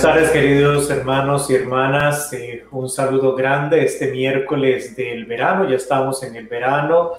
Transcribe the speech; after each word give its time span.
Buenas 0.00 0.14
tardes, 0.14 0.30
queridos 0.30 0.88
hermanos 0.88 1.50
y 1.50 1.54
hermanas. 1.56 2.32
Eh, 2.32 2.64
un 2.70 2.88
saludo 2.88 3.34
grande 3.34 3.84
este 3.84 4.10
miércoles 4.10 4.96
del 4.96 5.26
verano. 5.26 5.68
Ya 5.68 5.76
estamos 5.76 6.22
en 6.22 6.36
el 6.36 6.48
verano 6.48 7.10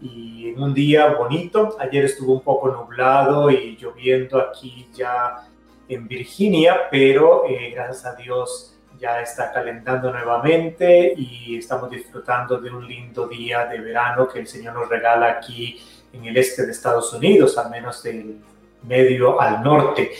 y 0.00 0.50
en 0.50 0.62
un 0.62 0.72
día 0.72 1.14
bonito. 1.14 1.76
Ayer 1.80 2.04
estuvo 2.04 2.34
un 2.34 2.42
poco 2.42 2.68
nublado 2.68 3.50
y 3.50 3.76
lloviendo 3.76 4.40
aquí 4.40 4.88
ya 4.94 5.48
en 5.88 6.06
Virginia, 6.06 6.82
pero 6.92 7.42
eh, 7.44 7.72
gracias 7.74 8.06
a 8.06 8.14
Dios 8.14 8.78
ya 9.00 9.20
está 9.20 9.50
calentando 9.52 10.12
nuevamente 10.12 11.14
y 11.16 11.56
estamos 11.56 11.90
disfrutando 11.90 12.60
de 12.60 12.70
un 12.70 12.86
lindo 12.86 13.26
día 13.26 13.66
de 13.66 13.80
verano 13.80 14.28
que 14.28 14.38
el 14.38 14.46
Señor 14.46 14.74
nos 14.74 14.88
regala 14.88 15.28
aquí 15.28 15.82
en 16.12 16.24
el 16.24 16.36
este 16.36 16.64
de 16.66 16.70
Estados 16.70 17.12
Unidos, 17.12 17.58
al 17.58 17.68
menos 17.68 18.00
del 18.04 18.36
medio 18.84 19.40
al 19.40 19.60
norte. 19.60 20.12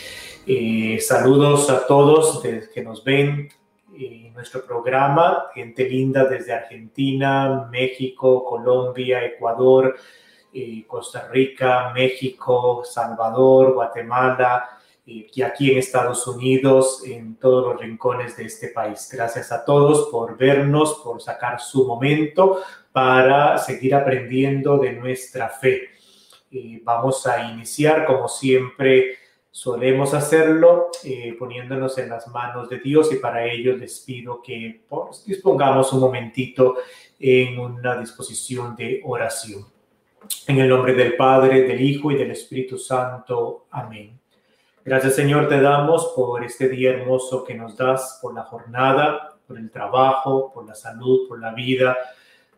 Eh, 0.50 0.98
saludos 1.00 1.68
a 1.68 1.86
todos 1.86 2.42
que 2.42 2.82
nos 2.82 3.04
ven 3.04 3.50
en 3.94 4.32
nuestro 4.32 4.64
programa, 4.64 5.48
gente 5.54 5.86
linda 5.86 6.24
desde 6.24 6.54
Argentina, 6.54 7.68
México, 7.70 8.46
Colombia, 8.46 9.22
Ecuador, 9.26 9.94
eh, 10.54 10.86
Costa 10.86 11.28
Rica, 11.30 11.92
México, 11.92 12.82
Salvador, 12.82 13.74
Guatemala, 13.74 14.70
y 15.04 15.42
aquí 15.42 15.70
en 15.70 15.78
Estados 15.78 16.26
Unidos, 16.26 17.02
en 17.04 17.36
todos 17.36 17.66
los 17.66 17.80
rincones 17.82 18.34
de 18.38 18.46
este 18.46 18.68
país. 18.68 19.06
Gracias 19.12 19.52
a 19.52 19.66
todos 19.66 20.08
por 20.10 20.38
vernos, 20.38 21.02
por 21.04 21.20
sacar 21.20 21.60
su 21.60 21.86
momento 21.86 22.62
para 22.90 23.58
seguir 23.58 23.94
aprendiendo 23.94 24.78
de 24.78 24.94
nuestra 24.94 25.50
fe. 25.50 25.90
vamos 26.84 27.26
a 27.26 27.50
iniciar, 27.50 28.06
como 28.06 28.28
siempre, 28.28 29.18
Solemos 29.58 30.14
hacerlo 30.14 30.86
eh, 31.02 31.34
poniéndonos 31.36 31.98
en 31.98 32.10
las 32.10 32.28
manos 32.28 32.68
de 32.68 32.78
Dios 32.78 33.12
y 33.12 33.16
para 33.16 33.44
ello 33.44 33.76
les 33.76 33.98
pido 33.98 34.40
que 34.40 34.82
pues, 34.88 35.24
dispongamos 35.26 35.92
un 35.92 35.98
momentito 35.98 36.76
en 37.18 37.58
una 37.58 37.98
disposición 37.98 38.76
de 38.76 39.02
oración. 39.04 39.66
En 40.46 40.60
el 40.60 40.68
nombre 40.68 40.94
del 40.94 41.16
Padre, 41.16 41.62
del 41.62 41.80
Hijo 41.80 42.12
y 42.12 42.14
del 42.14 42.30
Espíritu 42.30 42.78
Santo. 42.78 43.66
Amén. 43.72 44.16
Gracias 44.84 45.16
Señor 45.16 45.48
te 45.48 45.60
damos 45.60 46.12
por 46.14 46.44
este 46.44 46.68
día 46.68 46.90
hermoso 46.90 47.42
que 47.42 47.54
nos 47.54 47.76
das, 47.76 48.20
por 48.22 48.34
la 48.34 48.44
jornada, 48.44 49.40
por 49.44 49.58
el 49.58 49.72
trabajo, 49.72 50.52
por 50.54 50.68
la 50.68 50.76
salud, 50.76 51.26
por 51.26 51.40
la 51.40 51.52
vida. 51.52 51.96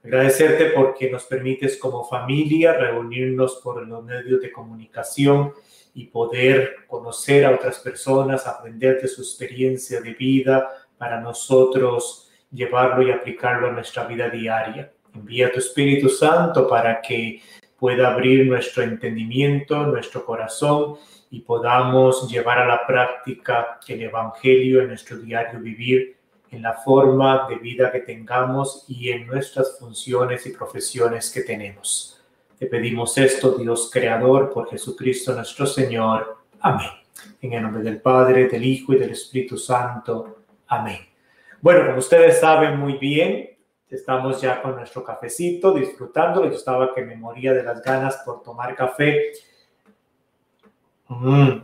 Agradecerte 0.05 0.67
porque 0.67 1.11
nos 1.11 1.25
permites 1.25 1.79
como 1.79 2.05
familia 2.05 2.75
reunirnos 2.75 3.59
por 3.65 3.87
los 3.87 4.05
medios 4.05 4.43
de 4.43 4.53
comunicación 4.53 5.55
y 5.95 6.07
poder 6.07 6.77
conocer 6.87 7.45
a 7.45 7.55
otras 7.55 7.79
personas, 7.81 8.47
aprender 8.47 9.01
de 9.01 9.09
su 9.09 9.23
experiencia 9.23 10.01
de 10.01 10.15
vida 10.15 10.69
para 10.99 11.21
nosotros 11.21 12.31
llevarlo 12.53 13.03
y 13.03 13.11
aplicarlo 13.11 13.69
a 13.69 13.73
nuestra 13.73 14.05
vida 14.05 14.29
diaria. 14.29 14.93
Envía 15.15 15.53
tu 15.53 15.59
Espíritu 15.59 16.09
Santo 16.09 16.69
para 16.69 17.01
que 17.01 17.43
pueda 17.79 18.13
abrir 18.13 18.47
nuestro 18.47 18.83
entendimiento, 18.83 19.87
nuestro 19.87 20.25
corazón 20.25 20.97
y 21.31 21.41
podamos 21.41 22.31
llevar 22.31 22.59
a 22.59 22.67
la 22.67 22.87
práctica 22.87 23.79
el 23.89 24.03
Evangelio 24.03 24.83
en 24.83 24.89
nuestro 24.89 25.17
diario 25.19 25.61
vivir, 25.61 26.17
en 26.51 26.63
la 26.63 26.75
forma 26.75 27.47
de 27.49 27.57
vida 27.57 27.93
que 27.93 28.01
tengamos 28.01 28.85
y 28.89 29.11
en 29.11 29.27
nuestras 29.27 29.79
funciones 29.79 30.47
y 30.47 30.51
profesiones 30.51 31.31
que 31.31 31.43
tenemos. 31.43 32.20
Te 32.61 32.67
pedimos 32.67 33.17
esto, 33.17 33.53
Dios 33.53 33.89
Creador, 33.91 34.53
por 34.53 34.69
Jesucristo 34.69 35.35
nuestro 35.35 35.65
Señor. 35.65 36.37
Amén. 36.61 36.91
En 37.41 37.55
el 37.55 37.63
nombre 37.63 37.83
del 37.83 38.03
Padre, 38.03 38.49
del 38.49 38.63
Hijo 38.63 38.93
y 38.93 38.99
del 38.99 39.13
Espíritu 39.13 39.57
Santo. 39.57 40.43
Amén. 40.67 40.99
Bueno, 41.63 41.87
como 41.87 42.01
ustedes 42.01 42.39
saben 42.39 42.79
muy 42.79 42.99
bien, 42.99 43.57
estamos 43.89 44.43
ya 44.43 44.61
con 44.61 44.77
nuestro 44.77 45.03
cafecito, 45.03 45.73
disfrutándolo. 45.73 46.51
Yo 46.51 46.57
estaba 46.57 46.95
que 46.95 47.01
me 47.03 47.17
moría 47.17 47.55
de 47.55 47.63
las 47.63 47.83
ganas 47.83 48.19
por 48.27 48.43
tomar 48.43 48.77
café. 48.77 49.33
Mm. 51.09 51.63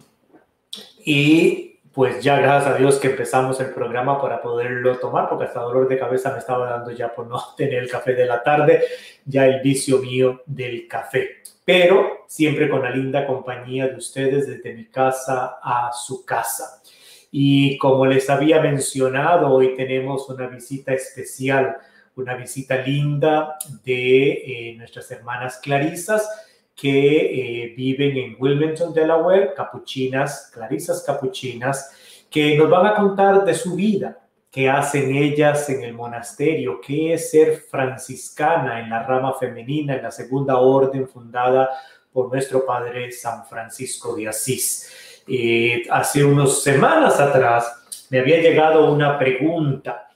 Y 1.04 1.75
pues 1.96 2.22
ya 2.22 2.38
gracias 2.38 2.74
a 2.74 2.76
Dios 2.76 2.98
que 2.98 3.08
empezamos 3.08 3.58
el 3.58 3.72
programa 3.72 4.20
para 4.20 4.42
poderlo 4.42 4.98
tomar, 4.98 5.30
porque 5.30 5.46
hasta 5.46 5.60
dolor 5.60 5.88
de 5.88 5.98
cabeza 5.98 6.30
me 6.30 6.40
estaba 6.40 6.68
dando 6.68 6.90
ya 6.90 7.14
por 7.14 7.26
no 7.26 7.42
tener 7.56 7.82
el 7.82 7.90
café 7.90 8.12
de 8.12 8.26
la 8.26 8.42
tarde, 8.42 8.82
ya 9.24 9.46
el 9.46 9.62
vicio 9.62 10.00
mío 10.00 10.42
del 10.44 10.86
café. 10.86 11.38
Pero 11.64 12.26
siempre 12.28 12.68
con 12.68 12.82
la 12.82 12.90
linda 12.90 13.26
compañía 13.26 13.88
de 13.88 13.96
ustedes 13.96 14.46
desde 14.46 14.74
mi 14.74 14.84
casa 14.88 15.58
a 15.62 15.90
su 15.90 16.22
casa. 16.26 16.82
Y 17.30 17.78
como 17.78 18.04
les 18.04 18.28
había 18.28 18.60
mencionado, 18.60 19.48
hoy 19.48 19.74
tenemos 19.74 20.28
una 20.28 20.48
visita 20.48 20.92
especial, 20.92 21.78
una 22.14 22.34
visita 22.34 22.76
linda 22.76 23.56
de 23.86 24.32
eh, 24.32 24.74
nuestras 24.76 25.10
hermanas 25.12 25.60
Clarisas 25.62 26.28
que 26.76 27.64
eh, 27.64 27.74
viven 27.74 28.18
en 28.18 28.36
Wilmington, 28.38 28.92
Delaware, 28.92 29.54
capuchinas, 29.56 30.50
clarisas 30.52 31.02
capuchinas, 31.02 31.90
que 32.30 32.54
nos 32.56 32.68
van 32.68 32.86
a 32.86 32.94
contar 32.94 33.44
de 33.46 33.54
su 33.54 33.74
vida, 33.74 34.18
qué 34.50 34.68
hacen 34.68 35.14
ellas 35.16 35.70
en 35.70 35.82
el 35.82 35.94
monasterio, 35.94 36.78
qué 36.80 37.14
es 37.14 37.30
ser 37.30 37.62
franciscana 37.70 38.80
en 38.80 38.90
la 38.90 39.02
rama 39.04 39.32
femenina, 39.32 39.96
en 39.96 40.02
la 40.02 40.10
segunda 40.10 40.58
orden 40.58 41.08
fundada 41.08 41.70
por 42.12 42.30
nuestro 42.30 42.66
padre 42.66 43.10
San 43.10 43.46
Francisco 43.46 44.14
de 44.14 44.28
Asís. 44.28 45.22
Eh, 45.26 45.82
hace 45.90 46.24
unas 46.24 46.62
semanas 46.62 47.18
atrás 47.18 48.06
me 48.10 48.20
había 48.20 48.38
llegado 48.40 48.92
una 48.92 49.18
pregunta 49.18 50.08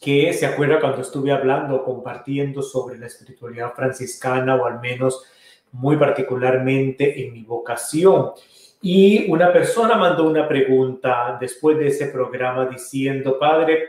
que 0.00 0.32
se 0.32 0.46
acuerda 0.46 0.80
cuando 0.80 1.02
estuve 1.02 1.32
hablando, 1.32 1.84
compartiendo 1.84 2.60
sobre 2.62 2.98
la 2.98 3.06
espiritualidad 3.06 3.72
franciscana 3.74 4.56
o 4.56 4.66
al 4.66 4.80
menos 4.80 5.24
muy 5.72 5.96
particularmente 5.96 7.24
en 7.24 7.32
mi 7.32 7.42
vocación. 7.42 8.32
Y 8.80 9.30
una 9.30 9.52
persona 9.52 9.96
mandó 9.96 10.24
una 10.24 10.46
pregunta 10.46 11.36
después 11.40 11.78
de 11.78 11.88
ese 11.88 12.06
programa 12.06 12.66
diciendo, 12.66 13.38
padre, 13.38 13.88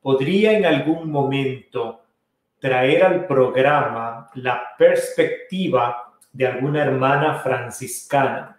¿podría 0.00 0.52
en 0.56 0.66
algún 0.66 1.10
momento 1.10 2.00
traer 2.58 3.04
al 3.04 3.26
programa 3.26 4.30
la 4.34 4.62
perspectiva 4.78 6.14
de 6.32 6.46
alguna 6.46 6.82
hermana 6.82 7.40
franciscana? 7.40 8.58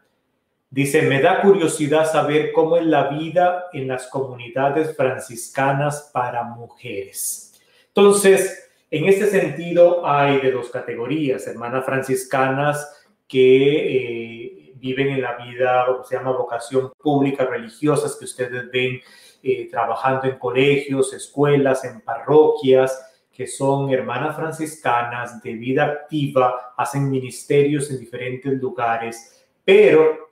Dice, 0.69 1.03
me 1.03 1.22
da 1.22 1.41
curiosidad 1.41 2.12
saber 2.12 2.51
cómo 2.51 2.78
es 2.78 2.85
la 2.85 3.09
vida 3.09 3.66
en 3.74 3.88
las 3.88 4.07
comunidades 4.07 4.95
franciscanas 4.97 6.09
para 6.12 6.44
mujeres. 6.44 7.62
Entonces, 7.90 8.72
en 8.93 9.05
este 9.05 9.25
sentido, 9.25 10.05
hay 10.05 10.39
de 10.39 10.51
dos 10.51 10.69
categorías, 10.69 11.47
hermanas 11.47 11.83
franciscanas 11.83 13.03
que 13.27 14.67
eh, 14.67 14.73
viven 14.75 15.07
en 15.07 15.21
la 15.23 15.35
vida, 15.35 15.89
o 15.89 16.03
se 16.03 16.15
llama 16.15 16.29
vocación 16.29 16.91
pública, 16.99 17.43
religiosas, 17.43 18.15
que 18.15 18.25
ustedes 18.25 18.69
ven 18.71 19.01
eh, 19.41 19.67
trabajando 19.71 20.27
en 20.27 20.37
colegios, 20.37 21.11
escuelas, 21.11 21.83
en 21.85 22.01
parroquias, 22.01 23.25
que 23.31 23.47
son 23.47 23.91
hermanas 23.91 24.35
franciscanas 24.35 25.41
de 25.41 25.53
vida 25.53 25.85
activa, 25.85 26.75
hacen 26.77 27.09
ministerios 27.09 27.89
en 27.89 27.99
diferentes 27.99 28.53
lugares, 28.61 29.43
pero 29.65 30.29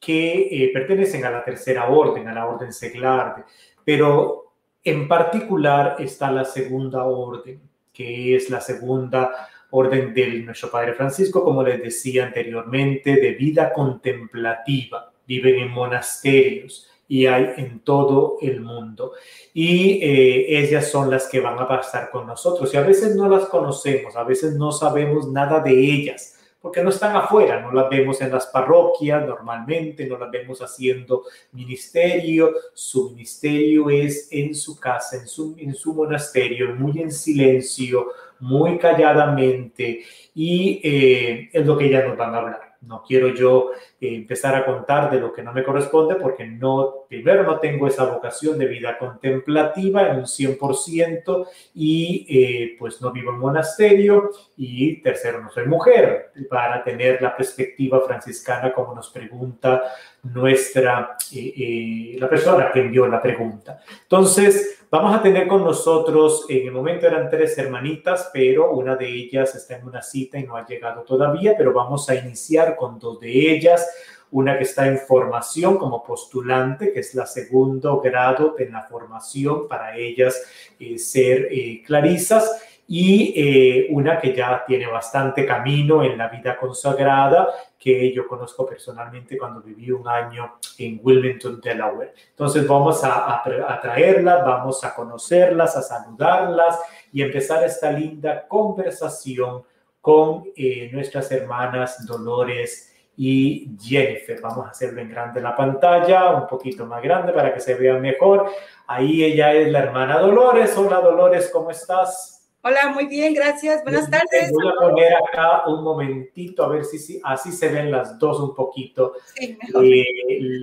que 0.00 0.48
eh, 0.50 0.70
pertenecen 0.72 1.26
a 1.26 1.30
la 1.30 1.44
tercera 1.44 1.90
orden, 1.90 2.26
a 2.26 2.32
la 2.32 2.46
orden 2.46 2.72
seglar, 2.72 3.44
pero 3.84 4.54
en 4.82 5.06
particular 5.06 5.96
está 5.98 6.32
la 6.32 6.46
segunda 6.46 7.04
orden 7.04 7.67
que 7.98 8.36
es 8.36 8.48
la 8.48 8.60
segunda 8.60 9.48
orden 9.70 10.14
de 10.14 10.28
nuestro 10.42 10.70
Padre 10.70 10.94
Francisco, 10.94 11.42
como 11.42 11.64
les 11.64 11.82
decía 11.82 12.26
anteriormente, 12.26 13.16
de 13.16 13.32
vida 13.32 13.72
contemplativa. 13.72 15.10
Viven 15.26 15.56
en 15.56 15.70
monasterios 15.72 16.88
y 17.08 17.26
hay 17.26 17.50
en 17.56 17.80
todo 17.80 18.36
el 18.40 18.60
mundo. 18.60 19.14
Y 19.52 20.00
eh, 20.00 20.60
ellas 20.60 20.88
son 20.88 21.10
las 21.10 21.26
que 21.26 21.40
van 21.40 21.58
a 21.58 21.66
pasar 21.66 22.10
con 22.10 22.28
nosotros. 22.28 22.72
Y 22.72 22.76
a 22.76 22.82
veces 22.82 23.16
no 23.16 23.28
las 23.28 23.46
conocemos, 23.46 24.14
a 24.14 24.22
veces 24.22 24.54
no 24.54 24.70
sabemos 24.70 25.26
nada 25.32 25.58
de 25.58 25.72
ellas 25.72 26.37
porque 26.60 26.82
no 26.82 26.90
están 26.90 27.14
afuera, 27.14 27.60
no 27.60 27.72
las 27.72 27.88
vemos 27.88 28.20
en 28.20 28.32
las 28.32 28.46
parroquias 28.46 29.24
normalmente, 29.24 30.06
no 30.06 30.18
las 30.18 30.30
vemos 30.30 30.60
haciendo 30.60 31.22
ministerio, 31.52 32.52
su 32.74 33.10
ministerio 33.10 33.88
es 33.90 34.28
en 34.32 34.54
su 34.54 34.78
casa, 34.78 35.16
en 35.16 35.28
su, 35.28 35.54
en 35.58 35.74
su 35.74 35.94
monasterio, 35.94 36.74
muy 36.74 37.00
en 37.00 37.12
silencio, 37.12 38.08
muy 38.40 38.76
calladamente, 38.78 40.02
y 40.34 40.80
eh, 40.82 41.50
es 41.52 41.66
lo 41.66 41.78
que 41.78 41.86
ellas 41.86 42.06
nos 42.06 42.16
van 42.16 42.34
a 42.34 42.38
hablar. 42.38 42.76
No 42.80 43.02
quiero 43.06 43.28
yo 43.28 43.72
eh, 44.00 44.14
empezar 44.14 44.54
a 44.54 44.64
contar 44.64 45.10
de 45.10 45.20
lo 45.20 45.32
que 45.32 45.42
no 45.42 45.52
me 45.52 45.64
corresponde 45.64 46.14
porque 46.16 46.46
no 46.46 46.97
primero 47.08 47.42
no 47.42 47.58
tengo 47.58 47.86
esa 47.86 48.04
vocación 48.04 48.58
de 48.58 48.66
vida 48.66 48.98
contemplativa 48.98 50.08
en 50.08 50.18
un 50.18 50.24
100% 50.24 51.46
y 51.74 52.26
eh, 52.28 52.76
pues 52.78 53.00
no 53.00 53.10
vivo 53.10 53.32
en 53.32 53.38
monasterio 53.38 54.30
y 54.56 55.00
tercero 55.00 55.40
no 55.40 55.50
soy 55.50 55.66
mujer 55.66 56.32
para 56.50 56.84
tener 56.84 57.22
la 57.22 57.36
perspectiva 57.36 58.00
franciscana 58.02 58.72
como 58.72 58.94
nos 58.94 59.10
pregunta 59.10 59.82
nuestra, 60.22 61.16
eh, 61.32 61.54
eh, 61.56 62.16
la 62.18 62.28
persona 62.28 62.70
que 62.72 62.80
envió 62.80 63.06
la 63.06 63.22
pregunta. 63.22 63.80
Entonces, 64.02 64.84
vamos 64.90 65.14
a 65.14 65.22
tener 65.22 65.46
con 65.46 65.64
nosotros, 65.64 66.44
en 66.48 66.66
el 66.66 66.72
momento 66.72 67.06
eran 67.06 67.30
tres 67.30 67.56
hermanitas, 67.56 68.30
pero 68.32 68.72
una 68.72 68.96
de 68.96 69.08
ellas 69.08 69.54
está 69.54 69.76
en 69.76 69.86
una 69.86 70.02
cita 70.02 70.38
y 70.38 70.44
no 70.44 70.56
ha 70.56 70.66
llegado 70.66 71.02
todavía, 71.02 71.54
pero 71.56 71.72
vamos 71.72 72.08
a 72.10 72.16
iniciar 72.16 72.76
con 72.76 72.98
dos 72.98 73.20
de 73.20 73.30
ellas 73.30 73.88
una 74.30 74.56
que 74.56 74.64
está 74.64 74.86
en 74.86 74.98
formación 74.98 75.78
como 75.78 76.02
postulante, 76.02 76.92
que 76.92 77.00
es 77.00 77.14
la 77.14 77.26
segundo 77.26 78.00
grado 78.00 78.54
de 78.58 78.68
la 78.68 78.82
formación 78.82 79.66
para 79.68 79.96
ellas 79.96 80.40
eh, 80.78 80.98
ser 80.98 81.48
eh, 81.50 81.82
clarisas, 81.84 82.64
y 82.90 83.34
eh, 83.36 83.86
una 83.90 84.18
que 84.18 84.34
ya 84.34 84.64
tiene 84.66 84.86
bastante 84.86 85.44
camino 85.44 86.02
en 86.02 86.16
la 86.16 86.28
vida 86.28 86.56
consagrada, 86.56 87.48
que 87.78 88.14
yo 88.14 88.26
conozco 88.26 88.64
personalmente 88.64 89.36
cuando 89.36 89.60
viví 89.60 89.90
un 89.90 90.08
año 90.08 90.54
en 90.78 90.98
Wilmington, 91.02 91.60
Delaware. 91.60 92.14
Entonces 92.30 92.66
vamos 92.66 93.04
a, 93.04 93.42
a 93.42 94.42
vamos 94.42 94.82
a 94.84 94.94
conocerlas, 94.94 95.76
a 95.76 95.82
saludarlas 95.82 96.78
y 97.12 97.20
empezar 97.20 97.62
esta 97.62 97.92
linda 97.92 98.48
conversación 98.48 99.62
con 100.00 100.44
nuestras 100.90 101.30
hermanas 101.30 102.06
Dolores 102.06 102.87
y 103.20 103.76
Jennifer. 103.80 104.40
Vamos 104.40 104.66
a 104.66 104.70
hacerlo 104.70 105.00
en 105.00 105.10
grande 105.10 105.40
la 105.40 105.54
pantalla, 105.54 106.30
un 106.30 106.46
poquito 106.46 106.86
más 106.86 107.02
grande 107.02 107.32
para 107.32 107.52
que 107.52 107.58
se 107.58 107.74
vea 107.74 107.94
mejor. 107.94 108.48
Ahí 108.86 109.24
ella 109.24 109.52
es 109.52 109.72
la 109.72 109.80
hermana 109.80 110.20
Dolores. 110.20 110.78
Hola 110.78 111.00
Dolores, 111.00 111.50
¿cómo 111.52 111.72
estás? 111.72 112.48
Hola, 112.62 112.90
muy 112.94 113.06
bien, 113.06 113.34
gracias. 113.34 113.82
Buenas 113.82 114.08
tardes. 114.08 114.52
Voy 114.52 114.68
a 114.68 114.74
poner 114.80 115.12
acá 115.14 115.66
un 115.66 115.82
momentito 115.82 116.62
a 116.62 116.68
ver 116.68 116.84
si, 116.84 117.20
así 117.24 117.50
se 117.50 117.68
ven 117.68 117.90
las 117.90 118.18
dos 118.20 118.38
un 118.38 118.54
poquito. 118.54 119.14
Sí, 119.34 119.58
mejor. 119.60 119.84
Eh, 119.84 120.04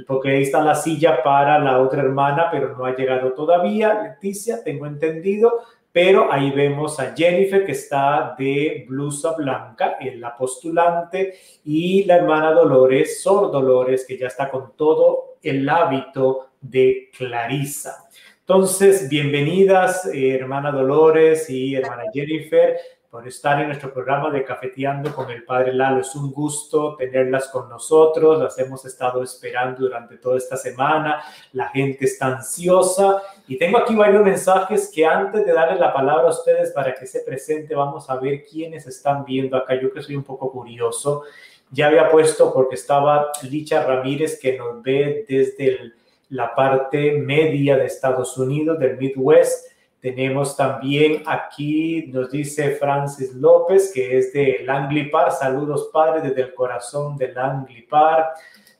porque 0.08 0.30
ahí 0.30 0.44
está 0.44 0.62
la 0.62 0.76
silla 0.76 1.24
para 1.24 1.60
la 1.60 1.82
otra 1.82 2.04
hermana, 2.04 2.48
pero 2.50 2.78
no 2.78 2.86
ha 2.86 2.96
llegado 2.96 3.34
todavía. 3.34 4.02
Leticia, 4.02 4.64
tengo 4.64 4.86
entendido 4.86 5.62
pero 5.96 6.30
ahí 6.30 6.52
vemos 6.52 7.00
a 7.00 7.16
Jennifer 7.16 7.66
que 7.66 7.72
está 7.72 8.36
de 8.38 8.84
blusa 8.86 9.32
blanca, 9.32 9.98
la 10.18 10.36
postulante, 10.36 11.36
y 11.64 12.04
la 12.04 12.18
hermana 12.18 12.52
Dolores, 12.52 13.24
Sor 13.24 13.50
Dolores, 13.50 14.04
que 14.06 14.18
ya 14.18 14.28
está 14.28 14.52
con 14.52 14.76
todo 14.76 15.38
el 15.42 15.70
hábito 15.70 16.50
de 16.60 17.10
Clarisa. 17.18 18.10
Entonces, 18.42 19.08
bienvenidas, 19.08 20.06
eh, 20.08 20.36
hermana 20.36 20.70
Dolores 20.70 21.50
y 21.50 21.76
hermana 21.76 22.04
Jennifer 22.14 22.76
por 23.16 23.26
estar 23.30 23.62
en 23.62 23.68
nuestro 23.68 23.94
programa 23.94 24.30
de 24.30 24.44
Cafeteando 24.44 25.16
con 25.16 25.32
el 25.32 25.46
Padre 25.46 25.72
Lalo. 25.72 26.02
Es 26.02 26.14
un 26.16 26.34
gusto 26.34 26.98
tenerlas 26.98 27.48
con 27.48 27.70
nosotros, 27.70 28.44
las 28.44 28.60
hemos 28.60 28.84
estado 28.84 29.24
esperando 29.24 29.84
durante 29.84 30.18
toda 30.18 30.38
esta 30.38 30.58
semana, 30.58 31.24
la 31.54 31.70
gente 31.70 32.04
está 32.04 32.26
ansiosa 32.26 33.22
y 33.48 33.58
tengo 33.58 33.78
aquí 33.78 33.96
varios 33.96 34.22
mensajes 34.22 34.92
que 34.94 35.06
antes 35.06 35.46
de 35.46 35.54
darle 35.54 35.80
la 35.80 35.94
palabra 35.94 36.26
a 36.26 36.32
ustedes 36.32 36.72
para 36.72 36.94
que 36.94 37.08
se 37.08 37.22
presente, 37.22 37.74
vamos 37.74 38.10
a 38.10 38.18
ver 38.18 38.44
quiénes 38.44 38.86
están 38.86 39.24
viendo 39.24 39.56
acá. 39.56 39.80
Yo 39.82 39.94
que 39.94 40.02
soy 40.02 40.18
un 40.18 40.26
poco 40.26 40.52
curioso, 40.52 41.24
ya 41.72 41.88
había 41.88 42.10
puesto 42.10 42.54
porque 42.54 42.76
estaba 42.76 43.32
Licha 43.44 43.82
Ramírez 43.82 44.38
que 44.42 44.58
nos 44.58 44.84
ve 44.84 45.26
desde 45.26 45.94
la 46.32 46.54
parte 46.54 47.14
media 47.14 47.78
de 47.78 47.86
Estados 47.86 48.38
Unidos, 48.38 48.78
del 48.78 48.98
Midwest 48.98 49.75
tenemos 50.06 50.56
también 50.56 51.24
aquí, 51.26 52.06
nos 52.14 52.30
dice 52.30 52.76
Francis 52.76 53.34
López, 53.34 53.92
que 53.92 54.20
es 54.20 54.32
de 54.34 54.60
Langlipar. 54.64 55.32
Saludos, 55.32 55.90
padre, 55.92 56.30
desde 56.30 56.44
el 56.44 56.54
corazón 56.54 57.18
de 57.18 57.34
Langlipar. 57.34 58.34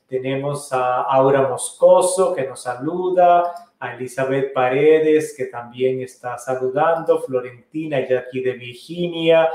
Tenemos 0.06 0.72
a 0.72 1.02
Aura 1.02 1.48
Moscoso, 1.48 2.32
que 2.32 2.46
nos 2.46 2.62
saluda. 2.62 3.52
A 3.80 3.94
Elizabeth 3.96 4.52
Paredes, 4.52 5.34
que 5.36 5.46
también 5.46 6.00
está 6.00 6.38
saludando. 6.38 7.20
Florentina, 7.20 7.98
ella 7.98 8.20
aquí 8.20 8.40
de 8.40 8.52
Virginia. 8.52 9.48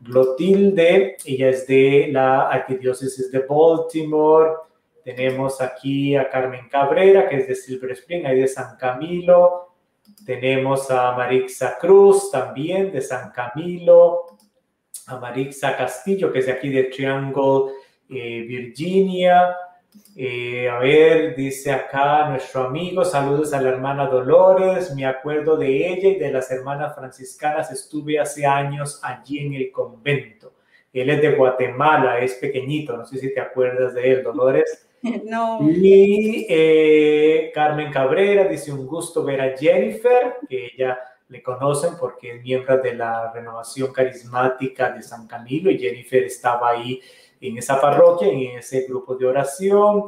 Glotilde, 0.00 1.18
ella 1.26 1.50
es 1.50 1.66
de 1.66 2.08
la 2.10 2.48
Arquidiócesis 2.48 3.30
de 3.30 3.40
Baltimore. 3.40 4.52
Tenemos 5.04 5.60
aquí 5.60 6.16
a 6.16 6.30
Carmen 6.30 6.66
Cabrera, 6.70 7.28
que 7.28 7.36
es 7.36 7.46
de 7.46 7.54
Silver 7.56 7.90
Spring, 7.90 8.24
ahí 8.24 8.40
de 8.40 8.48
San 8.48 8.78
Camilo. 8.78 9.69
Tenemos 10.24 10.90
a 10.90 11.12
Marixa 11.12 11.78
Cruz 11.78 12.30
también 12.30 12.92
de 12.92 13.00
San 13.00 13.30
Camilo, 13.30 14.26
a 15.06 15.16
Marixa 15.18 15.76
Castillo, 15.76 16.32
que 16.32 16.40
es 16.40 16.46
de 16.46 16.52
aquí 16.52 16.68
de 16.68 16.84
Triangle, 16.84 17.72
eh, 18.08 18.44
Virginia. 18.46 19.56
Eh, 20.14 20.68
a 20.68 20.78
ver, 20.78 21.34
dice 21.34 21.72
acá 21.72 22.28
nuestro 22.28 22.64
amigo, 22.64 23.04
saludos 23.04 23.52
a 23.52 23.60
la 23.60 23.70
hermana 23.70 24.06
Dolores, 24.06 24.94
me 24.94 25.06
acuerdo 25.06 25.56
de 25.56 25.88
ella 25.88 26.08
y 26.10 26.18
de 26.18 26.30
las 26.30 26.50
hermanas 26.50 26.94
franciscanas, 26.94 27.72
estuve 27.72 28.18
hace 28.18 28.46
años 28.46 29.00
allí 29.02 29.38
en 29.38 29.54
el 29.54 29.72
convento. 29.72 30.52
Él 30.92 31.10
es 31.10 31.22
de 31.22 31.34
Guatemala, 31.34 32.18
es 32.18 32.34
pequeñito, 32.34 32.96
no 32.96 33.06
sé 33.06 33.18
si 33.18 33.32
te 33.32 33.40
acuerdas 33.40 33.94
de 33.94 34.12
él, 34.12 34.22
Dolores. 34.22 34.89
No. 35.24 35.58
Y 35.62 36.46
eh, 36.48 37.50
Carmen 37.54 37.90
Cabrera 37.90 38.44
dice 38.44 38.72
un 38.72 38.86
gusto 38.86 39.24
ver 39.24 39.40
a 39.40 39.56
Jennifer, 39.56 40.36
que 40.48 40.72
ella 40.74 40.98
le 41.28 41.42
conocen 41.42 41.94
porque 41.98 42.36
es 42.36 42.42
miembro 42.42 42.78
de 42.78 42.94
la 42.94 43.32
renovación 43.32 43.92
carismática 43.92 44.90
de 44.90 45.02
San 45.02 45.26
Camilo 45.26 45.70
y 45.70 45.78
Jennifer 45.78 46.24
estaba 46.24 46.70
ahí 46.70 47.00
en 47.40 47.56
esa 47.56 47.80
parroquia, 47.80 48.28
en 48.28 48.58
ese 48.58 48.82
grupo 48.82 49.14
de 49.14 49.26
oración. 49.26 50.04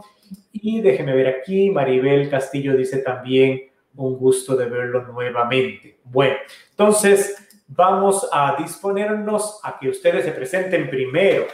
Y 0.53 0.81
déjeme 0.81 1.15
ver 1.15 1.29
aquí, 1.29 1.71
Maribel 1.71 2.29
Castillo 2.29 2.77
dice 2.77 2.99
también 2.99 3.71
un 3.95 4.17
gusto 4.17 4.57
de 4.57 4.67
verlo 4.67 5.03
nuevamente. 5.03 5.99
Bueno, 6.05 6.37
entonces 6.71 7.49
vamos 7.69 8.29
a 8.33 8.57
disponernos 8.59 9.61
a 9.63 9.79
que 9.79 9.89
ustedes 9.89 10.25
se 10.25 10.33
presenten 10.33 10.91
primero 10.91 11.47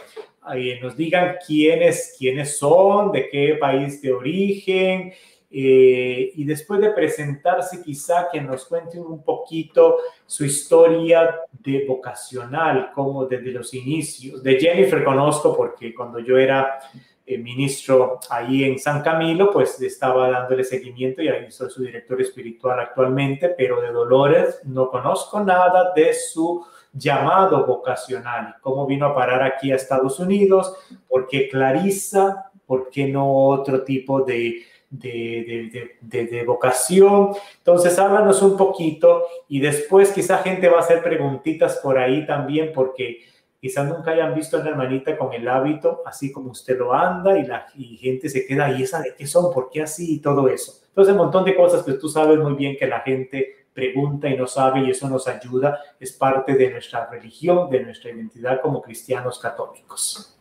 nos 0.81 0.95
digan 0.95 1.37
quiénes, 1.45 2.15
quiénes 2.17 2.57
son, 2.57 3.11
de 3.11 3.29
qué 3.29 3.55
país 3.55 4.01
de 4.01 4.11
origen, 4.11 5.13
eh, 5.51 6.31
y 6.35 6.43
después 6.43 6.79
de 6.79 6.91
presentarse 6.91 7.81
quizá 7.81 8.29
que 8.31 8.39
nos 8.39 8.65
cuenten 8.65 9.01
un 9.01 9.23
poquito 9.23 9.97
su 10.25 10.45
historia 10.45 11.39
de 11.51 11.85
vocacional, 11.87 12.91
como 12.93 13.25
desde 13.25 13.51
los 13.51 13.73
inicios. 13.73 14.43
De 14.43 14.59
Jennifer 14.59 15.03
conozco 15.03 15.55
porque 15.57 15.93
cuando 15.95 16.19
yo 16.19 16.37
era 16.37 16.79
eh, 17.25 17.37
ministro 17.39 18.19
ahí 18.29 18.63
en 18.63 18.77
San 18.77 19.01
Camilo, 19.01 19.51
pues 19.51 19.81
estaba 19.81 20.29
dándole 20.29 20.63
seguimiento 20.63 21.23
y 21.23 21.29
ahí 21.29 21.49
soy 21.49 21.71
su 21.71 21.81
director 21.81 22.21
espiritual 22.21 22.79
actualmente, 22.79 23.49
pero 23.49 23.81
de 23.81 23.91
Dolores 23.91 24.61
no 24.65 24.91
conozco 24.91 25.39
nada 25.39 25.93
de 25.95 26.13
su 26.13 26.63
llamado 26.93 27.65
vocacional, 27.65 28.55
cómo 28.61 28.85
vino 28.85 29.05
a 29.05 29.15
parar 29.15 29.43
aquí 29.43 29.71
a 29.71 29.75
Estados 29.75 30.19
Unidos, 30.19 30.75
por 31.07 31.27
qué 31.27 31.47
Clarisa, 31.49 32.51
por 32.65 32.89
qué 32.89 33.07
no 33.07 33.31
otro 33.47 33.83
tipo 33.83 34.21
de, 34.21 34.63
de, 34.89 35.97
de, 36.01 36.25
de, 36.25 36.43
vocación. 36.43 37.31
Entonces, 37.57 37.97
háblanos 37.99 38.41
un 38.41 38.57
poquito 38.57 39.25
y 39.47 39.59
después 39.59 40.11
quizá 40.11 40.39
gente 40.39 40.69
va 40.69 40.77
a 40.77 40.81
hacer 40.81 41.03
preguntitas 41.03 41.77
por 41.77 41.97
ahí 41.97 42.25
también 42.25 42.71
porque 42.73 43.19
quizás 43.59 43.87
nunca 43.87 44.11
hayan 44.11 44.33
visto 44.33 44.57
a 44.57 44.61
una 44.61 44.69
hermanita 44.69 45.17
con 45.17 45.33
el 45.33 45.47
hábito 45.47 46.01
así 46.05 46.31
como 46.31 46.51
usted 46.51 46.77
lo 46.77 46.93
anda 46.93 47.37
y 47.37 47.45
la 47.45 47.67
y 47.75 47.97
gente 47.97 48.29
se 48.29 48.45
queda 48.45 48.67
ahí, 48.67 48.83
¿esa 48.83 49.01
de 49.01 49.13
qué 49.15 49.27
son? 49.27 49.53
¿Por 49.53 49.69
qué 49.69 49.83
así? 49.83 50.15
Y 50.15 50.19
todo 50.19 50.47
eso. 50.47 50.81
Entonces, 50.87 51.11
un 51.11 51.19
montón 51.19 51.45
de 51.45 51.55
cosas 51.55 51.83
que 51.83 51.93
tú 51.93 52.09
sabes 52.09 52.39
muy 52.39 52.53
bien 52.53 52.77
que 52.77 52.87
la 52.87 53.01
gente 53.01 53.58
pregunta 53.73 54.27
y 54.27 54.37
no 54.37 54.47
sabe 54.47 54.81
y 54.81 54.89
eso 54.89 55.09
nos 55.09 55.27
ayuda, 55.27 55.79
es 55.99 56.11
parte 56.11 56.53
de 56.53 56.71
nuestra 56.71 57.09
religión, 57.09 57.69
de 57.69 57.83
nuestra 57.83 58.11
identidad 58.11 58.61
como 58.61 58.81
cristianos 58.81 59.39
católicos. 59.39 60.35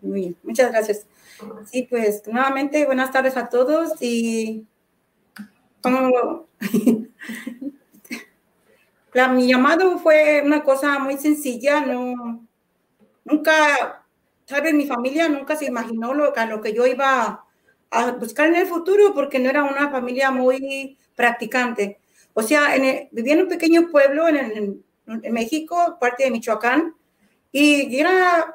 Muchas 0.00 0.70
gracias. 0.70 1.06
Sí, 1.66 1.86
pues 1.88 2.22
nuevamente 2.26 2.84
buenas 2.86 3.12
tardes 3.12 3.36
a 3.36 3.48
todos 3.48 3.92
y 4.00 4.66
como 5.80 6.46
mi 9.32 9.48
llamado 9.48 9.98
fue 9.98 10.42
una 10.44 10.62
cosa 10.62 10.98
muy 10.98 11.16
sencilla, 11.16 11.80
no, 11.80 12.46
nunca, 13.24 14.04
sabes, 14.46 14.74
mi 14.74 14.86
familia 14.86 15.28
nunca 15.28 15.56
se 15.56 15.66
imaginó 15.66 16.14
lo, 16.14 16.32
lo 16.32 16.60
que 16.60 16.72
yo 16.72 16.86
iba 16.86 17.44
a 17.90 18.10
buscar 18.12 18.48
en 18.48 18.56
el 18.56 18.66
futuro 18.66 19.14
porque 19.14 19.38
no 19.38 19.48
era 19.50 19.64
una 19.64 19.90
familia 19.90 20.30
muy 20.30 20.96
practicante. 21.16 21.98
O 22.38 22.42
sea, 22.44 22.76
en 22.76 23.08
vivía 23.10 23.32
en 23.32 23.40
un 23.40 23.48
pequeño 23.48 23.88
pueblo 23.90 24.28
en, 24.28 24.80
en, 25.08 25.32
México, 25.32 25.96
parte 26.00 26.22
de 26.22 26.30
Michoacán, 26.30 26.94
y 27.50 27.98
era 27.98 28.54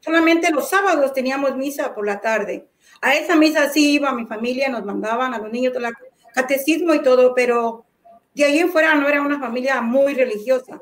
solamente 0.00 0.50
los 0.50 0.70
sábados 0.70 1.12
teníamos 1.12 1.54
misa 1.54 1.94
por 1.94 2.06
la 2.06 2.18
tarde. 2.18 2.70
A 3.02 3.14
esa 3.14 3.36
misa 3.36 3.68
sí 3.68 3.92
iba 3.92 4.10
mi 4.14 4.24
familia, 4.24 4.70
nos 4.70 4.86
mandaban 4.86 5.34
a 5.34 5.38
los 5.38 5.52
niños 5.52 5.74
el 5.76 5.84
catecismo 6.32 6.94
y 6.94 7.02
todo, 7.02 7.34
pero 7.34 7.84
de 8.32 8.44
ahí 8.44 8.58
en 8.58 8.72
fuera 8.72 8.94
no 8.94 9.06
era 9.06 9.20
una 9.20 9.38
familia 9.38 9.82
muy 9.82 10.14
religiosa. 10.14 10.80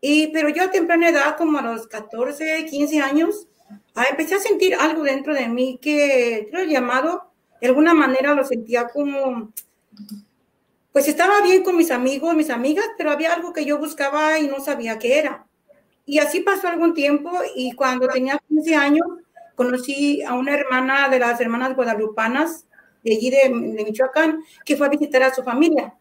Y, 0.00 0.28
pero 0.28 0.48
yo 0.48 0.62
a 0.62 0.70
temprana 0.70 1.10
edad, 1.10 1.36
como 1.36 1.58
a 1.58 1.62
los 1.62 1.86
14, 1.86 2.64
15 2.64 2.98
años, 3.00 3.46
ah, 3.94 4.06
empecé 4.08 4.36
a 4.36 4.40
sentir 4.40 4.74
algo 4.74 5.02
dentro 5.02 5.34
de 5.34 5.48
mí 5.48 5.78
que, 5.82 6.48
creo, 6.50 6.64
llamado, 6.64 7.30
de 7.60 7.66
alguna 7.66 7.92
manera 7.92 8.32
lo 8.32 8.42
sentía 8.42 8.88
como, 8.88 9.52
pues 10.92 11.08
estaba 11.08 11.40
bien 11.42 11.62
con 11.62 11.76
mis 11.76 11.90
amigos, 11.90 12.34
mis 12.34 12.50
amigas, 12.50 12.84
pero 12.98 13.10
había 13.10 13.32
algo 13.32 13.52
que 13.52 13.64
yo 13.64 13.78
buscaba 13.78 14.38
y 14.38 14.46
no 14.46 14.60
sabía 14.60 14.98
qué 14.98 15.18
era. 15.18 15.46
Y 16.04 16.18
así 16.18 16.40
pasó 16.40 16.68
algún 16.68 16.94
tiempo 16.94 17.30
y 17.54 17.72
cuando 17.72 18.08
tenía 18.08 18.40
15 18.48 18.74
años 18.74 19.06
conocí 19.54 20.22
a 20.22 20.34
una 20.34 20.54
hermana 20.54 21.08
de 21.08 21.18
las 21.18 21.40
hermanas 21.40 21.74
guadalupanas 21.74 22.66
de 23.02 23.14
allí 23.14 23.30
de, 23.30 23.48
de 23.48 23.84
Michoacán 23.84 24.42
que 24.64 24.76
fue 24.76 24.86
a 24.86 24.90
visitar 24.90 25.22
a 25.22 25.34
su 25.34 25.42
familia. 25.42 25.94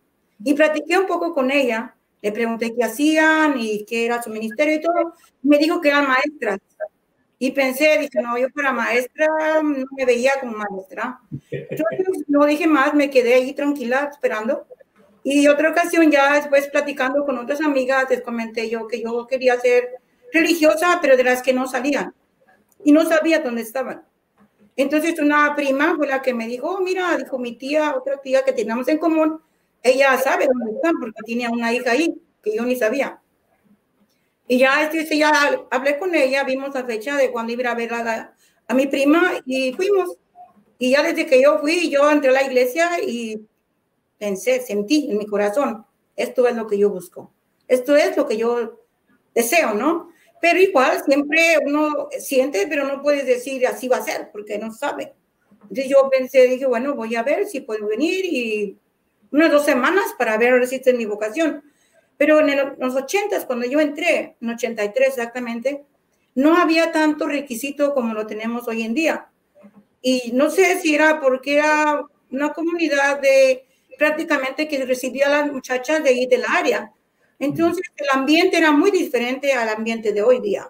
Y 0.43 0.53
platiqué 0.53 0.97
un 0.97 1.05
poco 1.05 1.33
con 1.33 1.51
ella, 1.51 1.95
le 2.21 2.31
pregunté 2.31 2.73
qué 2.75 2.83
hacían 2.83 3.59
y 3.59 3.85
qué 3.85 4.05
era 4.05 4.21
su 4.21 4.29
ministerio 4.29 4.75
y 4.75 4.81
todo. 4.81 5.13
Me 5.43 5.57
dijo 5.57 5.79
que 5.79 5.89
eran 5.89 6.07
maestras. 6.07 6.59
Y 7.39 7.51
pensé, 7.51 7.97
dije, 7.97 8.21
no, 8.21 8.37
yo 8.37 8.49
para 8.51 8.71
maestra 8.71 9.27
no 9.63 9.85
me 9.97 10.05
veía 10.05 10.33
como 10.39 10.57
maestra. 10.57 11.19
Entonces 11.51 12.25
no 12.27 12.45
dije 12.45 12.67
más, 12.67 12.93
me 12.93 13.09
quedé 13.09 13.33
ahí 13.35 13.53
tranquila 13.53 14.09
esperando. 14.11 14.67
Y 15.23 15.47
otra 15.47 15.69
ocasión 15.69 16.09
ya 16.11 16.33
después 16.33 16.67
platicando 16.67 17.25
con 17.25 17.37
otras 17.37 17.61
amigas, 17.61 18.09
les 18.09 18.21
comenté 18.21 18.69
yo 18.69 18.87
que 18.87 19.01
yo 19.01 19.27
quería 19.27 19.59
ser 19.59 19.89
religiosa, 20.33 20.99
pero 21.01 21.15
de 21.15 21.23
las 21.23 21.41
que 21.41 21.53
no 21.53 21.67
salían. 21.67 22.13
Y 22.83 22.91
no 22.91 23.05
sabía 23.05 23.39
dónde 23.39 23.61
estaban. 23.61 24.03
Entonces 24.75 25.19
una 25.19 25.55
prima 25.55 25.95
fue 25.95 26.07
la 26.07 26.21
que 26.21 26.33
me 26.33 26.47
dijo, 26.47 26.67
oh, 26.69 26.81
mira, 26.81 27.15
dijo 27.17 27.37
mi 27.37 27.55
tía, 27.55 27.95
otra 27.95 28.17
tía 28.17 28.43
que 28.43 28.53
teníamos 28.53 28.87
en 28.87 28.97
común, 28.97 29.39
ella 29.83 30.17
sabe 30.17 30.47
dónde 30.47 30.71
están 30.75 30.93
porque 30.99 31.19
tenía 31.25 31.49
una 31.49 31.73
hija 31.73 31.91
ahí 31.91 32.15
que 32.41 32.55
yo 32.55 32.63
ni 32.63 32.75
sabía. 32.75 33.19
Y 34.47 34.57
ya, 34.57 34.83
este, 34.83 35.17
ya 35.17 35.31
hablé 35.69 35.97
con 35.97 36.13
ella, 36.15 36.43
vimos 36.43 36.73
la 36.73 36.83
fecha 36.83 37.15
de 37.15 37.31
cuando 37.31 37.53
iba 37.53 37.71
a 37.71 37.75
ver 37.75 37.93
a, 37.93 38.33
a 38.67 38.73
mi 38.73 38.87
prima 38.87 39.33
y 39.45 39.73
fuimos. 39.73 40.17
Y 40.77 40.91
ya 40.91 41.03
desde 41.03 41.25
que 41.25 41.41
yo 41.41 41.59
fui, 41.59 41.89
yo 41.89 42.09
entré 42.09 42.31
a 42.31 42.33
la 42.33 42.43
iglesia 42.43 42.89
y 43.05 43.39
pensé, 44.21 44.61
sentí 44.61 45.09
en 45.09 45.17
mi 45.17 45.25
corazón, 45.25 45.83
esto 46.15 46.47
es 46.47 46.55
lo 46.55 46.67
que 46.67 46.77
yo 46.77 46.91
busco, 46.91 47.33
esto 47.67 47.95
es 47.95 48.15
lo 48.15 48.27
que 48.27 48.37
yo 48.37 48.85
deseo, 49.33 49.73
¿no? 49.73 50.09
Pero 50.39 50.59
igual 50.59 51.03
siempre 51.03 51.57
uno 51.65 52.07
siente, 52.19 52.67
pero 52.67 52.85
no 52.85 53.01
puedes 53.01 53.25
decir 53.25 53.65
así 53.65 53.87
va 53.87 53.97
a 53.97 54.03
ser, 54.03 54.29
porque 54.31 54.59
no 54.59 54.71
sabe. 54.71 55.13
Entonces 55.63 55.89
yo 55.89 56.07
pensé, 56.11 56.47
dije, 56.47 56.67
bueno, 56.67 56.93
voy 56.93 57.15
a 57.15 57.23
ver 57.23 57.47
si 57.47 57.61
puedo 57.61 57.87
venir 57.87 58.23
y 58.25 58.77
unas 59.31 59.51
dos 59.51 59.65
semanas 59.65 60.05
para 60.19 60.37
ver 60.37 60.67
si 60.67 60.75
es 60.75 60.95
mi 60.95 61.05
vocación. 61.05 61.63
Pero 62.17 62.47
en 62.47 62.75
los 62.77 62.95
80, 62.95 63.47
cuando 63.47 63.65
yo 63.65 63.79
entré, 63.79 64.35
en 64.39 64.49
83 64.51 65.07
exactamente, 65.07 65.83
no 66.35 66.55
había 66.57 66.91
tanto 66.91 67.27
requisito 67.27 67.95
como 67.95 68.13
lo 68.13 68.27
tenemos 68.27 68.67
hoy 68.67 68.83
en 68.83 68.93
día. 68.93 69.29
Y 69.99 70.31
no 70.33 70.51
sé 70.51 70.79
si 70.79 70.93
era 70.93 71.19
porque 71.19 71.55
era 71.55 72.03
una 72.29 72.53
comunidad 72.53 73.19
de 73.19 73.65
prácticamente 74.01 74.67
que 74.67 74.83
recibía 74.83 75.27
a 75.27 75.29
las 75.29 75.51
muchachas 75.51 76.03
de 76.03 76.09
ahí 76.09 76.25
del 76.25 76.43
área. 76.43 76.91
Entonces 77.37 77.83
el 77.95 78.07
ambiente 78.11 78.57
era 78.57 78.71
muy 78.71 78.89
diferente 78.89 79.53
al 79.53 79.69
ambiente 79.69 80.11
de 80.11 80.23
hoy 80.23 80.39
día. 80.39 80.67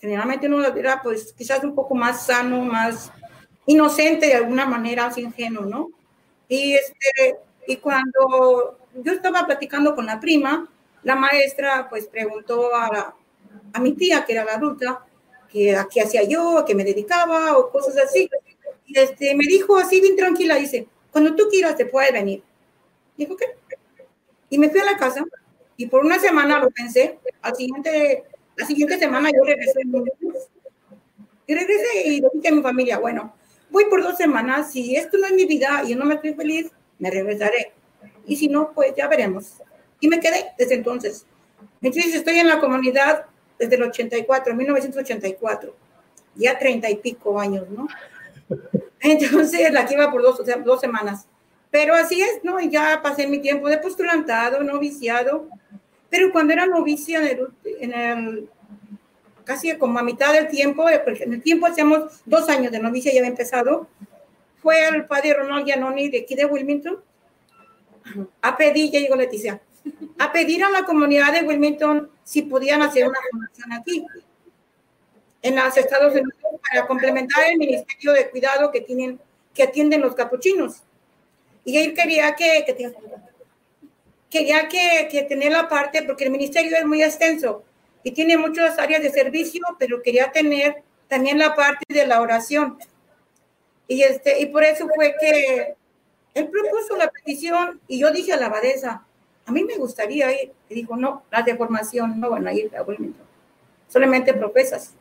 Generalmente 0.00 0.48
uno 0.48 0.66
era 0.66 1.00
pues 1.00 1.32
quizás 1.32 1.62
un 1.62 1.76
poco 1.76 1.94
más 1.94 2.26
sano, 2.26 2.64
más 2.64 3.12
inocente 3.66 4.26
de 4.26 4.34
alguna 4.34 4.66
manera, 4.66 5.06
así 5.06 5.20
ingenuo, 5.20 5.64
¿no? 5.64 5.90
Y, 6.48 6.74
este, 6.74 7.36
y 7.68 7.76
cuando 7.76 8.80
yo 8.94 9.12
estaba 9.12 9.46
platicando 9.46 9.94
con 9.94 10.06
la 10.06 10.18
prima, 10.18 10.68
la 11.04 11.14
maestra 11.14 11.86
pues 11.88 12.08
preguntó 12.08 12.74
a, 12.74 13.14
a 13.74 13.78
mi 13.78 13.92
tía, 13.92 14.24
que 14.24 14.32
era 14.32 14.44
la 14.44 14.54
adulta, 14.54 15.04
que 15.48 15.76
a 15.76 15.86
qué 15.88 16.00
hacía 16.00 16.24
yo, 16.24 16.58
a 16.58 16.64
qué 16.64 16.74
me 16.74 16.82
dedicaba 16.82 17.56
o 17.58 17.70
cosas 17.70 17.96
así. 17.98 18.28
Y 18.86 18.98
este, 18.98 19.36
me 19.36 19.44
dijo 19.46 19.76
así 19.76 20.00
bien 20.00 20.16
tranquila, 20.16 20.56
dice, 20.56 20.88
cuando 21.12 21.36
tú 21.36 21.44
quieras 21.48 21.76
te 21.76 21.86
puedes 21.86 22.12
venir. 22.12 22.42
Dijo 23.16 23.36
que. 23.36 23.46
Y 24.48 24.58
me 24.58 24.70
fui 24.70 24.80
a 24.80 24.84
la 24.84 24.96
casa 24.96 25.24
y 25.76 25.86
por 25.86 26.04
una 26.04 26.18
semana 26.18 26.58
lo 26.58 26.70
pensé. 26.70 27.18
Al 27.42 27.54
siguiente, 27.54 28.24
la 28.56 28.66
siguiente 28.66 28.98
semana 28.98 29.30
yo 29.30 29.44
regresé. 29.44 29.80
Y 31.46 31.54
regresé 31.54 32.06
y 32.06 32.20
le 32.20 32.28
dije 32.34 32.48
a 32.48 32.52
mi 32.52 32.62
familia, 32.62 32.98
bueno, 32.98 33.34
voy 33.70 33.84
por 33.86 34.02
dos 34.02 34.16
semanas, 34.16 34.72
si 34.72 34.96
esto 34.96 35.16
no 35.18 35.26
es 35.26 35.32
mi 35.32 35.44
vida 35.44 35.82
y 35.84 35.90
yo 35.90 35.96
no 35.96 36.04
me 36.04 36.14
estoy 36.14 36.34
feliz, 36.34 36.70
me 36.98 37.10
regresaré. 37.10 37.72
Y 38.26 38.36
si 38.36 38.48
no, 38.48 38.72
pues 38.72 38.94
ya 38.96 39.06
veremos. 39.06 39.62
Y 40.00 40.08
me 40.08 40.18
quedé 40.18 40.52
desde 40.58 40.74
entonces. 40.74 41.26
Entonces 41.80 42.14
estoy 42.14 42.38
en 42.38 42.48
la 42.48 42.58
comunidad 42.58 43.26
desde 43.58 43.76
el 43.76 43.84
84, 43.84 44.54
1984, 44.54 45.76
ya 46.34 46.58
treinta 46.58 46.90
y 46.90 46.96
pico 46.96 47.38
años, 47.38 47.68
¿no? 47.70 47.86
Entonces 49.00 49.72
la 49.72 49.86
que 49.86 49.94
iba 49.94 50.10
por 50.10 50.22
dos, 50.22 50.40
o 50.40 50.44
sea, 50.44 50.56
dos 50.56 50.80
semanas. 50.80 51.26
Pero 51.70 51.94
así 51.94 52.20
es, 52.20 52.42
¿no? 52.42 52.60
Ya 52.60 53.00
pasé 53.02 53.26
mi 53.26 53.40
tiempo 53.40 53.68
de 53.68 53.78
postulantado, 53.78 54.62
noviciado, 54.62 55.48
pero 56.08 56.32
cuando 56.32 56.52
era 56.52 56.66
novicia 56.66 57.20
en 57.28 57.92
el, 57.92 58.48
casi 59.44 59.76
como 59.76 59.98
a 59.98 60.02
mitad 60.02 60.32
del 60.32 60.48
tiempo, 60.48 60.88
eh, 60.88 61.02
en 61.06 61.34
el 61.34 61.42
tiempo 61.42 61.66
hacíamos 61.66 62.22
dos 62.24 62.48
años 62.48 62.72
de 62.72 62.78
novicia, 62.78 63.12
ya 63.12 63.20
había 63.20 63.30
empezado, 63.30 63.88
fue 64.62 64.86
el 64.88 65.06
padre 65.06 65.34
Ronald 65.34 65.66
Giannoni 65.66 66.08
de 66.08 66.20
aquí 66.20 66.34
de 66.34 66.46
Wilmington 66.46 66.98
a 68.42 68.56
pedir, 68.56 68.90
ya 68.90 69.00
llegó 69.00 69.16
Leticia, 69.16 69.60
a 70.18 70.32
pedir 70.32 70.64
a 70.64 70.70
la 70.70 70.84
comunidad 70.84 71.32
de 71.32 71.46
Wilmington 71.46 72.10
si 72.24 72.42
podían 72.42 72.82
hacer 72.82 73.06
una 73.06 73.18
formación 73.30 73.72
aquí, 73.72 74.06
en 75.42 75.56
los 75.56 75.76
Estados 75.76 76.12
Unidos, 76.12 76.34
para 76.68 76.86
complementar 76.86 77.44
el 77.44 77.58
ministerio 77.58 78.12
de 78.12 78.28
cuidado 78.30 78.70
que 78.72 78.80
tienen, 78.80 79.20
que 79.54 79.62
atienden 79.62 80.00
los 80.00 80.14
capuchinos. 80.14 80.82
Y 81.66 81.76
él 81.78 81.94
quería 81.94 82.34
que, 82.36 82.64
que 82.64 82.94
quería 84.30 84.68
que, 84.68 85.08
que 85.10 85.22
tener 85.24 85.50
la 85.50 85.68
parte, 85.68 86.04
porque 86.04 86.24
el 86.24 86.30
ministerio 86.30 86.78
es 86.78 86.86
muy 86.86 87.02
extenso 87.02 87.64
y 88.04 88.12
tiene 88.12 88.38
muchas 88.38 88.78
áreas 88.78 89.02
de 89.02 89.10
servicio, 89.10 89.62
pero 89.76 90.00
quería 90.00 90.30
tener 90.30 90.84
también 91.08 91.40
la 91.40 91.56
parte 91.56 91.84
de 91.88 92.06
la 92.06 92.20
oración. 92.20 92.78
Y, 93.88 94.02
este, 94.02 94.40
y 94.40 94.46
por 94.46 94.62
eso 94.62 94.88
fue 94.94 95.16
que 95.20 95.74
él 96.34 96.48
propuso 96.48 96.96
la 96.96 97.10
petición 97.10 97.80
y 97.88 97.98
yo 97.98 98.12
dije 98.12 98.32
a 98.32 98.36
la 98.36 98.46
abadesa, 98.46 99.04
a 99.44 99.50
mí 99.50 99.64
me 99.64 99.76
gustaría 99.76 100.40
ir. 100.40 100.52
Y 100.68 100.74
dijo, 100.76 100.96
no, 100.96 101.24
las 101.32 101.44
de 101.44 101.56
formación 101.56 102.20
no 102.20 102.30
van 102.30 102.46
a 102.46 102.52
ir 102.52 102.70
solamente 103.88 104.34
profesas. 104.34 104.92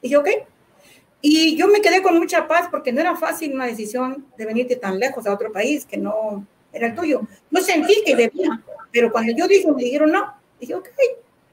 Y 0.00 0.08
dije, 0.08 0.16
ok, 0.16 0.28
y 1.24 1.56
yo 1.56 1.68
me 1.68 1.80
quedé 1.80 2.02
con 2.02 2.18
mucha 2.18 2.48
paz 2.48 2.66
porque 2.68 2.92
no 2.92 3.00
era 3.00 3.16
fácil 3.16 3.54
una 3.54 3.66
decisión 3.66 4.26
de 4.36 4.44
venirte 4.44 4.74
tan 4.74 4.98
lejos 4.98 5.24
a 5.24 5.32
otro 5.32 5.52
país 5.52 5.86
que 5.86 5.96
no 5.96 6.44
era 6.72 6.88
el 6.88 6.96
tuyo. 6.96 7.22
No 7.48 7.60
sentí 7.60 8.02
que 8.04 8.16
debía, 8.16 8.60
pero 8.90 9.12
cuando 9.12 9.32
yo 9.32 9.46
dije, 9.46 9.70
me 9.70 9.84
dijeron 9.84 10.10
no, 10.10 10.34
dije, 10.58 10.74
ok, 10.74 10.88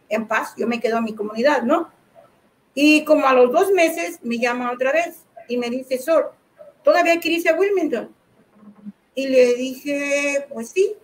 en 0.10 0.28
paz, 0.28 0.56
yo 0.58 0.66
me 0.66 0.80
quedo 0.80 0.98
en 0.98 1.04
mi 1.04 1.14
comunidad, 1.14 1.62
¿no? 1.62 1.92
Y 2.74 3.06
como 3.06 3.28
a 3.28 3.34
los 3.34 3.52
dos 3.52 3.72
meses 3.72 4.20
me 4.24 4.40
llaman 4.40 4.70
otra 4.70 4.92
vez 4.92 5.24
y 5.48 5.58
me 5.58 5.70
dice, 5.70 6.00
Sor, 6.00 6.34
¿todavía 6.84 7.20
quieres 7.20 7.46
ir 7.46 7.52
a 7.52 7.56
Wilmington? 7.56 8.10
Y 9.14 9.28
le 9.28 9.54
dije, 9.54 10.48
pues 10.52 10.70
sí, 10.70 10.96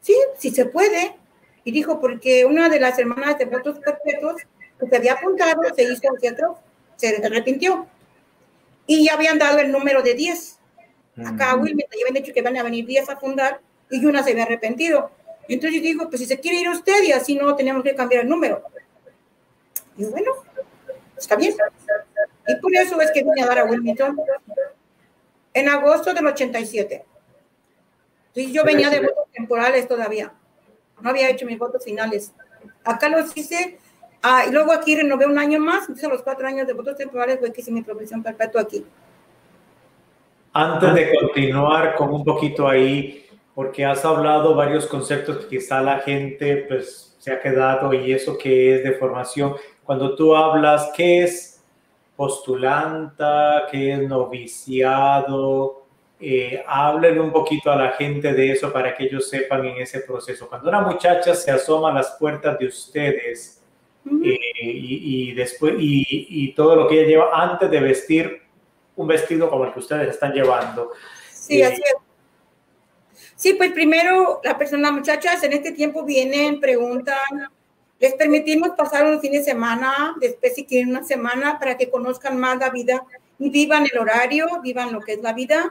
sí, 0.00 0.16
sí 0.36 0.50
se 0.50 0.66
puede. 0.66 1.14
Y 1.62 1.70
dijo, 1.70 2.00
porque 2.00 2.44
una 2.44 2.68
de 2.68 2.80
las 2.80 2.98
hermanas 2.98 3.38
de 3.38 3.44
votos 3.44 3.78
perpetuos 3.78 4.42
que 4.80 4.88
se 4.88 4.96
había 4.96 5.12
apuntado 5.12 5.62
se 5.76 5.84
hizo 5.84 6.00
teatro 6.20 6.58
se 7.08 7.26
arrepintió. 7.26 7.86
Y 8.86 9.04
ya 9.04 9.14
habían 9.14 9.38
dado 9.38 9.58
el 9.58 9.70
número 9.70 10.02
de 10.02 10.14
10. 10.14 10.58
Acá 11.26 11.52
a 11.52 11.56
Wilmington 11.56 11.98
ya 11.98 12.06
habían 12.06 12.22
dicho 12.22 12.32
que 12.32 12.42
van 12.42 12.56
a 12.56 12.62
venir 12.62 12.86
10 12.86 13.10
a 13.10 13.16
fundar 13.16 13.60
y 13.90 14.04
una 14.04 14.22
se 14.22 14.30
había 14.30 14.44
arrepentido. 14.44 15.10
Entonces 15.48 15.80
yo 15.80 15.82
digo, 15.82 16.08
pues 16.08 16.20
si 16.20 16.26
se 16.26 16.40
quiere 16.40 16.58
ir 16.58 16.68
usted 16.68 17.02
y 17.02 17.12
así 17.12 17.34
no 17.34 17.54
tenemos 17.54 17.82
que 17.82 17.94
cambiar 17.94 18.22
el 18.22 18.28
número. 18.28 18.62
Y 19.96 20.04
bueno, 20.04 20.32
está 21.16 21.36
bien. 21.36 21.54
Y 22.46 22.54
por 22.56 22.74
eso 22.74 23.00
es 23.00 23.10
que 23.10 23.22
vine 23.22 23.42
a 23.42 23.46
dar 23.46 23.58
a 23.58 23.64
Wilmington 23.64 24.18
en 25.52 25.68
agosto 25.68 26.14
del 26.14 26.26
87. 26.26 27.04
Entonces 28.28 28.52
yo 28.52 28.64
venía 28.64 28.88
de 28.88 29.00
votos 29.00 29.30
temporales 29.32 29.86
todavía. 29.86 30.32
No 31.00 31.10
había 31.10 31.28
hecho 31.28 31.46
mis 31.46 31.58
votos 31.58 31.84
finales. 31.84 32.32
Acá 32.84 33.08
los 33.08 33.36
hice 33.36 33.78
Ah, 34.22 34.44
y 34.48 34.52
luego 34.52 34.72
aquí 34.72 34.94
renové 34.94 35.26
un 35.26 35.38
año 35.38 35.58
más, 35.58 35.82
entonces 35.82 36.04
a 36.04 36.08
los 36.08 36.22
cuatro 36.22 36.46
años 36.46 36.66
de 36.66 36.72
votos 36.72 36.96
temporales 36.96 37.38
fue 37.40 37.52
que 37.52 37.60
hice 37.60 37.72
mi 37.72 37.82
profesión 37.82 38.22
perpetua 38.22 38.62
aquí. 38.62 38.84
Antes 40.52 40.94
de 40.94 41.14
continuar 41.18 41.96
con 41.96 42.12
un 42.12 42.24
poquito 42.24 42.68
ahí, 42.68 43.26
porque 43.54 43.84
has 43.84 44.04
hablado 44.04 44.54
varios 44.54 44.86
conceptos 44.86 45.38
que 45.38 45.58
quizá 45.58 45.82
la 45.82 45.98
gente 45.98 46.64
pues 46.68 47.16
se 47.18 47.32
ha 47.32 47.40
quedado 47.40 47.92
y 47.92 48.12
eso 48.12 48.38
que 48.38 48.76
es 48.76 48.84
de 48.84 48.92
formación. 48.92 49.54
Cuando 49.84 50.14
tú 50.14 50.36
hablas, 50.36 50.92
¿qué 50.94 51.24
es 51.24 51.52
postulanta, 52.16 53.66
qué 53.70 53.94
es 53.94 54.08
noviciado. 54.08 55.82
Eh, 56.20 56.62
un 57.20 57.32
poquito 57.32 57.70
a 57.72 57.76
la 57.76 57.90
gente 57.92 58.32
de 58.32 58.52
eso 58.52 58.72
para 58.72 58.94
que 58.94 59.04
ellos 59.04 59.28
sepan 59.28 59.64
en 59.64 59.78
ese 59.78 60.00
proceso. 60.00 60.48
Cuando 60.48 60.68
una 60.68 60.80
muchacha 60.82 61.34
se 61.34 61.50
asoma 61.50 61.90
a 61.90 61.94
las 61.94 62.16
puertas 62.20 62.58
de 62.58 62.66
ustedes 62.66 63.61
eh, 64.24 64.38
y, 64.62 65.32
después 65.32 65.74
y, 65.78 66.04
y, 66.08 66.52
todo 66.54 66.74
lo 66.74 66.88
que 66.88 67.00
ella 67.00 67.08
lleva 67.08 67.30
antes 67.42 67.70
de 67.70 67.80
vestir 67.80 68.42
un 68.96 69.06
vestido 69.06 69.48
como 69.48 69.64
el 69.64 69.72
que 69.72 69.78
ustedes 69.78 70.08
están 70.08 70.32
llevando. 70.32 70.92
Sí, 71.30 71.60
eh, 71.60 71.66
así 71.66 71.82
es. 71.82 71.94
Sí, 73.36 73.54
pues 73.54 73.72
primero 73.72 74.40
la 74.44 74.56
persona, 74.56 74.82
las 74.82 74.92
muchachas 74.92 75.42
en 75.42 75.52
este 75.52 75.72
tiempo 75.72 76.04
vienen, 76.04 76.60
preguntan, 76.60 77.48
les 77.98 78.14
permitimos 78.14 78.70
pasar 78.76 79.06
un 79.06 79.20
fin 79.20 79.32
de 79.32 79.42
semana, 79.42 80.14
después 80.20 80.54
si 80.54 80.64
quieren 80.64 80.90
una 80.90 81.04
semana, 81.04 81.58
para 81.58 81.76
que 81.76 81.90
conozcan 81.90 82.38
más 82.38 82.58
la 82.58 82.70
vida 82.70 83.04
y 83.38 83.50
vivan 83.50 83.86
el 83.92 83.98
horario, 83.98 84.46
vivan 84.62 84.92
lo 84.92 85.00
que 85.00 85.14
es 85.14 85.22
la 85.22 85.32
vida. 85.32 85.70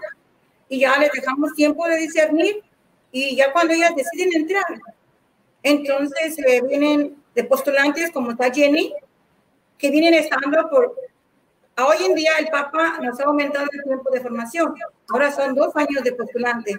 Y 0.67 0.79
ya 0.79 0.97
les 0.97 1.11
dejamos 1.11 1.53
tiempo 1.53 1.85
de 1.87 1.97
discernir 1.97 2.63
y 3.11 3.35
ya 3.35 3.51
cuando 3.51 3.73
ellas 3.73 3.93
deciden 3.95 4.33
entrar, 4.33 4.63
entonces 5.63 6.37
eh, 6.39 6.61
vienen 6.67 7.20
de 7.35 7.43
postulantes 7.43 8.11
como 8.11 8.31
está 8.31 8.51
Jenny, 8.51 8.93
que 9.77 9.89
vienen 9.89 10.13
estando 10.13 10.69
por... 10.69 10.95
hoy 11.77 12.05
en 12.05 12.15
día 12.15 12.31
el 12.39 12.47
Papa 12.47 12.99
nos 13.01 13.19
ha 13.19 13.23
aumentado 13.23 13.65
el 13.71 13.83
tiempo 13.83 14.09
de 14.11 14.21
formación. 14.21 14.75
Ahora 15.09 15.31
son 15.31 15.55
dos 15.55 15.75
años 15.75 16.03
de 16.03 16.13
postulante. 16.13 16.77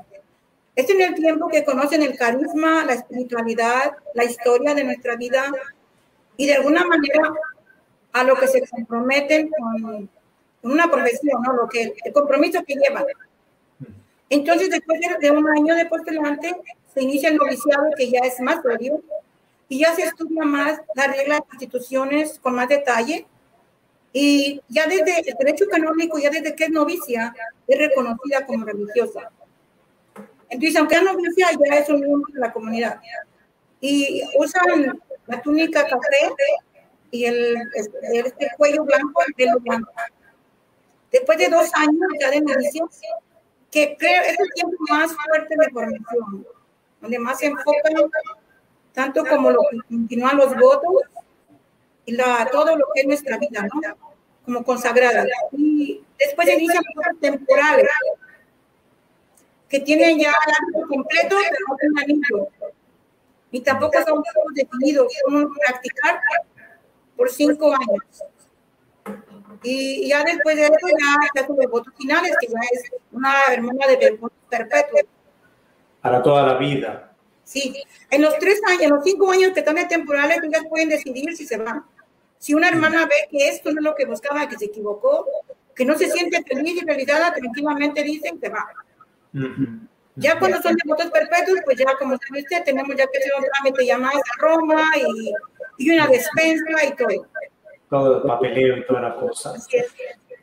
Es 0.75 0.89
en 0.89 1.03
el 1.03 1.15
tiempo 1.15 1.49
que 1.49 1.65
conocen 1.65 2.03
el 2.03 2.17
carisma, 2.17 2.85
la 2.85 2.95
espiritualidad, 2.95 3.93
la 4.15 4.25
historia 4.25 4.75
de 4.75 4.85
nuestra 4.85 5.17
vida 5.17 5.53
y 6.37 6.47
de 6.47 6.55
alguna 6.55 6.85
manera 6.85 7.33
a 8.13 8.25
lo 8.25 8.37
que 8.37 8.49
se 8.49 8.67
comprometen 8.67 9.51
con, 9.51 10.09
una 10.63 10.91
profesión, 10.91 11.43
¿no? 11.43 11.55
Lo 11.55 11.69
que, 11.69 11.93
el 12.05 12.13
compromiso 12.13 12.63
que 12.65 12.75
llevan. 12.75 13.05
Entonces, 14.31 14.71
después 14.71 15.01
de, 15.21 15.31
un 15.31 15.47
año 15.49 15.75
de 15.75 15.87
postulante, 15.87 16.57
se 16.95 17.03
inicia 17.03 17.31
el 17.31 17.37
noviciado, 17.37 17.91
que 17.97 18.11
ya 18.11 18.21
es 18.21 18.41
más 18.41 18.63
serio, 18.63 19.03
y 19.73 19.79
ya 19.79 19.95
se 19.95 20.03
estudia 20.03 20.45
más 20.45 20.83
la 20.95 21.07
regla 21.07 21.37
de 21.37 21.45
instituciones 21.53 22.39
con 22.41 22.55
más 22.55 22.69
detalle. 22.69 23.27
Y 24.13 24.61
ya 24.69 24.87
desde 24.87 25.21
el 25.21 25.35
derecho 25.39 25.65
canónico, 25.67 26.19
ya 26.19 26.29
desde 26.29 26.55
que 26.55 26.65
es 26.65 26.71
novicia, 26.71 27.35
es 27.67 27.79
reconocida 27.79 28.45
como 28.45 28.67
religiosa. 28.67 29.31
Entonces, 30.51 30.77
aunque 30.77 30.97
es 30.97 31.03
novicia, 31.03 31.49
ya 31.53 31.79
es 31.79 31.89
un 31.89 32.01
miembro 32.01 32.31
de 32.35 32.41
la 32.41 32.53
comunidad. 32.53 33.01
Y 33.81 34.21
usan 34.39 35.01
la 35.27 35.41
túnica 35.41 35.85
café 35.85 36.35
y 37.11 37.25
el, 37.25 37.57
este, 37.73 38.51
cuello 38.59 38.85
blanco, 38.85 39.23
el 39.27 39.33
pelo 39.33 39.59
blanco. 39.59 39.91
Después 41.11 41.39
de 41.39 41.49
dos 41.49 41.71
años 41.77 42.11
ya 42.21 42.31
de 42.31 42.43
novicia, 42.43 42.85
que 43.71 43.97
creo 43.99 44.23
es 44.23 44.39
el 44.39 44.53
tiempo 44.55 44.77
más 44.91 45.15
fuerte 45.15 45.55
de 45.57 45.71
formación, 45.71 46.47
donde 47.01 47.19
más 47.19 47.39
se 47.39 47.47
enfocan 47.47 47.95
tanto 48.93 49.25
como 49.25 49.51
lo 49.51 49.61
que 49.71 49.79
continúan 49.89 50.37
los 50.37 50.55
votos 50.57 51.03
y 52.05 52.13
la, 52.13 52.49
todo 52.51 52.77
lo 52.77 52.87
que 52.95 53.03
es 53.03 53.07
nuestra 53.07 53.39
vida, 53.39 53.63
¿no? 53.63 53.81
Como 54.45 54.65
consagrada. 54.65 55.25
Y 55.53 56.03
después 56.19 56.49
inician 56.49 56.83
cosas 56.95 57.15
temporales, 57.21 57.89
que 59.69 59.81
tienen 59.81 60.19
ya 60.19 60.31
el 60.31 60.79
año 60.79 60.89
completo, 60.89 61.37
pero 61.51 61.67
no 61.69 61.77
tienen. 62.05 62.23
Y 63.51 63.61
tampoco 63.61 63.99
son 64.05 64.23
definidos, 64.55 65.13
cómo 65.25 65.51
practicar 65.67 66.21
por 67.17 67.31
cinco 67.31 67.73
años. 67.73 69.23
Y 69.63 70.09
ya 70.09 70.25
después 70.25 70.57
de 70.57 70.65
eso 70.65 70.73
ya 70.99 71.43
se 71.43 71.53
de 71.53 71.67
votos 71.67 71.93
finales, 71.97 72.35
que 72.41 72.49
ya 72.49 72.59
es 72.73 72.91
una 73.13 73.33
hermana 73.51 73.87
de 73.87 74.19
perpetuo. 74.51 75.01
Para 76.01 76.23
toda 76.23 76.47
la 76.47 76.55
vida. 76.55 77.12
Sí, 77.45 77.75
en 78.11 78.23
los 78.23 78.39
tres 78.39 78.61
años, 78.69 78.83
en 78.83 78.91
los 78.91 79.05
cinco 79.05 79.31
años 79.31 79.53
que 79.53 79.61
están 79.61 79.79
en 79.79 79.89
temporales, 79.89 80.39
ellas 80.43 80.63
pueden 80.69 80.89
decidir 80.89 81.37
si 81.37 81.47
se 81.47 81.57
van. 81.57 81.85
Si 82.39 82.55
una 82.55 82.69
hermana 82.69 83.07
ve 83.07 83.29
que 83.31 83.49
esto 83.49 83.71
no 83.73 83.81
es 83.81 83.85
lo 83.85 83.95
que 83.95 84.05
buscaba, 84.05 84.49
que 84.49 84.59
se 84.59 84.67
equivocó, 84.67 85.27
que 85.75 85.85
no 85.85 85.97
se 85.97 86.11
siente 86.11 86.43
feliz 86.43 86.83
y 86.83 86.85
realizada, 86.85 87.33
tranquilamente 87.33 88.03
dicen 88.03 88.41
que 88.41 88.49
va. 88.49 88.67
Ya 90.17 90.39
cuando 90.39 90.61
son 90.61 90.77
devotos 90.77 91.11
perpetuos, 91.11 91.61
pues 91.65 91.79
ya 91.79 91.97
como 91.99 92.19
sabe 92.19 92.41
usted, 92.41 92.65
tenemos 92.65 92.95
ya 92.97 93.07
que 93.07 93.19
hacer 93.19 93.33
un 93.39 93.45
trámite 93.45 93.87
llamado 93.87 94.19
a 94.19 94.43
Roma 94.43 94.85
y, 94.97 95.33
y, 95.79 95.91
una 95.91 96.07
despensa 96.07 96.85
y 96.87 96.97
todo. 96.97 97.27
Todo 97.89 98.17
el 98.19 98.23
papeleo 98.23 98.77
y 98.79 98.87
toda 98.87 99.01
la 99.03 99.15
cosa. 99.17 99.55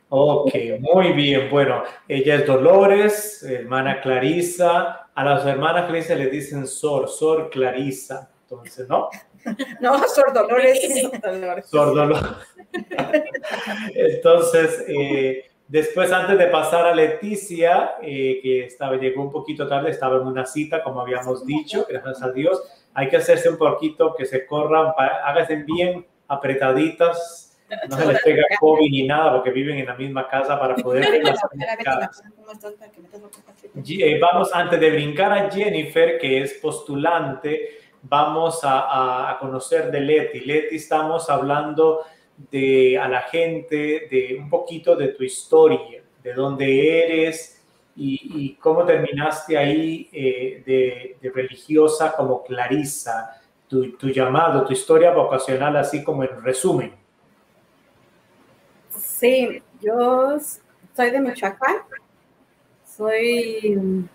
Ok, 0.08 0.52
muy 0.80 1.12
bien. 1.12 1.48
Bueno, 1.50 1.84
ella 2.08 2.36
es 2.36 2.46
Dolores, 2.46 3.44
hermana 3.44 4.00
Clarisa. 4.00 4.99
A 5.14 5.24
las 5.24 5.44
hermanas 5.44 5.86
Clarisa 5.86 6.14
le 6.14 6.28
dicen 6.28 6.66
Sor, 6.66 7.08
Sor 7.08 7.50
Clarisa. 7.50 8.30
Entonces, 8.42 8.88
¿no? 8.88 9.08
No, 9.80 10.06
Sor 10.08 10.32
Dolores. 10.32 11.10
Sor 11.66 11.94
Dolores. 11.94 12.22
Entonces, 13.94 14.84
eh, 14.88 15.44
después, 15.66 16.12
antes 16.12 16.36
de 16.36 16.46
pasar 16.46 16.86
a 16.86 16.94
Leticia, 16.94 17.92
eh, 18.02 18.40
que 18.42 18.64
estaba, 18.64 18.96
llegó 18.96 19.22
un 19.22 19.32
poquito 19.32 19.66
tarde, 19.66 19.90
estaba 19.90 20.16
en 20.16 20.26
una 20.26 20.44
cita, 20.46 20.82
como 20.82 21.00
habíamos 21.00 21.46
dicho, 21.46 21.86
gracias 21.88 22.22
a 22.22 22.32
Dios, 22.32 22.62
hay 22.92 23.08
que 23.08 23.16
hacerse 23.16 23.48
un 23.48 23.56
poquito 23.56 24.14
que 24.16 24.26
se 24.26 24.46
corran, 24.46 24.92
háganse 24.96 25.56
bien 25.56 26.06
apretaditas 26.28 27.49
no 27.88 27.96
se 27.96 28.06
les 28.06 28.22
pega 28.22 28.42
COVID 28.58 28.90
ni 28.90 29.06
nada 29.06 29.32
porque 29.32 29.50
viven 29.50 29.78
en 29.78 29.86
la 29.86 29.94
misma 29.94 30.28
casa 30.28 30.58
para 30.58 30.74
poder 30.82 31.04
eh, 33.86 34.18
Vamos, 34.20 34.50
antes 34.52 34.80
de 34.80 34.90
brincar 34.90 35.32
a 35.32 35.50
Jennifer, 35.50 36.18
que 36.18 36.42
es 36.42 36.54
postulante, 36.54 37.78
vamos 38.02 38.60
a, 38.64 39.30
a, 39.30 39.38
conocer 39.38 39.90
de 39.90 40.00
Leti. 40.00 40.40
Leti, 40.40 40.76
estamos 40.76 41.30
hablando 41.30 42.04
de 42.50 42.98
a 42.98 43.08
la 43.08 43.22
gente, 43.22 44.08
de 44.10 44.36
un 44.38 44.48
poquito 44.48 44.96
de 44.96 45.08
tu 45.08 45.22
historia, 45.22 46.02
de 46.22 46.34
dónde 46.34 47.04
eres 47.04 47.62
y, 47.96 48.20
y 48.34 48.54
cómo 48.54 48.84
terminaste 48.84 49.58
ahí 49.58 50.08
eh, 50.12 50.62
de, 50.64 51.16
de, 51.20 51.30
religiosa 51.30 52.14
como 52.16 52.42
Clarisa, 52.42 53.40
tu, 53.68 53.92
tu 53.96 54.08
llamado, 54.08 54.64
tu 54.64 54.72
historia 54.72 55.10
vocacional, 55.10 55.76
así 55.76 56.02
como 56.02 56.24
en 56.24 56.42
resumen. 56.42 56.99
Sí, 59.20 59.62
yo 59.82 60.38
soy 60.96 61.10
de 61.10 61.20
Michoacán. 61.20 61.76
Soy 62.86 64.08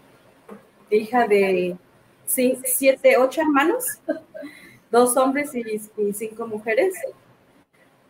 hija 0.90 1.28
de 1.28 1.78
siete, 2.26 3.16
ocho 3.16 3.42
hermanos, 3.42 4.00
dos 4.90 5.16
hombres 5.16 5.54
y, 5.54 5.80
cinco 6.12 6.48
mujeres. 6.48 6.96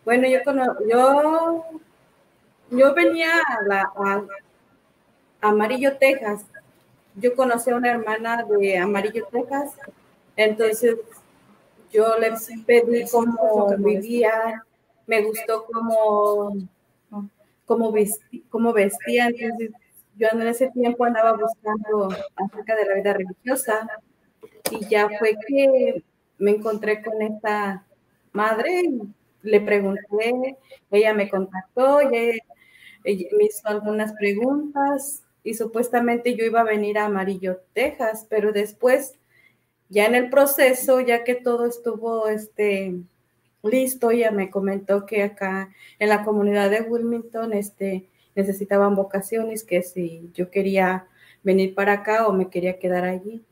Bueno, 0.05 0.25
yo, 0.29 0.39
yo, 0.89 1.65
yo 2.71 2.93
venía 2.93 3.39
a, 3.39 3.61
la, 3.63 4.25
Amarillo, 5.41 5.97
Texas. 5.97 6.45
Yo 7.15 7.35
conocí 7.35 7.71
a 7.71 7.75
una 7.75 7.91
hermana 7.91 8.45
de 8.47 8.77
Amarillo, 8.77 9.27
Texas. 9.29 9.73
Entonces, 10.37 10.95
yo 11.91 12.17
le 12.17 12.31
pedí 12.65 13.05
cómo 13.11 13.75
vivía, 13.79 14.63
me 15.05 15.23
gustó 15.23 15.65
cómo 15.65 16.55
cómo, 17.65 17.91
vestía. 17.91 19.27
Entonces, 19.27 19.71
yo 20.17 20.27
en 20.31 20.41
ese 20.43 20.69
tiempo 20.71 21.05
andaba 21.05 21.33
buscando 21.33 22.09
acerca 22.35 22.75
de 22.75 22.85
la 22.85 22.95
vida 22.95 23.13
religiosa 23.13 23.87
y 24.71 24.87
ya 24.87 25.09
fue 25.19 25.35
que 25.47 26.03
me 26.37 26.51
encontré 26.51 27.03
con 27.03 27.21
esta 27.21 27.85
madre, 28.31 28.83
le 29.41 29.61
pregunté, 29.61 30.57
ella 30.91 31.13
me 31.13 31.29
contactó, 31.29 31.99
ella, 32.01 32.41
me 33.03 33.45
hizo 33.45 33.67
algunas 33.67 34.13
preguntas 34.13 35.23
y 35.43 35.53
supuestamente 35.53 36.35
yo 36.35 36.43
iba 36.43 36.61
a 36.61 36.65
venir 36.65 36.97
a 36.97 37.05
Amarillo, 37.05 37.61
Texas, 37.73 38.25
pero 38.29 38.51
después, 38.51 39.13
ya 39.89 40.05
en 40.05 40.15
el 40.15 40.29
proceso, 40.29 40.99
ya 40.99 41.23
que 41.23 41.35
todo 41.35 41.65
estuvo 41.67 42.27
este, 42.27 42.95
listo, 43.67 44.11
ella 44.11 44.31
me 44.31 44.49
comentó 44.49 45.05
que 45.05 45.23
acá 45.23 45.69
en 45.99 46.09
la 46.09 46.23
comunidad 46.23 46.69
de 46.69 46.81
Wilmington 46.81 47.53
este, 47.53 48.09
necesitaban 48.35 48.95
vocaciones, 48.95 49.63
que 49.63 49.81
si 49.83 50.29
yo 50.33 50.51
quería 50.51 51.07
venir 51.43 51.75
para 51.75 51.93
acá 51.93 52.27
o 52.27 52.33
me 52.33 52.49
quería 52.49 52.79
quedar 52.79 53.05
allí. 53.05 53.43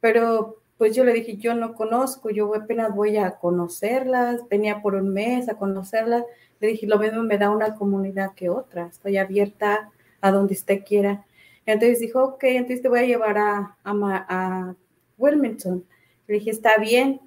Pero 0.00 0.58
pues 0.76 0.94
yo 0.94 1.04
le 1.04 1.12
dije, 1.12 1.36
yo 1.36 1.54
no 1.54 1.74
conozco, 1.74 2.30
yo 2.30 2.54
apenas 2.54 2.94
voy 2.94 3.16
a 3.16 3.32
conocerlas, 3.32 4.48
venía 4.48 4.80
por 4.80 4.94
un 4.94 5.12
mes 5.12 5.48
a 5.48 5.56
conocerlas. 5.56 6.24
Le 6.60 6.68
dije, 6.68 6.86
lo 6.86 6.98
mismo 6.98 7.22
me 7.22 7.38
da 7.38 7.50
una 7.50 7.74
comunidad 7.74 8.34
que 8.34 8.48
otra, 8.48 8.86
estoy 8.86 9.16
abierta 9.16 9.90
a 10.20 10.30
donde 10.30 10.54
usted 10.54 10.84
quiera. 10.84 11.24
Entonces 11.66 12.00
dijo, 12.00 12.22
ok, 12.22 12.44
entonces 12.44 12.82
te 12.82 12.88
voy 12.88 13.00
a 13.00 13.06
llevar 13.06 13.38
a, 13.38 13.76
a, 13.84 13.92
a 14.28 14.76
Wilmington. 15.18 15.84
Le 16.26 16.34
dije, 16.34 16.50
está 16.50 16.76
bien, 16.78 17.20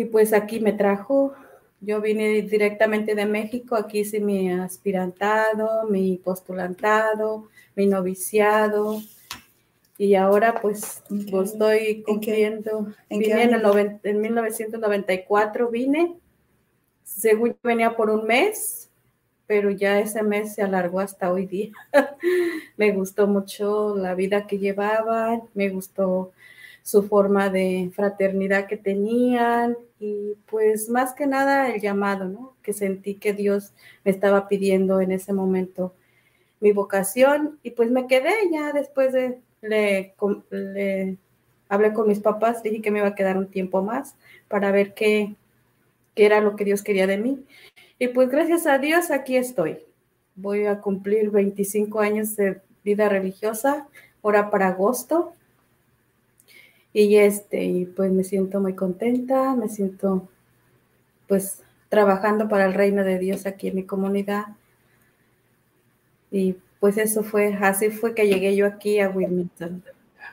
y 0.00 0.06
pues 0.06 0.32
aquí 0.32 0.60
me 0.60 0.72
trajo. 0.72 1.34
Yo 1.82 2.00
vine 2.00 2.40
directamente 2.42 3.14
de 3.14 3.26
México, 3.26 3.76
aquí 3.76 4.00
hice 4.00 4.18
mi 4.18 4.50
aspirantado, 4.50 5.86
mi 5.88 6.16
postulantado, 6.16 7.48
mi 7.76 7.86
noviciado, 7.86 9.00
y 9.98 10.14
ahora 10.14 10.58
pues, 10.60 11.02
pues 11.30 11.52
estoy 11.52 12.02
cumpliendo. 12.02 12.86
¿En 13.10 13.18
vine 13.18 13.42
en, 13.42 13.54
el 13.54 14.00
en 14.02 14.20
1994, 14.22 15.68
vine, 15.68 16.16
según 17.02 17.54
venía 17.62 17.94
por 17.94 18.08
un 18.08 18.26
mes, 18.26 18.88
pero 19.46 19.70
ya 19.70 20.00
ese 20.00 20.22
mes 20.22 20.54
se 20.54 20.62
alargó 20.62 21.00
hasta 21.00 21.30
hoy 21.30 21.44
día. 21.44 21.72
me 22.78 22.92
gustó 22.92 23.26
mucho 23.26 23.96
la 23.96 24.14
vida 24.14 24.46
que 24.46 24.58
llevaban, 24.58 25.42
me 25.52 25.68
gustó 25.68 26.32
su 26.82 27.02
forma 27.02 27.50
de 27.50 27.90
fraternidad 27.94 28.66
que 28.66 28.76
tenían 28.76 29.76
y 29.98 30.34
pues 30.46 30.88
más 30.88 31.12
que 31.14 31.26
nada 31.26 31.70
el 31.70 31.80
llamado, 31.80 32.24
¿no? 32.26 32.56
Que 32.62 32.72
sentí 32.72 33.16
que 33.16 33.32
Dios 33.32 33.72
me 34.04 34.10
estaba 34.10 34.48
pidiendo 34.48 35.00
en 35.00 35.12
ese 35.12 35.32
momento 35.32 35.94
mi 36.60 36.72
vocación 36.72 37.58
y 37.62 37.70
pues 37.72 37.90
me 37.90 38.06
quedé 38.06 38.32
ya 38.50 38.72
después 38.72 39.12
de, 39.12 39.40
le, 39.62 40.14
hablé 41.68 41.92
con 41.92 42.08
mis 42.08 42.20
papás, 42.20 42.62
dije 42.62 42.82
que 42.82 42.90
me 42.90 42.98
iba 42.98 43.08
a 43.08 43.14
quedar 43.14 43.36
un 43.36 43.48
tiempo 43.48 43.82
más 43.82 44.14
para 44.48 44.70
ver 44.70 44.94
qué, 44.94 45.36
qué 46.14 46.26
era 46.26 46.40
lo 46.40 46.56
que 46.56 46.64
Dios 46.64 46.82
quería 46.82 47.06
de 47.06 47.18
mí. 47.18 47.44
Y 47.98 48.08
pues 48.08 48.30
gracias 48.30 48.66
a 48.66 48.78
Dios 48.78 49.10
aquí 49.10 49.36
estoy. 49.36 49.78
Voy 50.34 50.66
a 50.66 50.80
cumplir 50.80 51.30
25 51.30 52.00
años 52.00 52.36
de 52.36 52.60
vida 52.82 53.08
religiosa, 53.08 53.86
ahora 54.22 54.50
para 54.50 54.68
agosto. 54.68 55.34
Y 56.92 57.16
este, 57.16 57.62
y 57.62 57.84
pues 57.84 58.10
me 58.10 58.24
siento 58.24 58.60
muy 58.60 58.74
contenta, 58.74 59.54
me 59.54 59.68
siento 59.68 60.28
pues 61.28 61.62
trabajando 61.88 62.48
para 62.48 62.66
el 62.66 62.74
reino 62.74 63.04
de 63.04 63.18
Dios 63.18 63.46
aquí 63.46 63.68
en 63.68 63.76
mi 63.76 63.84
comunidad. 63.84 64.46
Y 66.30 66.56
pues 66.80 66.98
eso 66.98 67.22
fue, 67.22 67.54
así 67.60 67.90
fue 67.90 68.14
que 68.14 68.26
llegué 68.26 68.56
yo 68.56 68.66
aquí 68.66 68.98
a 68.98 69.08
Wilmington. 69.08 69.82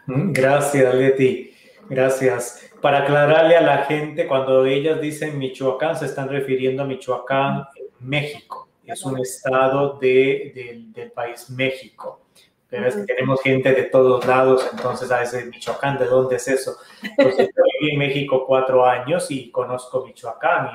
Mm, 0.08 0.32
gracias, 0.32 0.94
Leti. 0.96 1.52
Gracias. 1.90 2.70
Para 2.82 3.00
aclararle 3.00 3.56
a 3.56 3.62
la 3.62 3.86
gente, 3.86 4.28
cuando 4.28 4.66
ellas 4.66 5.00
dicen 5.00 5.38
Michoacán, 5.38 5.96
se 5.96 6.06
están 6.06 6.30
refiriendo 6.30 6.84
a 6.84 6.86
Michoacán, 6.86 7.64
México. 8.00 8.68
Es 8.86 9.04
un 9.04 9.20
estado 9.20 9.98
de, 10.00 10.90
del 10.94 11.12
país 11.12 11.50
México 11.50 12.27
pero 12.70 12.88
es 12.88 12.96
que 12.96 13.04
tenemos 13.04 13.42
gente 13.42 13.72
de 13.72 13.84
todos 13.84 14.26
lados, 14.26 14.68
entonces 14.72 15.10
a 15.12 15.20
veces 15.20 15.46
Michoacán, 15.48 15.98
¿de 15.98 16.06
dónde 16.06 16.36
es 16.36 16.48
eso? 16.48 16.76
Entonces 17.02 17.50
yo 17.56 17.64
viví 17.80 17.94
en 17.94 18.00
México 18.00 18.46
cuatro 18.46 18.86
años 18.86 19.32
y 19.32 19.50
conozco 19.52 20.06
Michoacán 20.06 20.70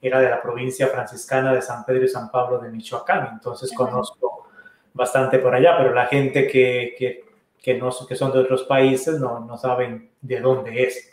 y 0.00 0.06
era 0.06 0.20
de 0.20 0.28
la 0.28 0.40
provincia 0.42 0.86
franciscana 0.88 1.52
de 1.52 1.62
San 1.62 1.84
Pedro 1.84 2.04
y 2.04 2.08
San 2.08 2.30
Pablo 2.30 2.58
de 2.58 2.70
Michoacán, 2.70 3.30
entonces 3.32 3.72
conozco 3.74 4.48
bastante 4.92 5.38
por 5.38 5.54
allá, 5.54 5.76
pero 5.78 5.94
la 5.94 6.06
gente 6.06 6.46
que, 6.46 6.94
que, 6.98 7.24
que, 7.60 7.74
no, 7.74 7.90
que 8.06 8.16
son 8.16 8.32
de 8.32 8.40
otros 8.40 8.64
países 8.64 9.18
no, 9.18 9.40
no 9.40 9.56
saben 9.56 10.10
de 10.20 10.40
dónde 10.40 10.82
es. 10.82 11.10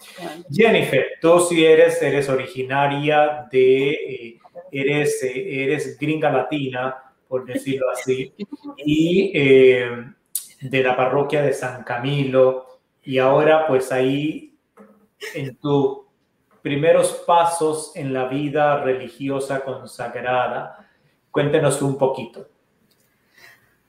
Jennifer, 0.52 1.06
tú 1.22 1.40
sí 1.40 1.66
eres, 1.66 2.02
eres 2.02 2.28
originaria 2.30 3.48
de, 3.52 3.90
eh, 3.92 4.40
eres, 4.72 5.24
eh, 5.24 5.64
eres 5.64 5.98
gringa 5.98 6.32
latina, 6.32 6.96
por 7.28 7.46
decirlo 7.46 7.90
así, 7.92 8.34
y 8.78 9.32
eh, 9.34 9.90
de 10.62 10.84
la 10.84 10.96
parroquia 10.96 11.42
de 11.42 11.54
San 11.54 11.84
Camilo 11.84 12.80
y 13.04 13.20
ahora 13.20 13.68
pues 13.68 13.92
ahí 13.92 14.58
en 15.34 15.56
tus 15.58 16.00
primeros 16.62 17.24
pasos 17.28 17.92
en 17.96 18.14
la 18.14 18.28
vida 18.28 18.84
religiosa 18.84 19.64
consagrada, 19.64 20.90
cuéntenos 21.30 21.82
un 21.82 21.98
poquito. 21.98 22.48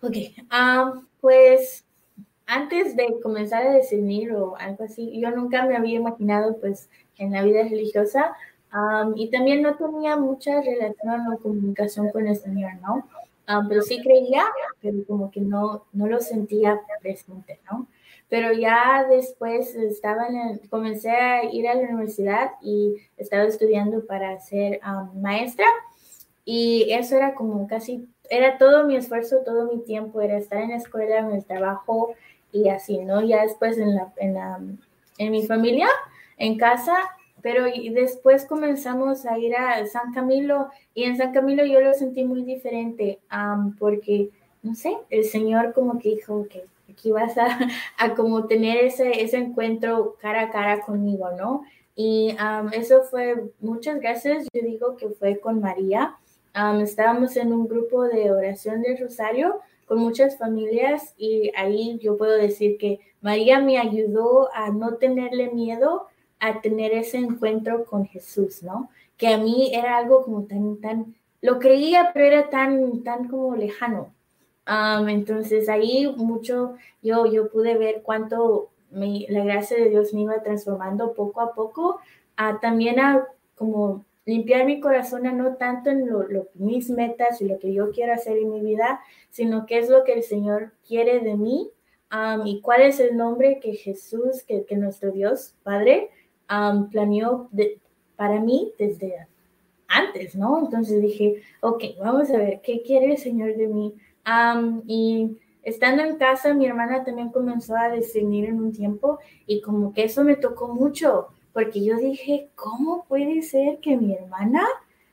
Ok, 0.03 0.17
ah, 0.51 1.01
pues 1.21 1.87
antes 2.47 2.95
de 2.97 3.19
comenzar 3.23 3.67
a 3.67 3.77
discernir 3.77 4.33
o 4.33 4.57
algo 4.57 4.85
así, 4.85 5.21
yo 5.21 5.31
nunca 5.31 5.65
me 5.65 5.77
había 5.77 5.97
imaginado 5.97 6.59
pues 6.61 6.89
en 7.17 7.33
la 7.33 7.43
vida 7.43 7.63
religiosa 7.63 8.37
y 9.15 9.31
también 9.31 9.63
no 9.63 9.77
tenía 9.77 10.17
mucha 10.17 10.61
relación 10.61 11.33
o 11.33 11.39
comunicación 11.39 12.11
con 12.11 12.27
el 12.27 12.37
Señor, 12.37 12.73
¿no? 12.83 13.09
Ah, 13.47 13.65
pero 13.69 13.83
sí 13.83 14.01
creía, 14.03 14.45
pero 14.81 14.99
como 15.07 15.31
que 15.31 15.41
no, 15.41 15.85
no 15.93 16.07
lo 16.07 16.21
sentía 16.21 16.81
presente, 17.01 17.61
¿no? 17.71 17.87
Pero 18.29 18.53
ya 18.53 19.07
después 19.09 19.75
estaba 19.77 20.27
en 20.27 20.59
comencé 20.69 21.11
a 21.11 21.45
ir 21.45 21.69
a 21.69 21.75
la 21.75 21.83
universidad 21.83 22.51
y 22.61 22.97
estaba 23.17 23.45
estudiando 23.45 24.05
para 24.05 24.41
ser 24.41 24.81
maestra 25.15 25.67
y 26.45 26.93
eso 26.93 27.17
era 27.17 27.35
como 27.35 27.67
casi, 27.69 28.09
era 28.31 28.59
todo 28.59 28.85
mi 28.85 28.97
esfuerzo, 28.97 29.39
todo 29.45 29.73
mi 29.73 29.83
tiempo, 29.85 30.21
era 30.21 30.39
estar 30.39 30.61
en 30.61 30.71
la 30.71 30.77
escuela, 30.77 31.19
en 31.19 31.33
el 31.33 31.45
trabajo 31.45 32.15
y 32.53 32.69
así, 32.69 32.99
¿no? 32.99 33.21
Ya 33.23 33.43
después 33.43 33.79
en, 33.79 33.95
la, 33.95 34.13
en, 34.17 34.35
la, 34.35 34.61
en 35.19 35.31
mi 35.31 35.47
familia, 35.47 35.89
en 36.37 36.57
casa, 36.57 36.97
pero 37.47 37.69
y 37.69 37.91
después 37.91 38.45
comenzamos 38.45 39.25
a 39.25 39.39
ir 39.39 39.55
a 39.55 39.87
San 39.87 40.13
Camilo 40.13 40.67
y 40.95 41.05
en 41.05 41.17
San 41.17 41.33
Camilo 41.33 41.65
yo 41.65 41.81
lo 41.81 41.95
sentí 41.95 42.25
muy 42.25 42.43
diferente 42.43 43.21
porque, 43.79 44.31
no 44.65 44.75
sé, 44.75 44.97
el 45.11 45.23
Señor 45.23 45.73
como 45.73 46.01
que 46.01 46.09
dijo 46.09 46.49
que 46.51 46.65
aquí 46.91 47.13
vas 47.13 47.39
a, 47.39 47.47
a, 47.99 48.15
como 48.17 48.49
tener 48.49 48.85
ese, 48.85 49.23
ese 49.23 49.37
encuentro 49.37 50.17
cara 50.21 50.41
a 50.41 50.51
cara 50.51 50.81
conmigo, 50.81 51.31
¿no? 51.39 51.63
Y 51.95 52.37
eso 52.73 53.05
fue, 53.05 53.45
muchas 53.61 54.01
gracias, 54.01 54.49
yo 54.53 54.63
digo 54.63 54.97
que 54.97 55.11
fue 55.11 55.39
con 55.39 55.61
María. 55.61 56.17
estábamos 56.83 57.37
en 57.37 57.53
un 57.53 57.69
grupo 57.69 58.03
de 58.03 58.33
oración 58.33 58.83
del 58.83 58.99
Rosario 58.99 59.61
con 59.87 60.01
muchas 60.01 60.37
familias 60.37 61.15
y 61.17 61.53
ahí 61.57 61.97
yo 62.03 62.17
puedo 62.17 62.37
decir 62.37 62.77
que 62.77 62.99
María 63.21 63.61
me 63.61 63.79
ayudó 63.79 64.53
a 64.53 64.71
no 64.71 64.95
tenerle 64.95 65.53
miedo 65.53 66.09
a 66.49 66.61
tener 66.61 66.93
ese 66.93 67.19
encuentro 67.19 67.85
con 67.85 68.07
Jesús, 68.07 68.63
¿no? 68.63 68.91
Que 69.17 69.29
a 69.29 69.39
mí 69.39 69.71
era 69.75 69.97
algo 69.97 70.23
como 70.25 70.45
tan, 70.45 70.77
tan, 70.81 71.15
lo 71.41 71.59
creía, 71.59 72.11
pero 72.13 72.27
era 72.27 72.51
tan, 72.51 73.03
tan 73.03 73.29
como 73.29 73.57
lejano. 73.57 74.13
entonces 74.67 75.69
ahí 75.69 76.13
mucho 76.17 76.77
yo, 77.03 77.27
yo 77.27 77.51
pude 77.51 77.77
ver 77.77 78.03
cuánto 78.03 78.71
la 78.91 79.45
gracia 79.45 79.77
de 79.77 79.91
Dios 79.91 80.15
me 80.15 80.23
iba 80.23 80.43
transformando 80.43 81.15
poco 81.15 81.41
a 81.41 81.55
poco, 81.55 82.01
a 82.37 82.61
también 82.61 83.01
a 83.01 83.27
como 83.55 84.05
limpiar 84.25 84.67
mi 84.67 84.81
corazón 84.81 85.27
a 85.27 85.33
no 85.33 85.55
tanto 85.57 85.91
en 85.91 86.07
lo, 86.09 86.27
mis 86.55 86.91
metas 86.91 87.41
y 87.41 87.47
lo 87.47 87.59
que 87.59 87.73
yo 87.73 87.91
quiero 87.93 88.13
hacer 88.13 88.37
en 88.39 88.51
mi 88.51 88.61
vida, 88.61 89.01
sino 89.31 89.67
qué 89.67 89.79
es 89.79 89.89
lo 89.89 90.05
que 90.05 90.15
el 90.15 90.23
Señor 90.23 90.73
quiere 90.87 91.21
de 91.21 91.37
mí 91.37 91.71
y 92.45 92.61
cuál 92.61 92.83
es 92.83 93.01
el 93.01 93.17
nombre 93.17 93.61
que 93.61 93.75
Jesús, 93.75 94.43
que, 94.47 94.65
que 94.65 94.77
nuestro 94.77 95.13
Dios 95.13 95.55
Padre 95.63 96.11
planeó 96.91 97.49
para 98.17 98.41
mí 98.41 98.73
desde 98.79 99.27
antes, 99.89 100.35
¿no? 100.35 100.59
Entonces 100.59 101.01
dije, 101.01 101.43
ok, 101.61 101.83
vamos 102.01 102.31
a 102.31 102.39
ver, 102.39 102.61
¿qué 102.63 102.83
quiere 102.83 103.13
el 103.13 103.19
Señor 103.19 103.57
de 103.57 103.69
mí? 103.69 103.95
y 104.89 105.39
estando 105.63 106.03
en 106.03 106.17
casa, 106.17 106.53
mi 106.53 106.67
hermana 106.67 107.05
también 107.05 107.31
comenzó 107.31 107.77
a 107.77 107.91
discernir 107.91 108.47
en 108.47 108.61
un 108.61 108.73
tiempo 108.73 109.21
y 109.47 109.61
como 109.61 109.93
que 109.93 110.03
eso 110.03 110.25
me 110.25 110.35
tocó 110.35 110.75
mucho, 110.75 111.29
porque 111.53 111.85
yo 111.85 111.97
dije, 111.97 112.51
¿cómo 112.57 113.05
puede 113.09 113.43
ser 113.43 113.79
que 113.79 113.97
mi 113.97 114.15
hermana 114.15 114.67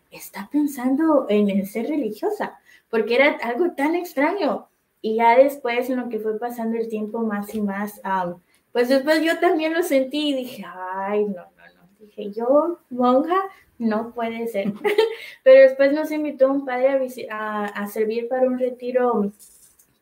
está 0.10 0.50
pensando 0.52 1.28
en 1.30 1.50
el 1.50 1.68
ser 1.68 1.88
religiosa? 1.88 2.60
Porque 2.90 3.16
era 3.16 3.38
algo 3.44 3.72
tan 3.72 3.96
extraño. 3.96 4.68
Y 5.02 5.16
ya 5.16 5.38
después, 5.38 5.90
en 5.90 5.98
lo 5.98 6.10
que 6.10 6.20
fue 6.20 6.40
pasando 6.40 6.78
el 6.78 6.88
tiempo 6.88 7.20
más 7.20 7.54
y 7.54 7.62
más, 7.62 8.00
pues 8.74 8.90
después 8.90 9.22
yo 9.22 9.40
también 9.40 9.74
lo 9.74 9.84
sentí 9.84 10.30
y 10.30 10.36
dije, 10.36 10.66
ay, 10.68 11.26
no, 11.26 11.34
no, 11.34 11.74
no. 11.76 11.90
Dije, 12.00 12.32
yo, 12.32 12.80
monja, 12.90 13.40
no 13.78 14.14
puede 14.14 14.48
ser. 14.48 14.74
Pero 15.44 15.62
después 15.62 15.94
nos 15.94 16.12
invitó 16.12 16.52
un 16.52 16.66
padre 16.66 17.08
a, 17.30 17.66
a, 17.66 17.88
servir 17.88 18.28
para 18.28 18.48
un 18.48 18.60
retiro 18.60 19.32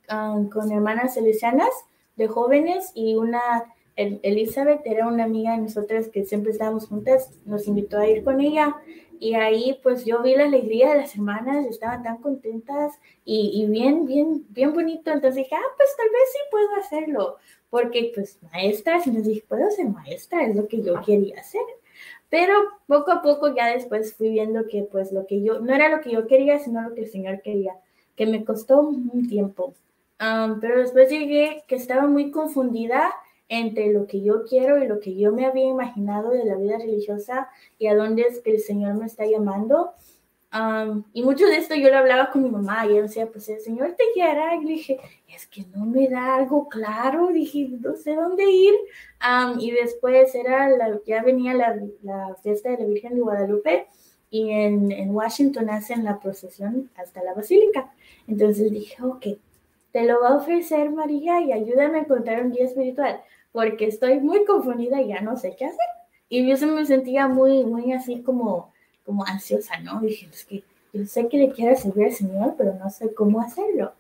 um, 0.09 0.49
con 0.49 0.71
hermanas 0.71 1.15
salesianas 1.15 1.69
de 2.15 2.27
jóvenes 2.27 2.91
y 2.95 3.15
una, 3.15 3.41
Elizabeth 3.95 4.81
era 4.85 5.07
una 5.07 5.25
amiga 5.25 5.51
de 5.51 5.59
nosotras 5.59 6.07
que 6.07 6.23
siempre 6.23 6.51
estábamos 6.51 6.87
juntas, 6.87 7.29
nos 7.45 7.67
invitó 7.67 7.99
a 7.99 8.07
ir 8.07 8.23
con 8.23 8.39
ella 8.39 8.77
y 9.21 9.35
ahí 9.35 9.79
pues 9.83 10.03
yo 10.03 10.23
vi 10.23 10.35
la 10.35 10.45
alegría 10.45 10.89
de 10.89 11.01
las 11.01 11.13
hermanas, 11.13 11.67
estaban 11.67 12.01
tan 12.01 12.17
contentas 12.17 12.99
y, 13.23 13.67
bien, 13.67 14.07
bien, 14.07 14.47
bien 14.49 14.73
bonito, 14.73 15.11
entonces 15.11 15.35
dije, 15.35 15.55
ah, 15.55 15.73
pues 15.77 15.89
tal 15.95 16.07
vez 16.09 16.23
sí 16.33 16.39
puedo 16.49 16.75
hacerlo, 16.75 17.37
porque 17.69 18.11
pues 18.15 18.39
maestra, 18.51 18.99
y 19.05 19.11
nos 19.11 19.23
dije, 19.23 19.45
puedo 19.47 19.69
ser 19.69 19.85
maestra, 19.89 20.47
es 20.47 20.55
lo 20.55 20.67
que 20.67 20.81
yo 20.81 20.99
quería 21.05 21.39
hacer. 21.39 21.61
Pero 22.31 22.55
poco 22.87 23.11
a 23.11 23.21
poco 23.21 23.53
ya 23.55 23.67
después 23.67 24.15
fui 24.15 24.31
viendo 24.31 24.67
que 24.67 24.87
pues 24.91 25.11
lo 25.11 25.27
que 25.27 25.43
yo, 25.43 25.59
no 25.59 25.71
era 25.71 25.89
lo 25.89 26.01
que 26.01 26.09
yo 26.09 26.25
quería, 26.25 26.57
sino 26.57 26.81
lo 26.81 26.95
que 26.95 27.01
el 27.01 27.11
Señor 27.11 27.43
quería, 27.43 27.75
que 28.15 28.25
me 28.25 28.43
costó 28.43 28.79
un 28.79 29.27
tiempo. 29.29 29.75
pero 30.17 30.79
después 30.79 31.11
llegué 31.11 31.63
que 31.67 31.75
estaba 31.75 32.07
muy 32.07 32.31
confundida 32.31 33.13
entre 33.51 33.91
lo 33.91 34.07
que 34.07 34.21
yo 34.21 34.45
quiero 34.45 34.81
y 34.81 34.87
lo 34.87 35.01
que 35.01 35.13
yo 35.13 35.33
me 35.33 35.45
había 35.45 35.65
imaginado 35.65 36.29
de 36.29 36.45
la 36.45 36.55
vida 36.55 36.77
religiosa 36.77 37.49
y 37.77 37.87
a 37.87 37.95
dónde 37.95 38.21
es 38.21 38.39
que 38.39 38.51
el 38.51 38.61
Señor 38.61 38.93
me 38.95 39.05
está 39.05 39.25
llamando. 39.25 39.91
y 41.13 41.21
mucho 41.21 41.45
de 41.47 41.57
esto 41.57 41.75
yo 41.75 41.89
lo 41.89 41.97
hablaba 41.97 42.31
con 42.31 42.43
mi 42.43 42.49
mamá 42.49 42.85
y 42.85 42.91
ella 42.91 43.01
decía, 43.01 43.27
pues 43.27 43.49
el 43.49 43.59
Señor 43.59 43.93
te 43.97 44.05
guiará. 44.15 44.55
Y 44.55 44.63
dije, 44.63 44.99
es 45.27 45.47
que 45.47 45.65
no 45.75 45.85
me 45.85 46.07
da 46.07 46.35
algo 46.35 46.69
claro, 46.69 47.27
dije, 47.27 47.67
no 47.77 47.97
sé 47.97 48.15
dónde 48.15 48.45
ir. 48.49 48.73
y 49.59 49.71
después 49.71 50.33
era 50.33 50.69
la, 50.69 50.97
ya 51.05 51.21
venía 51.21 51.53
la, 51.53 51.77
la, 52.03 52.35
fiesta 52.41 52.69
de 52.69 52.77
la 52.77 52.85
Virgen 52.85 53.15
de 53.15 53.21
Guadalupe 53.21 53.87
y 54.29 54.49
en, 54.51 54.93
en 54.93 55.13
Washington 55.13 55.69
hacen 55.69 56.05
la 56.05 56.21
procesión 56.21 56.89
hasta 56.95 57.21
la 57.21 57.33
basílica. 57.33 57.93
Entonces 58.27 58.71
dije, 58.71 58.95
ok, 59.03 59.25
te 59.91 60.05
lo 60.05 60.21
va 60.21 60.29
a 60.29 60.35
ofrecer 60.37 60.89
María 60.89 61.41
y 61.41 61.51
ayúdame 61.51 61.97
a 61.97 62.01
encontrar 62.03 62.45
un 62.45 62.51
guía 62.51 62.63
espiritual, 62.65 63.21
porque 63.51 63.87
estoy 63.87 64.19
muy 64.19 64.45
confundida 64.45 65.01
y 65.01 65.09
ya 65.09 65.21
no 65.21 65.37
sé 65.37 65.55
qué 65.57 65.65
hacer. 65.65 65.79
Y 66.29 66.47
yo 66.47 66.55
se 66.57 66.65
me 66.65 66.85
sentía 66.85 67.27
muy, 67.27 67.65
muy 67.65 67.91
así 67.91 68.21
como, 68.21 68.71
como 69.05 69.25
ansiosa, 69.25 69.79
¿no? 69.79 69.99
Dije, 69.99 70.27
es 70.31 70.45
que 70.45 70.63
yo 70.93 71.05
sé 71.05 71.27
que 71.27 71.37
le 71.37 71.51
quiero 71.51 71.75
servir 71.75 72.05
al 72.05 72.13
Señor, 72.13 72.55
pero 72.57 72.73
no 72.75 72.89
sé 72.89 73.13
cómo 73.13 73.41
hacerlo. 73.41 73.93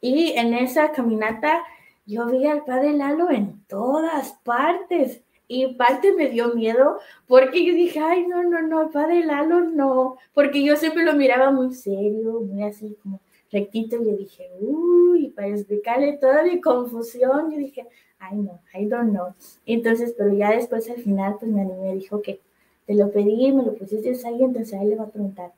Y 0.00 0.32
en 0.32 0.54
esa 0.54 0.92
caminata 0.92 1.62
yo 2.06 2.26
vi 2.26 2.46
al 2.46 2.64
Padre 2.64 2.92
Lalo 2.92 3.30
en 3.30 3.62
todas 3.66 4.32
partes. 4.44 5.20
Y 5.48 5.74
parte 5.74 6.12
me 6.12 6.28
dio 6.28 6.54
miedo 6.54 6.98
porque 7.28 7.64
yo 7.64 7.72
dije, 7.72 8.00
ay, 8.00 8.26
no, 8.26 8.42
no, 8.42 8.62
no, 8.62 8.90
Padre 8.90 9.24
Lalo 9.24 9.60
no. 9.60 10.16
Porque 10.34 10.64
yo 10.64 10.76
siempre 10.76 11.04
lo 11.04 11.12
miraba 11.12 11.50
muy 11.50 11.72
serio, 11.74 12.40
muy 12.40 12.64
así 12.64 12.96
como 13.02 13.20
rectito. 13.58 13.96
Y 13.96 14.06
yo 14.06 14.16
dije, 14.16 14.50
uy, 14.60 15.28
para 15.28 15.48
explicarle 15.48 16.18
toda 16.18 16.42
mi 16.44 16.60
confusión, 16.60 17.50
yo 17.50 17.58
dije, 17.58 17.86
ay, 18.18 18.36
no, 18.36 18.60
I 18.74 18.86
don't 18.86 19.10
know. 19.10 19.34
Entonces, 19.64 20.14
pero 20.16 20.32
ya 20.32 20.50
después 20.50 20.88
al 20.90 20.98
final, 20.98 21.36
pues 21.38 21.50
me 21.50 21.62
animé, 21.62 21.94
dijo 21.94 22.22
que 22.22 22.40
te 22.86 22.94
lo 22.94 23.10
pedí, 23.10 23.52
me 23.52 23.64
lo 23.64 23.74
pusiste 23.74 24.10
ahí, 24.26 24.42
entonces 24.42 24.74
ahí 24.74 24.86
le 24.86 24.96
va 24.96 25.04
a 25.04 25.10
preguntar. 25.10 25.52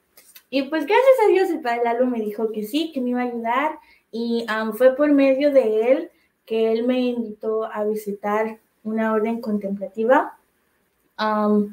Y 0.51 0.63
pues 0.63 0.87
gracias 0.87 1.17
a 1.27 1.29
Dios 1.31 1.51
el 1.51 1.61
Padre 1.61 1.85
Lalo 1.85 2.07
me 2.07 2.21
dijo 2.21 2.51
que 2.53 2.63
sí, 2.63 2.91
que 2.93 3.03
me 3.03 3.11
iba 3.11 3.21
a 3.21 3.25
ayudar 3.25 3.79
y 4.11 4.47
fue 4.79 4.97
por 4.97 5.13
medio 5.13 5.53
de 5.53 5.93
él 5.93 6.11
que 6.47 6.73
él 6.73 6.87
me 6.87 7.01
invitó 7.01 7.65
a 7.67 7.85
visitar 7.85 8.59
una 8.83 9.13
orden 9.13 9.43
contemplativa, 9.43 10.39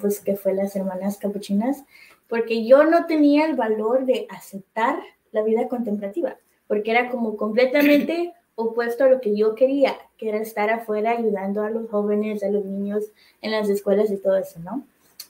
pues 0.02 0.20
que 0.20 0.36
fue 0.36 0.54
las 0.54 0.76
hermanas 0.76 1.18
capuchinas, 1.18 1.86
porque 2.28 2.68
yo 2.68 2.84
no 2.84 3.06
tenía 3.06 3.46
el 3.46 3.56
valor 3.56 4.06
de 4.06 4.28
aceptar 4.30 5.00
la 5.36 5.44
vida 5.44 5.68
contemplativa, 5.68 6.38
porque 6.68 6.92
era 6.92 7.10
como 7.10 7.38
completamente 7.38 8.34
opuesto 8.56 9.04
a 9.04 9.10
lo 9.10 9.22
que 9.22 9.36
yo 9.36 9.54
quería, 9.54 9.96
que 10.18 10.30
era 10.30 10.40
estar 10.40 10.70
afuera 10.70 11.12
ayudando 11.12 11.62
a 11.62 11.70
los 11.70 11.90
jóvenes, 11.90 12.42
a 12.42 12.50
los 12.50 12.66
niños 12.66 13.12
en 13.42 13.52
las 13.52 13.70
escuelas 13.70 14.10
y 14.10 14.18
todo 14.18 14.38
eso, 14.38 14.60
¿no? 14.62 14.84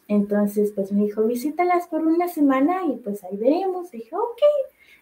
Entonces, 0.07 0.71
pues 0.75 0.91
me 0.91 1.05
dijo, 1.05 1.23
visítalas 1.23 1.87
por 1.87 2.05
una 2.05 2.27
semana 2.27 2.85
y 2.85 2.97
pues 2.97 3.23
ahí 3.23 3.35
veremos. 3.37 3.89
dije, 3.89 4.15
ok. 4.15 4.41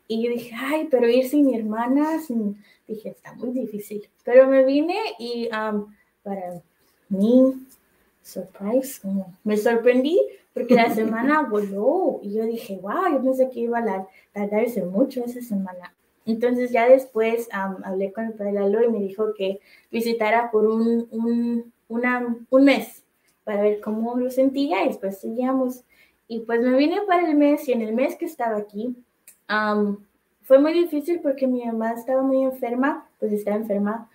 Y 0.08 0.24
yo 0.24 0.32
dije, 0.32 0.56
ay, 0.58 0.88
pero 0.90 1.10
ir 1.10 1.28
sin 1.28 1.46
mi 1.46 1.56
hermana, 1.56 2.22
dije, 2.88 3.10
está 3.10 3.34
muy 3.34 3.52
difícil. 3.52 4.08
Pero 4.24 4.48
me 4.48 4.64
vine 4.64 4.98
y 5.20 5.50
para 6.24 6.62
mí, 7.10 7.54
surprise, 8.24 9.02
me 9.44 9.58
sorprendí 9.58 10.20
porque 10.54 10.76
la 10.76 10.90
semana 10.96 11.48
voló 11.50 12.20
y 12.24 12.34
yo 12.34 12.46
dije, 12.46 12.80
wow, 12.82 13.12
yo 13.12 13.24
pensé 13.24 13.50
que 13.50 13.60
iba 13.62 13.80
a 13.80 14.08
tardarse 14.32 14.84
mucho 14.84 15.24
esa 15.24 15.42
semana. 15.42 15.94
Entonces 16.26 16.72
ya 16.72 16.88
después 16.88 17.50
hablé 17.52 18.14
con 18.14 18.26
el 18.26 18.34
padre 18.34 18.54
Lalo 18.54 18.84
y 18.84 18.90
me 18.90 19.00
dijo 19.00 19.34
que 19.34 19.60
visitara 19.92 20.52
por 20.52 20.66
un, 20.66 21.08
un, 21.12 21.74
una, 21.90 22.38
un 22.50 22.64
mes 22.64 23.04
para 23.44 23.62
ver 23.62 23.82
cómo 23.82 24.18
lo 24.18 24.32
sentía 24.32 24.84
y 24.84 24.88
después 24.88 25.20
seguíamos. 25.20 25.84
Y 26.28 26.42
pues 26.42 26.62
me 26.62 26.78
vine 26.78 27.02
para 27.06 27.28
el 27.30 27.36
mes 27.36 27.68
y 27.68 27.74
en 27.74 27.82
el 27.82 27.94
mes 27.94 28.16
que 28.16 28.26
estaba 28.26 28.56
aquí, 28.58 28.96
fue 30.44 30.60
muy 30.60 30.74
difícil 30.74 31.20
porque 31.22 31.48
mi 31.48 31.66
mamá 31.66 31.94
estaba 31.94 32.22
muy 32.22 32.44
enferma, 32.44 33.08
pues 33.20 33.32
estaba 33.34 33.58
enferma, 33.58 34.10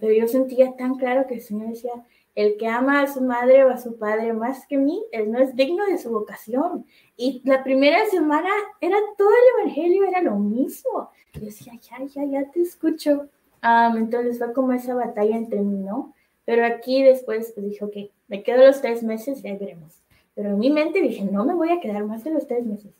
pero 0.00 0.12
yo 0.12 0.28
sentía 0.28 0.76
tan 0.76 0.96
claro 0.96 1.26
que 1.26 1.34
el 1.34 1.40
Señor 1.40 1.68
decía, 1.68 1.92
el 2.34 2.56
que 2.56 2.66
ama 2.66 3.02
a 3.02 3.06
su 3.06 3.20
madre 3.22 3.64
o 3.64 3.70
a 3.70 3.76
su 3.76 3.96
padre 3.96 4.32
más 4.32 4.66
que 4.66 4.76
mí, 4.76 5.04
él 5.12 5.30
no 5.30 5.38
es 5.38 5.54
digno 5.54 5.86
de 5.86 5.98
su 5.98 6.10
vocación. 6.10 6.84
Y 7.16 7.42
la 7.44 7.62
primera 7.62 8.04
semana 8.06 8.50
era 8.80 8.96
todo 9.16 9.28
el 9.30 9.62
Evangelio, 9.62 10.04
era 10.04 10.20
lo 10.20 10.36
mismo. 10.36 11.10
Yo 11.34 11.40
decía, 11.42 11.74
ya, 11.80 12.04
ya, 12.04 12.24
ya 12.24 12.50
te 12.50 12.60
escucho. 12.60 13.28
entonces 13.62 14.38
fue 14.38 14.52
como 14.52 14.72
esa 14.72 14.94
batalla 14.94 15.36
entre 15.36 15.60
mí, 15.60 15.78
¿no? 15.78 16.12
Pero 16.44 16.66
aquí 16.66 17.02
después 17.02 17.52
pues, 17.54 17.66
dije, 17.66 17.84
ok, 17.84 17.96
me 18.28 18.42
quedo 18.42 18.64
los 18.64 18.80
tres 18.80 19.02
meses 19.02 19.42
y 19.42 19.48
ahí 19.48 19.56
veremos. 19.56 20.02
Pero 20.34 20.50
en 20.50 20.58
mi 20.58 20.70
mente 20.70 21.00
dije, 21.00 21.24
no 21.24 21.44
me 21.44 21.54
voy 21.54 21.70
a 21.70 21.80
quedar 21.80 22.04
más 22.04 22.24
de 22.24 22.32
los 22.32 22.46
tres 22.46 22.66
meses. 22.66 22.92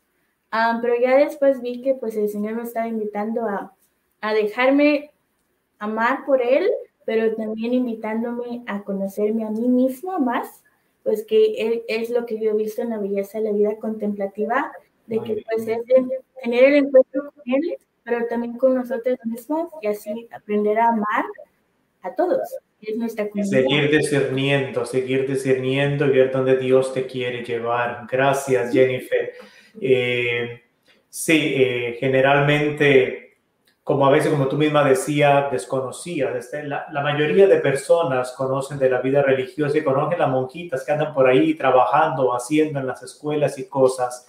pero 0.81 0.95
ya 1.01 1.17
después 1.17 1.61
vi 1.61 1.83
que 1.83 1.95
pues 1.95 2.17
el 2.17 2.29
Señor 2.29 2.55
me 2.55 2.63
estaba 2.63 2.87
invitando 2.87 3.47
a, 3.47 3.75
a 4.21 4.33
dejarme 4.33 5.11
amar 5.79 6.25
por 6.25 6.41
Él, 6.41 6.71
pero 7.05 7.35
también 7.35 7.73
invitándome 7.73 8.63
a 8.67 8.83
conocerme 8.83 9.45
a 9.45 9.51
mí 9.51 9.69
misma 9.69 10.19
más, 10.19 10.63
pues 11.03 11.25
que 11.25 11.55
Él 11.59 11.83
es 11.89 12.11
lo 12.11 12.27
que 12.27 12.39
yo 12.39 12.51
he 12.51 12.55
visto 12.55 12.83
en 12.83 12.91
la 12.91 12.99
belleza 12.99 13.39
de 13.39 13.45
la 13.45 13.53
vida 13.53 13.77
contemplativa, 13.77 14.73
de 15.07 15.21
que 15.21 15.45
pues 15.49 15.69
es 15.69 15.81
tener 16.43 16.65
el 16.65 16.75
encuentro 16.75 17.31
con 17.33 17.43
Él, 17.47 17.77
pero 18.03 18.27
también 18.27 18.57
con 18.57 18.75
nosotros 18.75 19.19
mismos 19.25 19.71
y 19.83 19.87
así 19.87 20.29
aprender 20.33 20.79
a 20.79 20.89
amar 20.89 21.25
a 22.03 22.15
todos. 22.15 22.57
Es 22.81 22.97
nuestra 22.97 23.29
Seguir 23.43 23.91
discerniendo, 23.91 24.85
seguir 24.85 25.27
discerniendo 25.27 26.07
y 26.07 26.11
ver 26.11 26.31
dónde 26.31 26.57
Dios 26.59 26.93
te 26.93 27.07
quiere 27.07 27.43
llevar. 27.43 28.07
Gracias, 28.11 28.73
Jennifer. 28.73 29.33
Eh, 29.81 30.63
sí, 31.09 31.55
eh, 31.57 31.97
generalmente 31.99 33.24
como 33.85 34.07
a 34.07 34.11
veces, 34.11 34.33
como 34.33 34.49
tú 34.49 34.57
misma 34.57 34.83
decías, 34.83 35.53
desconocías. 35.53 36.35
Este, 36.35 36.65
la, 36.65 36.87
la, 36.91 37.03
mayoría 37.03 37.47
de 37.47 37.61
personas 37.61 38.33
conocen 38.33 38.79
de 38.79 38.89
la 38.89 39.03
vida 39.03 39.23
religiosa 39.23 39.77
y 39.77 39.85
conocen 39.85 40.19
las 40.19 40.31
monjitas 40.31 40.85
que 40.85 40.93
andan 40.93 41.13
por 41.13 41.29
ahí 41.29 41.55
trabajando, 41.55 42.35
haciendo 42.35 42.81
en 42.81 42.87
las 42.87 43.03
escuelas 43.03 43.59
y 43.59 43.69
cosas. 43.69 44.27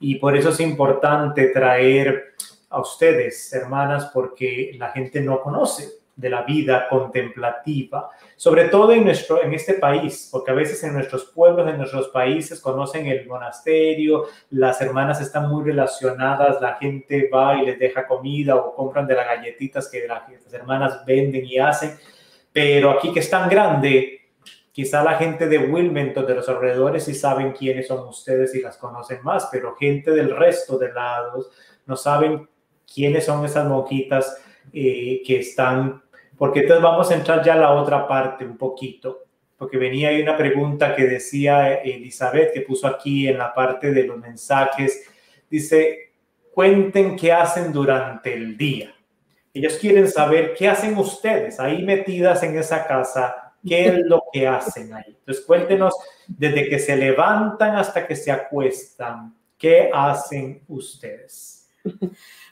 Y 0.00 0.16
por 0.16 0.36
eso 0.36 0.50
es 0.50 0.58
importante 0.58 1.48
traer 1.50 2.34
a 2.68 2.80
ustedes, 2.80 3.52
hermanas, 3.52 4.10
porque 4.12 4.72
la 4.76 4.90
gente 4.90 5.20
no 5.20 5.40
conoce 5.40 6.05
de 6.16 6.30
la 6.30 6.42
vida 6.42 6.88
contemplativa, 6.88 8.08
sobre 8.36 8.68
todo 8.68 8.92
en, 8.92 9.04
nuestro, 9.04 9.42
en 9.42 9.52
este 9.52 9.74
país, 9.74 10.30
porque 10.32 10.50
a 10.50 10.54
veces 10.54 10.82
en 10.82 10.94
nuestros 10.94 11.26
pueblos, 11.26 11.68
en 11.68 11.76
nuestros 11.76 12.08
países, 12.08 12.58
conocen 12.58 13.06
el 13.06 13.26
monasterio, 13.26 14.24
las 14.50 14.80
hermanas 14.80 15.20
están 15.20 15.50
muy 15.50 15.62
relacionadas, 15.62 16.60
la 16.62 16.76
gente 16.76 17.28
va 17.32 17.62
y 17.62 17.66
les 17.66 17.78
deja 17.78 18.06
comida 18.06 18.56
o 18.56 18.74
compran 18.74 19.06
de 19.06 19.14
las 19.14 19.26
galletitas 19.26 19.90
que 19.90 20.08
las, 20.08 20.22
hermanas 20.54 21.04
venden 21.04 21.44
y 21.44 21.58
hacen, 21.58 21.98
pero 22.50 22.92
aquí 22.92 23.12
que 23.12 23.20
es 23.20 23.28
tan 23.28 23.50
grande, 23.50 24.30
quizá 24.72 25.04
la 25.04 25.18
gente 25.18 25.46
de 25.46 25.58
Wilmington, 25.58 26.26
de 26.26 26.34
los 26.34 26.48
alrededores, 26.48 27.04
sí 27.04 27.14
saben 27.14 27.52
quiénes 27.52 27.88
son 27.88 28.08
ustedes 28.08 28.54
y 28.54 28.62
las 28.62 28.78
conocen 28.78 29.18
más, 29.22 29.50
pero 29.52 29.76
gente 29.76 30.12
del 30.12 30.34
resto 30.34 30.78
de 30.78 30.92
lados 30.94 31.50
no 31.84 31.94
saben 31.94 32.48
quiénes 32.92 33.26
son 33.26 33.44
esas 33.44 33.66
monjitas 33.68 34.42
eh, 34.72 35.22
que 35.24 35.40
están 35.40 36.02
porque 36.36 36.60
entonces 36.60 36.82
vamos 36.82 37.10
a 37.10 37.14
entrar 37.14 37.44
ya 37.44 37.54
a 37.54 37.58
la 37.58 37.72
otra 37.72 38.06
parte 38.06 38.44
un 38.44 38.56
poquito, 38.56 39.24
porque 39.56 39.78
venía 39.78 40.10
ahí 40.10 40.20
una 40.22 40.36
pregunta 40.36 40.94
que 40.94 41.04
decía 41.04 41.74
Elizabeth, 41.76 42.52
que 42.52 42.60
puso 42.60 42.86
aquí 42.86 43.28
en 43.28 43.38
la 43.38 43.54
parte 43.54 43.90
de 43.90 44.04
los 44.04 44.18
mensajes, 44.18 45.08
dice, 45.50 46.12
cuenten 46.52 47.16
qué 47.16 47.32
hacen 47.32 47.72
durante 47.72 48.34
el 48.34 48.56
día. 48.56 48.94
Ellos 49.54 49.78
quieren 49.78 50.08
saber 50.08 50.54
qué 50.54 50.68
hacen 50.68 50.96
ustedes 50.98 51.58
ahí 51.58 51.82
metidas 51.82 52.42
en 52.42 52.58
esa 52.58 52.86
casa, 52.86 53.54
qué 53.66 53.86
es 53.86 53.98
lo 54.04 54.24
que 54.30 54.46
hacen 54.46 54.92
ahí. 54.92 55.16
Entonces 55.18 55.44
cuéntenos 55.46 55.94
desde 56.26 56.68
que 56.68 56.78
se 56.78 56.94
levantan 56.96 57.76
hasta 57.76 58.06
que 58.06 58.14
se 58.14 58.30
acuestan, 58.30 59.34
qué 59.56 59.90
hacen 59.92 60.62
ustedes. 60.68 61.70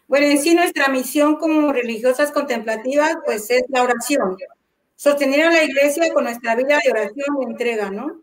Bueno, 0.06 0.26
en 0.26 0.38
sí 0.38 0.54
nuestra 0.54 0.88
misión 0.88 1.36
como 1.36 1.72
religiosas 1.72 2.30
contemplativas, 2.30 3.16
pues 3.24 3.50
es 3.50 3.62
la 3.68 3.82
oración. 3.82 4.36
Sostener 4.96 5.46
a 5.46 5.50
la 5.50 5.64
iglesia 5.64 6.12
con 6.12 6.24
nuestra 6.24 6.54
vida 6.54 6.78
de 6.84 6.90
oración 6.90 7.36
y 7.40 7.44
entrega, 7.44 7.90
¿no? 7.90 8.20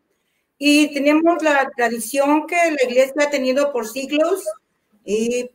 Y 0.58 0.94
tenemos 0.94 1.42
la 1.42 1.70
tradición 1.76 2.46
que 2.46 2.56
la 2.56 2.90
iglesia 2.90 3.14
ha 3.20 3.30
tenido 3.30 3.72
por 3.74 3.88
siglos, 3.88 4.46
y 5.04 5.50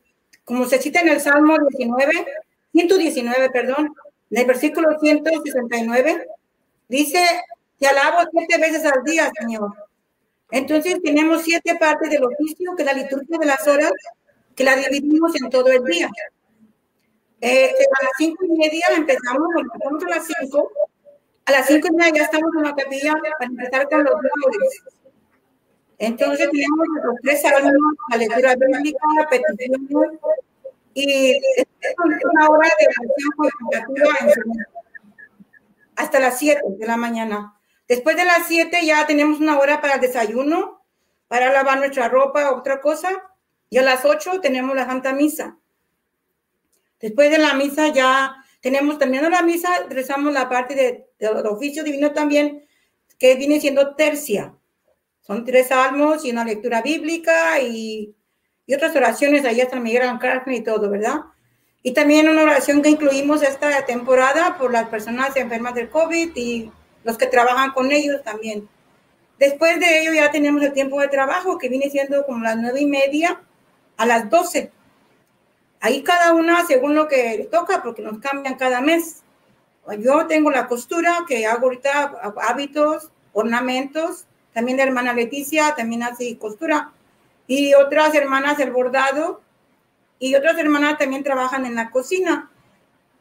como 0.45 0.67
se 0.67 0.81
cita 0.81 1.01
en 1.01 1.09
el 1.11 1.21
Salmo 1.21 1.57
19, 1.59 2.27
119, 2.73 3.51
perdón, 3.51 3.95
en 4.31 4.39
el 4.39 4.47
versículo 4.47 4.99
169, 5.01 6.27
dice, 6.89 7.25
te 7.79 7.87
alabo 7.87 8.29
siete 8.33 8.59
veces 8.59 8.85
al 8.85 9.05
día, 9.05 9.31
Señor. 9.39 9.73
Entonces 10.51 11.01
tenemos 11.03 11.43
siete 11.43 11.77
partes 11.79 12.11
del 12.11 12.25
oficio, 12.25 12.75
que 12.77 12.83
es 12.83 12.87
la 12.87 12.93
liturgia 12.93 13.39
de 13.39 13.47
las 13.47 13.67
horas, 13.67 13.93
que 14.57 14.65
la 14.65 14.75
dividimos 14.75 15.33
en 15.41 15.51
todo 15.51 15.69
el 15.69 15.85
día. 15.85 16.11
Eh, 17.41 17.67
a 17.71 18.05
las 18.05 18.13
cinco 18.17 18.45
y 18.47 18.53
media 18.57 18.87
empezamos, 18.97 19.49
empezamos 19.59 20.05
a 20.05 20.09
las 20.09 20.27
cinco 20.27 20.73
A 21.45 21.53
las 21.53 21.67
cinco 21.67 21.89
y 21.89 21.97
media 21.97 22.13
ya 22.15 22.23
estamos 22.25 22.51
en 22.57 22.63
la 22.63 22.75
capilla 22.75 23.15
para 23.39 23.51
empezar 23.51 23.89
con 23.89 24.05
los 24.05 24.15
laudes. 24.15 24.83
Entonces 25.99 26.51
tenemos 26.51 26.87
los 27.05 27.17
tres 27.23 27.43
salmos, 27.43 27.73
la 28.11 28.17
lectura 28.17 28.57
bíblica, 28.57 28.99
la 29.19 29.29
petición 29.29 30.19
y 30.95 31.33
es 31.33 31.67
una 32.25 32.49
hora 32.49 32.69
de 32.79 32.87
oración 32.87 33.31
contemplativa 33.37 34.11
hasta 35.97 36.21
las 36.21 36.39
siete 36.39 36.63
de 36.67 36.87
la 36.87 36.97
mañana. 36.97 37.55
Después 37.87 38.17
de 38.17 38.25
las 38.25 38.47
siete 38.47 38.85
ya 38.85 39.07
tenemos 39.07 39.39
una 39.39 39.59
hora 39.59 39.81
para 39.81 39.95
el 39.95 40.01
desayuno, 40.01 40.83
para 41.29 41.53
lavar 41.53 41.79
nuestra 41.79 42.09
ropa, 42.09 42.53
otra 42.53 42.81
cosa. 42.81 43.11
Y 43.71 43.79
a 43.79 43.83
las 43.83 44.05
ocho 44.05 44.41
tenemos 44.41 44.77
la 44.77 44.87
Santa 44.87 45.13
Misa. 45.13 45.59
Después 47.01 47.31
de 47.31 47.39
la 47.39 47.55
misa 47.55 47.89
ya 47.89 48.37
tenemos 48.61 48.99
terminando 48.99 49.29
la 49.31 49.43
misa, 49.43 49.69
rezamos 49.89 50.33
la 50.33 50.49
parte 50.49 50.75
de, 50.75 51.07
del 51.19 51.47
oficio 51.47 51.85
divino 51.85 52.13
también, 52.13 52.67
que 53.19 53.35
viene 53.37 53.61
siendo 53.61 53.95
tercia. 53.95 54.55
Son 55.21 55.45
tres 55.45 55.69
salmos 55.69 56.25
y 56.25 56.31
una 56.31 56.45
lectura 56.45 56.83
bíblica 56.83 57.61
y, 57.61 58.15
y 58.67 58.75
otras 58.75 58.95
oraciones, 58.97 59.45
ahí 59.45 59.61
hasta 59.61 59.79
Miguel 59.79 60.03
Ángel 60.03 60.41
y 60.47 60.63
todo, 60.63 60.89
¿verdad? 60.89 61.21
Y 61.83 61.93
también 61.93 62.29
una 62.29 62.43
oración 62.43 62.83
que 62.83 62.91
incluimos 62.91 63.43
esta 63.43 63.85
temporada 63.87 64.57
por 64.59 64.73
las 64.73 64.89
personas 64.89 65.37
enfermas 65.37 65.75
del 65.75 65.89
COVID 65.89 66.31
y 66.35 66.71
los 67.05 67.19
que 67.19 67.27
trabajan 67.27 67.73
con 67.73 67.93
ellos 67.93 68.23
también. 68.25 68.69
Después 69.39 69.79
de 69.79 70.01
ello 70.01 70.15
ya 70.15 70.31
tenemos 70.31 70.63
el 70.63 70.73
tiempo 70.73 71.01
de 71.01 71.09
trabajo 71.09 71.59
que 71.59 71.69
viene 71.69 71.91
siendo 71.91 72.25
como 72.25 72.43
las 72.43 72.57
nueve 72.57 72.81
y 72.81 72.87
media 72.87 73.41
a 73.97 74.07
las 74.07 74.31
doce. 74.31 74.73
Ahí 75.81 76.03
cada 76.03 76.35
una 76.35 76.67
según 76.67 76.95
lo 76.95 77.09
que 77.09 77.49
toca, 77.51 77.83
porque 77.83 78.03
nos 78.03 78.19
cambian 78.19 78.57
cada 78.57 78.81
mes. 78.81 79.23
Yo 79.99 80.27
tengo 80.27 80.51
la 80.51 80.67
costura 80.67 81.25
que 81.29 81.47
hago 81.47 81.67
ahorita 81.67 82.21
hábitos, 82.43 83.11
ornamentos, 83.33 84.27
también 84.53 84.79
la 84.79 84.85
hermana 84.85 85.13
Leticia 85.13 85.75
también 85.75 86.03
hace 86.03 86.39
costura 86.39 86.93
y 87.47 87.75
otras 87.75 88.15
hermanas 88.15 88.59
el 88.59 88.73
bordado 88.73 89.43
y 90.19 90.35
otras 90.35 90.59
hermanas 90.59 90.97
también 90.99 91.23
trabajan 91.23 91.67
en 91.67 91.75
la 91.75 91.91
cocina, 91.91 92.51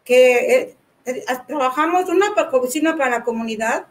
que 0.06 0.38
eh, 0.38 0.76
eh, 1.06 1.26
trabajamos 1.46 2.08
una 2.10 2.28
cocina 2.50 2.96
para 2.96 3.10
la 3.10 3.24
comunidad 3.24 3.88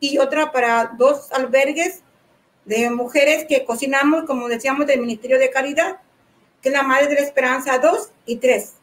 y 0.00 0.18
otra 0.18 0.50
para 0.50 0.92
dos 0.98 1.30
albergues 1.32 2.02
de 2.64 2.90
mujeres 2.90 3.46
que 3.48 3.64
cocinamos, 3.64 4.24
como 4.24 4.48
decíamos, 4.48 4.86
del 4.86 5.00
Ministerio 5.00 5.38
de 5.38 5.50
Caridad, 5.50 6.00
que 6.62 6.68
es 6.68 6.74
la 6.74 6.82
Madre 6.82 7.08
de 7.08 7.14
la 7.14 7.20
Esperanza 7.20 7.78
2 7.78 8.10
y 8.26 8.36
3. 8.36 8.74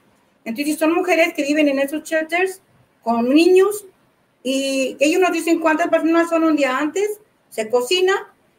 Entonces 0.45 0.77
son 0.77 0.93
mujeres 0.93 1.33
que 1.33 1.43
viven 1.43 1.67
en 1.67 1.79
esos 1.79 2.03
shelters 2.03 2.61
con 3.01 3.29
niños 3.29 3.85
y 4.43 4.95
ellos 4.99 5.19
nos 5.19 5.31
dicen 5.31 5.59
cuántas 5.59 5.87
personas 5.87 6.29
son 6.29 6.43
un 6.43 6.55
día 6.55 6.77
antes, 6.77 7.19
se 7.49 7.69
cocina, 7.69 8.13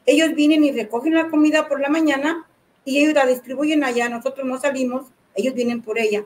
ellos 0.05 0.35
vienen 0.35 0.65
y 0.65 0.73
recogen 0.73 1.15
la 1.15 1.29
comida 1.29 1.69
por 1.69 1.81
la 1.81 1.89
mañana 1.89 2.47
y 2.85 2.99
ellos 2.99 3.15
la 3.15 3.27
distribuyen 3.27 3.85
allá, 3.85 4.09
nosotros 4.09 4.47
no 4.47 4.59
salimos, 4.59 5.07
ellos 5.35 5.55
vienen 5.55 5.83
por 5.83 5.99
ella. 5.99 6.25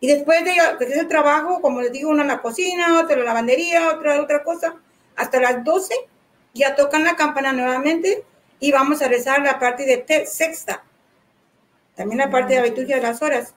Y 0.00 0.08
después 0.08 0.44
de 0.44 0.58
hacer 0.60 0.98
el 0.98 1.08
trabajo, 1.08 1.60
como 1.60 1.80
les 1.80 1.92
digo, 1.92 2.10
una 2.10 2.22
en 2.22 2.28
la 2.28 2.42
cocina, 2.42 3.00
otra 3.00 3.14
en 3.14 3.20
la 3.20 3.26
lavandería, 3.26 3.90
otra 3.94 4.20
otra 4.20 4.42
cosa, 4.42 4.76
hasta 5.16 5.40
las 5.40 5.64
12 5.64 5.94
ya 6.54 6.74
tocan 6.74 7.04
la 7.04 7.16
campana 7.16 7.52
nuevamente 7.52 8.24
y 8.60 8.72
vamos 8.72 9.02
a 9.02 9.08
rezar 9.08 9.42
la 9.42 9.58
parte 9.58 9.84
de 9.84 10.26
sexta, 10.26 10.82
también 11.96 12.18
la 12.18 12.30
parte 12.30 12.54
de 12.54 12.60
la 12.60 12.66
liturgia 12.66 12.96
de 12.96 13.02
las 13.02 13.22
horas. 13.22 13.54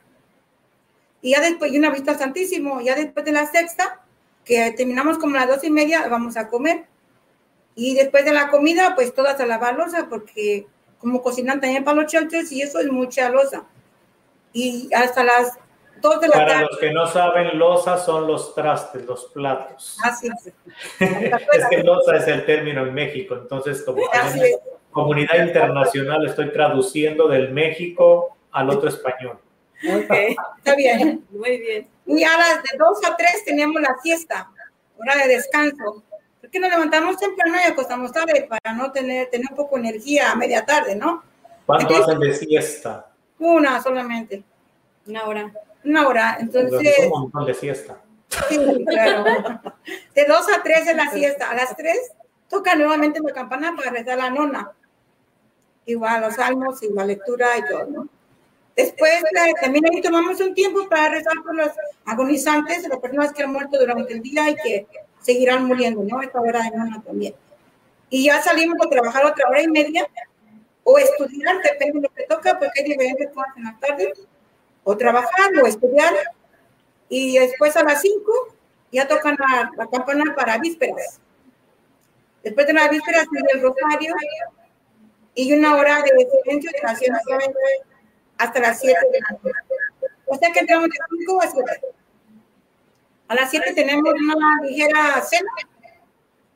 Y 1.21 1.31
ya 1.31 1.41
después, 1.41 1.71
y 1.71 1.77
una 1.77 1.91
vista 1.91 2.11
al 2.11 2.19
Santísimo, 2.19 2.81
ya 2.81 2.95
después 2.95 3.25
de 3.25 3.33
la 3.33 3.45
sexta, 3.45 4.01
que 4.45 4.71
terminamos 4.71 5.17
como 5.17 5.35
a 5.35 5.41
las 5.41 5.49
doce 5.49 5.67
y 5.67 5.71
media, 5.71 6.07
vamos 6.07 6.37
a 6.37 6.47
comer. 6.47 6.85
Y 7.75 7.93
después 7.95 8.25
de 8.25 8.33
la 8.33 8.49
comida, 8.49 8.95
pues 8.95 9.13
todas 9.13 9.39
a 9.39 9.45
lavar 9.45 9.77
losa, 9.77 10.07
porque 10.09 10.65
como 10.99 11.21
cocinan 11.21 11.61
también 11.61 11.83
para 11.83 12.01
los 12.01 12.11
shelters 12.11 12.51
y 12.51 12.61
eso 12.61 12.79
es 12.79 12.91
mucha 12.91 13.29
losa. 13.29 13.65
Y 14.53 14.89
hasta 14.93 15.23
las 15.23 15.57
dos 16.01 16.19
de 16.21 16.27
la 16.29 16.33
Para 16.33 16.61
los 16.61 16.77
que 16.77 16.91
no 16.91 17.07
saben, 17.07 17.57
losa 17.57 17.97
son 17.97 18.27
los 18.27 18.55
trastes, 18.55 19.05
los 19.05 19.25
platos. 19.27 19.97
Así 20.03 20.27
es. 20.27 20.53
es 20.99 21.65
que 21.69 21.83
losa 21.83 22.17
es 22.17 22.27
el 22.27 22.45
término 22.45 22.85
en 22.85 22.93
México, 22.93 23.35
entonces 23.35 23.83
como 23.83 24.01
comunidad 24.91 25.45
internacional 25.45 26.25
estoy 26.25 26.51
traduciendo 26.51 27.27
del 27.27 27.51
México 27.51 28.37
al 28.51 28.69
otro 28.69 28.89
español. 28.89 29.39
Ok, 29.83 30.11
está 30.57 30.75
bien. 30.75 31.23
Muy 31.31 31.57
bien. 31.57 31.87
Y 32.05 32.23
a 32.23 32.37
las 32.37 32.63
de 32.63 32.77
dos 32.77 32.99
a 33.05 33.15
tres 33.15 33.43
tenemos 33.45 33.81
la 33.81 33.95
siesta, 34.01 34.49
hora 34.97 35.15
de 35.15 35.35
descanso 35.35 36.03
que 36.51 36.59
nos 36.59 36.69
levantamos 36.69 37.17
temprano 37.17 37.55
y 37.57 37.71
acostamos 37.71 38.11
tarde 38.11 38.47
para 38.49 38.75
no 38.75 38.91
tener, 38.91 39.29
tener 39.29 39.47
un 39.51 39.55
poco 39.55 39.75
de 39.75 39.89
energía 39.89 40.31
a 40.31 40.35
media 40.35 40.65
tarde, 40.65 40.95
¿no? 40.95 41.23
¿Cuánto 41.65 41.95
hacen 41.95 42.19
de 42.19 42.33
siesta? 42.33 43.07
Una 43.37 43.81
solamente. 43.81 44.43
Una 45.05 45.25
hora. 45.25 45.51
Una 45.83 46.07
hora. 46.07 46.37
Entonces. 46.39 46.95
un 47.05 47.09
montón 47.09 47.45
de 47.45 47.53
siesta. 47.53 47.97
Sí, 48.47 48.85
claro. 48.87 49.23
De 50.15 50.25
dos 50.25 50.45
a 50.55 50.63
tres 50.63 50.87
es 50.87 50.95
la 50.95 51.11
siesta. 51.11 51.51
A 51.51 51.55
las 51.55 51.75
tres 51.75 52.11
toca 52.49 52.75
nuevamente 52.75 53.19
la 53.23 53.33
campana 53.33 53.75
para 53.75 53.91
rezar 53.91 54.17
la 54.17 54.29
nona. 54.29 54.71
Igual 55.85 56.21
los 56.21 56.35
salmos 56.35 56.81
la 56.93 57.05
lectura 57.05 57.57
y 57.57 57.65
todo, 57.65 57.85
¿no? 57.85 58.09
Después 58.75 59.11
eh, 59.11 59.53
también 59.59 59.83
ahí 59.91 60.01
tomamos 60.01 60.39
un 60.39 60.53
tiempo 60.53 60.87
para 60.87 61.09
rezar 61.09 61.33
por 61.43 61.53
los 61.53 61.69
agonizantes, 62.05 62.87
las 62.87 62.99
personas 62.99 63.33
que 63.33 63.43
han 63.43 63.51
muerto 63.51 63.77
durante 63.77 64.13
el 64.13 64.21
día 64.21 64.49
y 64.49 64.55
que 64.55 64.87
seguirán 65.21 65.65
muriendo, 65.65 66.01
¿no? 66.03 66.21
Esta 66.21 66.39
hora 66.39 66.63
de 66.63 66.71
mañana 66.71 67.03
también. 67.03 67.35
Y 68.09 68.27
ya 68.27 68.41
salimos 68.41 68.77
a 68.81 68.89
trabajar 68.89 69.25
otra 69.25 69.49
hora 69.49 69.61
y 69.61 69.67
media 69.67 70.07
o 70.83 70.97
estudiar, 70.97 71.61
depende 71.61 71.99
de 71.99 72.01
lo 72.03 72.09
que 72.13 72.23
toca, 72.23 72.57
porque 72.57 72.81
hay 72.81 72.89
diferentes 72.89 73.29
cosas 73.33 73.57
en 73.57 73.63
la 73.65 73.77
tarde, 73.79 74.13
o 74.83 74.95
trabajar 74.95 75.51
o 75.61 75.67
estudiar. 75.67 76.13
Y 77.09 77.37
después 77.37 77.75
a 77.75 77.83
las 77.83 78.01
5 78.01 78.55
ya 78.91 79.07
tocan 79.07 79.35
la, 79.37 79.71
la, 79.75 79.87
campana 79.87 80.33
para 80.35 80.57
vísperas. 80.57 81.19
Después 82.43 82.65
de 82.65 82.73
las 82.73 82.89
vísperas 82.89 83.27
el 83.53 83.61
rosario 83.61 84.15
y 85.35 85.53
una 85.53 85.75
hora 85.75 86.01
de 86.01 86.27
silencio 86.43 86.71
de 86.71 86.79
las 86.83 86.99
hasta 88.37 88.59
las 88.59 88.79
7 88.79 88.97
de 89.11 89.19
la 89.19 89.29
noche. 89.31 89.55
O 90.25 90.35
sea 90.35 90.51
que 90.51 90.59
entramos 90.59 90.89
de 90.89 90.95
5 91.19 91.41
a 91.41 91.47
7. 91.47 91.81
A 93.27 93.35
las 93.35 93.49
7 93.49 93.73
tenemos 93.73 94.13
una 94.13 94.61
ligera 94.63 95.21
cena. 95.21 95.51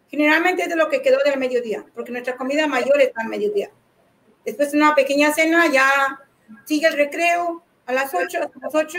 Generalmente 0.10 0.64
es 0.64 0.70
de 0.70 0.76
lo 0.76 0.90
que 0.90 1.02
quedó 1.02 1.18
del 1.26 1.40
mediodía, 1.40 1.86
porque 1.94 2.12
nuestra 2.12 2.36
comida 2.36 2.68
mayor 2.68 3.02
está 3.02 3.22
al 3.22 3.28
mediodía. 3.28 3.70
Después 4.46 4.74
una 4.74 4.96
pequeña 4.96 5.34
cena, 5.34 5.68
ya 5.68 6.20
sigue 6.66 6.88
el 6.88 6.94
recreo 6.94 7.64
a 7.86 7.94
las 7.94 8.14
8, 8.14 8.38
a 8.38 8.60
las 8.62 8.76
8. 8.76 8.98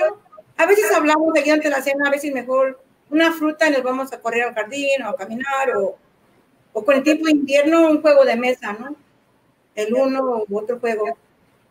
A 0.57 0.67
veces 0.67 0.93
hablamos 0.93 1.33
de 1.33 1.51
ante 1.51 1.71
la 1.71 1.83
cena, 1.83 2.09
a 2.09 2.11
veces 2.11 2.33
mejor 2.33 2.81
una 3.11 3.33
fruta 3.33 3.69
y 3.69 3.73
nos 3.73 3.83
vamos 3.83 4.13
a 4.13 4.21
correr 4.21 4.45
al 4.45 4.55
jardín 4.55 5.03
o 5.05 5.11
a 5.11 5.17
caminar 5.17 5.77
o, 5.77 5.97
o 6.73 6.85
con 6.85 6.97
el 6.97 7.03
tiempo 7.03 7.27
de 7.27 7.33
invierno 7.33 7.89
un 7.89 8.03
juego 8.03 8.25
de 8.25 8.37
mesa, 8.37 8.73
¿no? 8.73 8.97
El 9.75 9.95
uno 9.95 10.45
u 10.49 10.59
otro 10.59 10.79
juego. 10.79 11.17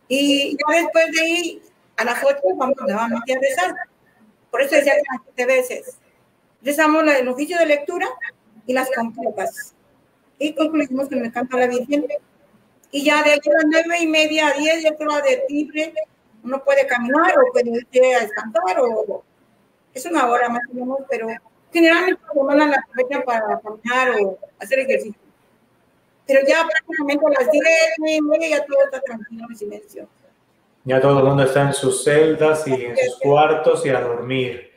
Y 0.08 0.56
ya 0.56 0.82
después 0.82 1.10
de 1.12 1.20
ahí, 1.20 1.62
a 1.96 2.04
las 2.04 2.22
8 2.22 2.40
vamos 2.56 2.76
nuevamente 2.80 3.34
a 3.34 3.38
rezar. 3.38 3.74
Por 4.50 4.62
eso 4.62 4.76
decía 4.76 4.94
que 4.94 5.02
siete 5.24 5.46
veces. 5.46 5.98
Rezamos 6.62 7.04
el 7.06 7.28
oficio 7.28 7.58
de 7.58 7.66
lectura 7.66 8.08
y 8.66 8.72
las 8.72 8.90
completas. 8.90 9.74
Y 10.38 10.54
concluimos 10.54 11.08
que 11.08 11.16
me 11.16 11.32
canta 11.32 11.56
la 11.56 11.66
Virgen. 11.66 12.06
Y 12.90 13.04
ya 13.04 13.22
de 13.22 13.34
aquí 13.34 13.50
a 13.50 13.54
las 13.54 13.64
nueve 13.86 13.98
y 14.00 14.06
media 14.06 14.48
a 14.48 14.52
diez, 14.52 14.82
ya 14.82 14.96
toda 14.96 15.20
de 15.20 15.44
libre, 15.48 15.92
uno 16.44 16.62
puede 16.62 16.86
caminar 16.86 17.34
o 17.38 17.52
puede 17.52 17.70
ir 17.90 18.16
a 18.16 18.20
descansar 18.20 18.80
o 18.80 19.24
es 19.94 20.04
una 20.06 20.28
hora 20.28 20.48
más 20.48 20.62
o 20.70 20.74
menos, 20.74 20.98
pero 21.08 21.28
generalmente 21.72 22.20
la 22.26 22.32
semana 22.32 22.66
la 22.66 22.76
aprovechan 22.76 23.22
para 23.22 23.60
caminar 23.60 24.20
o 24.20 24.38
hacer 24.58 24.80
ejercicio. 24.80 25.23
Pero 26.26 26.40
ya 26.46 26.66
prácticamente 26.66 27.24
a 27.26 27.42
las 27.42 27.50
diez 27.50 27.64
y 27.98 28.22
media 28.22 28.58
ya 28.58 28.66
todo 28.66 28.78
está 28.84 29.00
tranquilo 29.00 29.46
en 29.48 29.56
silencio. 29.56 30.08
Ya 30.84 31.00
todo 31.00 31.18
el 31.18 31.24
mundo 31.24 31.44
está 31.44 31.62
en 31.62 31.72
sus 31.72 32.04
celdas 32.04 32.66
y 32.66 32.72
en 32.72 32.96
sus 32.96 33.18
cuartos 33.18 33.84
y 33.86 33.90
a 33.90 34.00
dormir. 34.00 34.70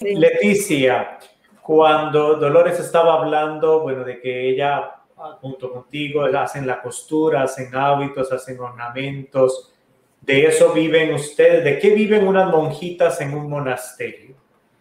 Leticia, 0.00 1.18
cuando 1.62 2.36
Dolores 2.36 2.78
estaba 2.78 3.14
hablando, 3.14 3.80
bueno, 3.80 4.04
de 4.04 4.20
que 4.20 4.48
ella 4.48 4.92
ah, 5.16 5.38
junto 5.40 5.72
contigo 5.72 6.24
hacen 6.24 6.66
la 6.66 6.82
costura, 6.82 7.42
hacen 7.42 7.74
hábitos, 7.74 8.30
hacen 8.32 8.58
ornamentos, 8.60 9.72
de 10.20 10.46
eso 10.46 10.72
viven 10.72 11.14
ustedes, 11.14 11.62
¿de 11.62 11.78
qué 11.78 11.90
viven 11.90 12.26
unas 12.26 12.50
monjitas 12.50 13.20
en 13.20 13.34
un 13.34 13.48
monasterio? 13.48 14.34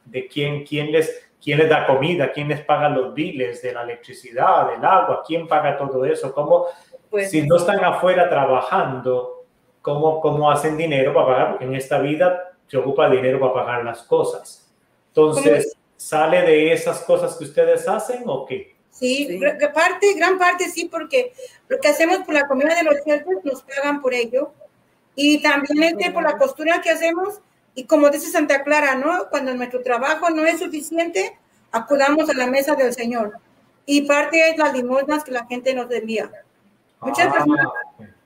¿De 0.03 0.27
quién, 0.27 0.65
quién, 0.65 0.91
les, 0.91 1.24
quién 1.45 1.59
les 1.59 1.69
da 1.69 1.87
comida? 1.87 2.33
¿Quién 2.33 2.49
les 2.49 2.59
paga 2.61 2.89
los 2.89 3.13
biles 3.13 3.61
de 3.61 3.71
la 3.71 3.83
electricidad, 3.83 4.67
del 4.67 4.83
agua? 4.83 5.23
¿Quién 5.25 5.47
paga 5.47 5.77
todo 5.77 6.03
eso? 6.03 6.33
¿Cómo, 6.33 6.65
pues, 7.09 7.31
si 7.31 7.43
no 7.43 7.55
están 7.55 7.81
afuera 7.85 8.27
trabajando, 8.27 9.45
cómo, 9.81 10.19
cómo 10.19 10.51
hacen 10.51 10.75
dinero 10.75 11.13
para 11.13 11.27
pagar, 11.27 11.49
porque 11.51 11.65
en 11.65 11.75
esta 11.75 11.99
vida 11.99 12.51
se 12.67 12.75
ocupa 12.75 13.09
dinero 13.09 13.39
para 13.39 13.53
pagar 13.53 13.85
las 13.85 14.03
cosas. 14.03 14.69
Entonces, 15.09 15.77
¿Sale 15.97 16.41
de 16.41 16.73
esas 16.73 17.01
cosas 17.01 17.35
que 17.35 17.45
ustedes 17.45 17.87
hacen 17.87 18.23
o 18.25 18.45
qué? 18.45 18.75
Sí, 18.91 19.27
sí. 19.27 19.39
parte, 19.73 20.13
gran 20.13 20.37
parte 20.37 20.69
sí, 20.69 20.85
porque 20.85 21.33
lo 21.67 21.79
que 21.79 21.87
hacemos 21.87 22.19
por 22.19 22.33
la 22.33 22.47
comida 22.47 22.75
de 22.75 22.83
los 22.83 22.95
shelters 23.05 23.43
nos 23.43 23.63
pagan 23.63 24.01
por 24.01 24.13
ello. 24.13 24.51
Y 25.15 25.41
también 25.41 25.83
es 25.83 25.95
que 25.97 26.11
por 26.11 26.23
la 26.23 26.37
costura 26.37 26.81
que 26.81 26.89
hacemos, 26.89 27.41
y 27.75 27.83
como 27.83 28.09
dice 28.09 28.31
Santa 28.31 28.63
Clara, 28.63 28.95
¿no? 28.95 29.29
Cuando 29.29 29.53
nuestro 29.53 29.81
trabajo 29.83 30.29
no 30.29 30.45
es 30.45 30.59
suficiente, 30.59 31.37
acudamos 31.71 32.29
a 32.29 32.33
la 32.33 32.47
mesa 32.47 32.73
del 32.75 32.93
Señor. 32.93 33.33
Y 33.85 34.03
parte 34.03 34.49
es 34.49 34.57
las 34.57 34.73
limosnas 34.73 35.23
que 35.23 35.31
la 35.31 35.45
gente 35.45 35.73
nos 35.73 35.91
envía. 35.91 36.31
Muchas, 37.01 37.27
ah, 37.27 37.33
personas, 37.33 37.67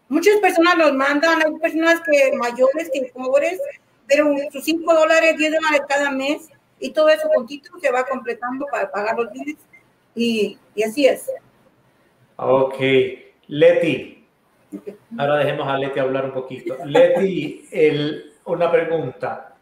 muchas 0.08 0.38
personas 0.38 0.78
los 0.78 0.94
mandan, 0.94 1.42
hay 1.42 1.52
personas 1.60 2.00
que 2.02 2.32
mayores 2.38 2.92
que 2.94 3.12
pobres, 3.14 3.60
pero 4.08 4.34
sus 4.52 4.64
5 4.64 4.94
dólares, 4.94 5.36
10 5.36 5.54
dólares 5.54 5.82
cada 5.90 6.12
mes, 6.12 6.50
y 6.80 6.92
todo 6.92 7.10
eso 7.10 7.28
título 7.48 7.80
se 7.80 7.92
va 7.92 8.06
completando 8.06 8.66
para 8.72 8.90
pagar 8.90 9.18
los 9.18 9.32
billetes 9.32 9.66
y, 10.16 10.58
y, 10.76 10.84
así 10.84 11.08
es. 11.08 11.30
Ok. 12.38 12.76
Leti, 13.48 14.26
ahora 15.18 15.38
dejemos 15.38 15.68
a 15.68 15.78
Leti 15.78 16.00
hablar 16.00 16.26
un 16.26 16.34
poquito. 16.34 16.78
Leti, 16.86 17.68
el, 17.72 18.29
una 18.52 18.72
pregunta. 18.72 19.56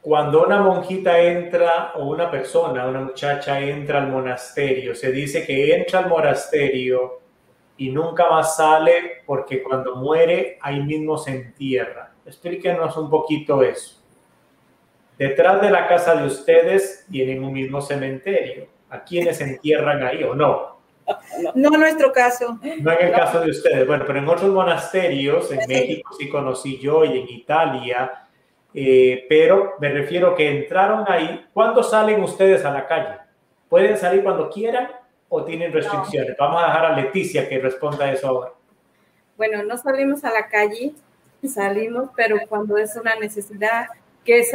Cuando 0.00 0.44
una 0.44 0.60
monjita 0.60 1.18
entra 1.18 1.92
o 1.94 2.06
una 2.06 2.30
persona, 2.30 2.86
una 2.86 3.00
muchacha 3.00 3.60
entra 3.60 4.02
al 4.02 4.08
monasterio, 4.08 4.94
se 4.94 5.12
dice 5.12 5.46
que 5.46 5.74
entra 5.74 6.00
al 6.00 6.08
monasterio 6.08 7.20
y 7.76 7.90
nunca 7.90 8.28
más 8.28 8.56
sale 8.56 9.22
porque 9.24 9.62
cuando 9.62 9.96
muere 9.96 10.58
ahí 10.60 10.82
mismo 10.82 11.16
se 11.16 11.30
entierra. 11.30 12.12
Explíquenos 12.26 12.96
un 12.96 13.08
poquito 13.08 13.62
eso. 13.62 14.00
Detrás 15.18 15.60
de 15.60 15.70
la 15.70 15.86
casa 15.86 16.16
de 16.16 16.26
ustedes 16.26 17.06
tienen 17.10 17.44
un 17.44 17.52
mismo 17.52 17.80
cementerio. 17.80 18.66
¿A 18.90 19.04
quiénes 19.04 19.40
entierran 19.40 20.02
ahí 20.02 20.22
o 20.24 20.34
no? 20.34 20.71
No 21.54 21.74
en 21.74 21.80
nuestro 21.80 22.12
caso. 22.12 22.58
No 22.80 22.92
en 22.92 23.06
el 23.06 23.12
caso 23.12 23.40
de 23.40 23.50
ustedes. 23.50 23.86
Bueno, 23.86 24.04
pero 24.06 24.18
en 24.18 24.28
otros 24.28 24.50
monasterios, 24.50 25.50
en 25.50 25.60
México 25.66 26.14
sí 26.18 26.28
conocí 26.28 26.78
yo 26.78 27.04
y 27.04 27.20
en 27.20 27.28
Italia, 27.28 28.26
eh, 28.74 29.26
pero 29.28 29.74
me 29.80 29.90
refiero 29.90 30.34
que 30.34 30.48
entraron 30.48 31.04
ahí. 31.08 31.46
¿Cuándo 31.52 31.82
salen 31.82 32.22
ustedes 32.22 32.64
a 32.64 32.70
la 32.70 32.86
calle? 32.86 33.18
¿Pueden 33.68 33.96
salir 33.96 34.22
cuando 34.22 34.50
quieran 34.50 34.88
o 35.28 35.44
tienen 35.44 35.72
restricciones? 35.72 36.36
Vamos 36.38 36.62
a 36.62 36.66
dejar 36.66 36.86
a 36.86 36.96
Leticia 36.96 37.48
que 37.48 37.58
responda 37.58 38.10
eso 38.10 38.28
ahora. 38.28 38.52
Bueno, 39.36 39.62
no 39.62 39.76
salimos 39.76 40.24
a 40.24 40.30
la 40.30 40.46
calle, 40.48 40.92
salimos, 41.48 42.10
pero 42.14 42.36
cuando 42.48 42.76
es 42.76 42.94
una 42.96 43.16
necesidad, 43.16 43.86
que 44.24 44.40
es 44.40 44.52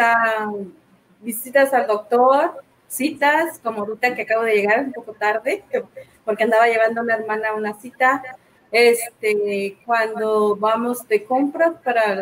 visitas 1.21 1.73
al 1.73 1.87
doctor, 1.87 2.63
citas, 2.87 3.59
como 3.63 3.81
ahorita 3.81 4.15
que 4.15 4.23
acabo 4.23 4.43
de 4.43 4.55
llegar 4.55 4.79
un 4.79 4.93
poco 4.93 5.13
tarde, 5.13 5.63
porque 6.25 6.43
andaba 6.43 6.67
llevando 6.67 7.01
a 7.01 7.03
mi 7.03 7.13
hermana 7.13 7.53
una 7.53 7.73
cita, 7.79 8.23
este, 8.71 9.77
cuando 9.85 10.55
vamos 10.55 11.07
de 11.07 11.23
compras 11.23 11.73
para 11.83 12.17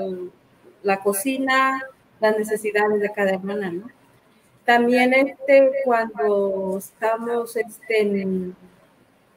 la 0.83 0.99
cocina, 0.99 1.83
las 2.19 2.37
necesidades 2.37 3.01
de 3.01 3.11
cada 3.11 3.31
hermana, 3.31 3.71
¿no? 3.71 3.89
También 4.63 5.13
este, 5.13 5.71
cuando 5.83 6.75
estamos 6.79 7.55
este, 7.55 8.01
en, 8.01 8.55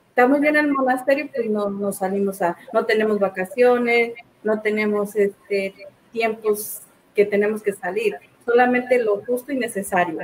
estamos 0.08 0.40
bien 0.40 0.56
en 0.56 0.66
el 0.66 0.72
monasterio, 0.72 1.28
pues 1.34 1.50
no, 1.50 1.68
no 1.68 1.92
salimos 1.92 2.40
a, 2.40 2.56
no 2.72 2.86
tenemos 2.86 3.18
vacaciones, 3.18 4.14
no 4.42 4.60
tenemos 4.62 5.14
este, 5.16 5.74
tiempos 6.12 6.80
que 7.14 7.26
tenemos 7.26 7.62
que 7.62 7.72
salir, 7.72 8.16
solamente 8.46 8.98
lo 8.98 9.22
justo 9.24 9.52
y 9.52 9.58
necesario. 9.58 10.20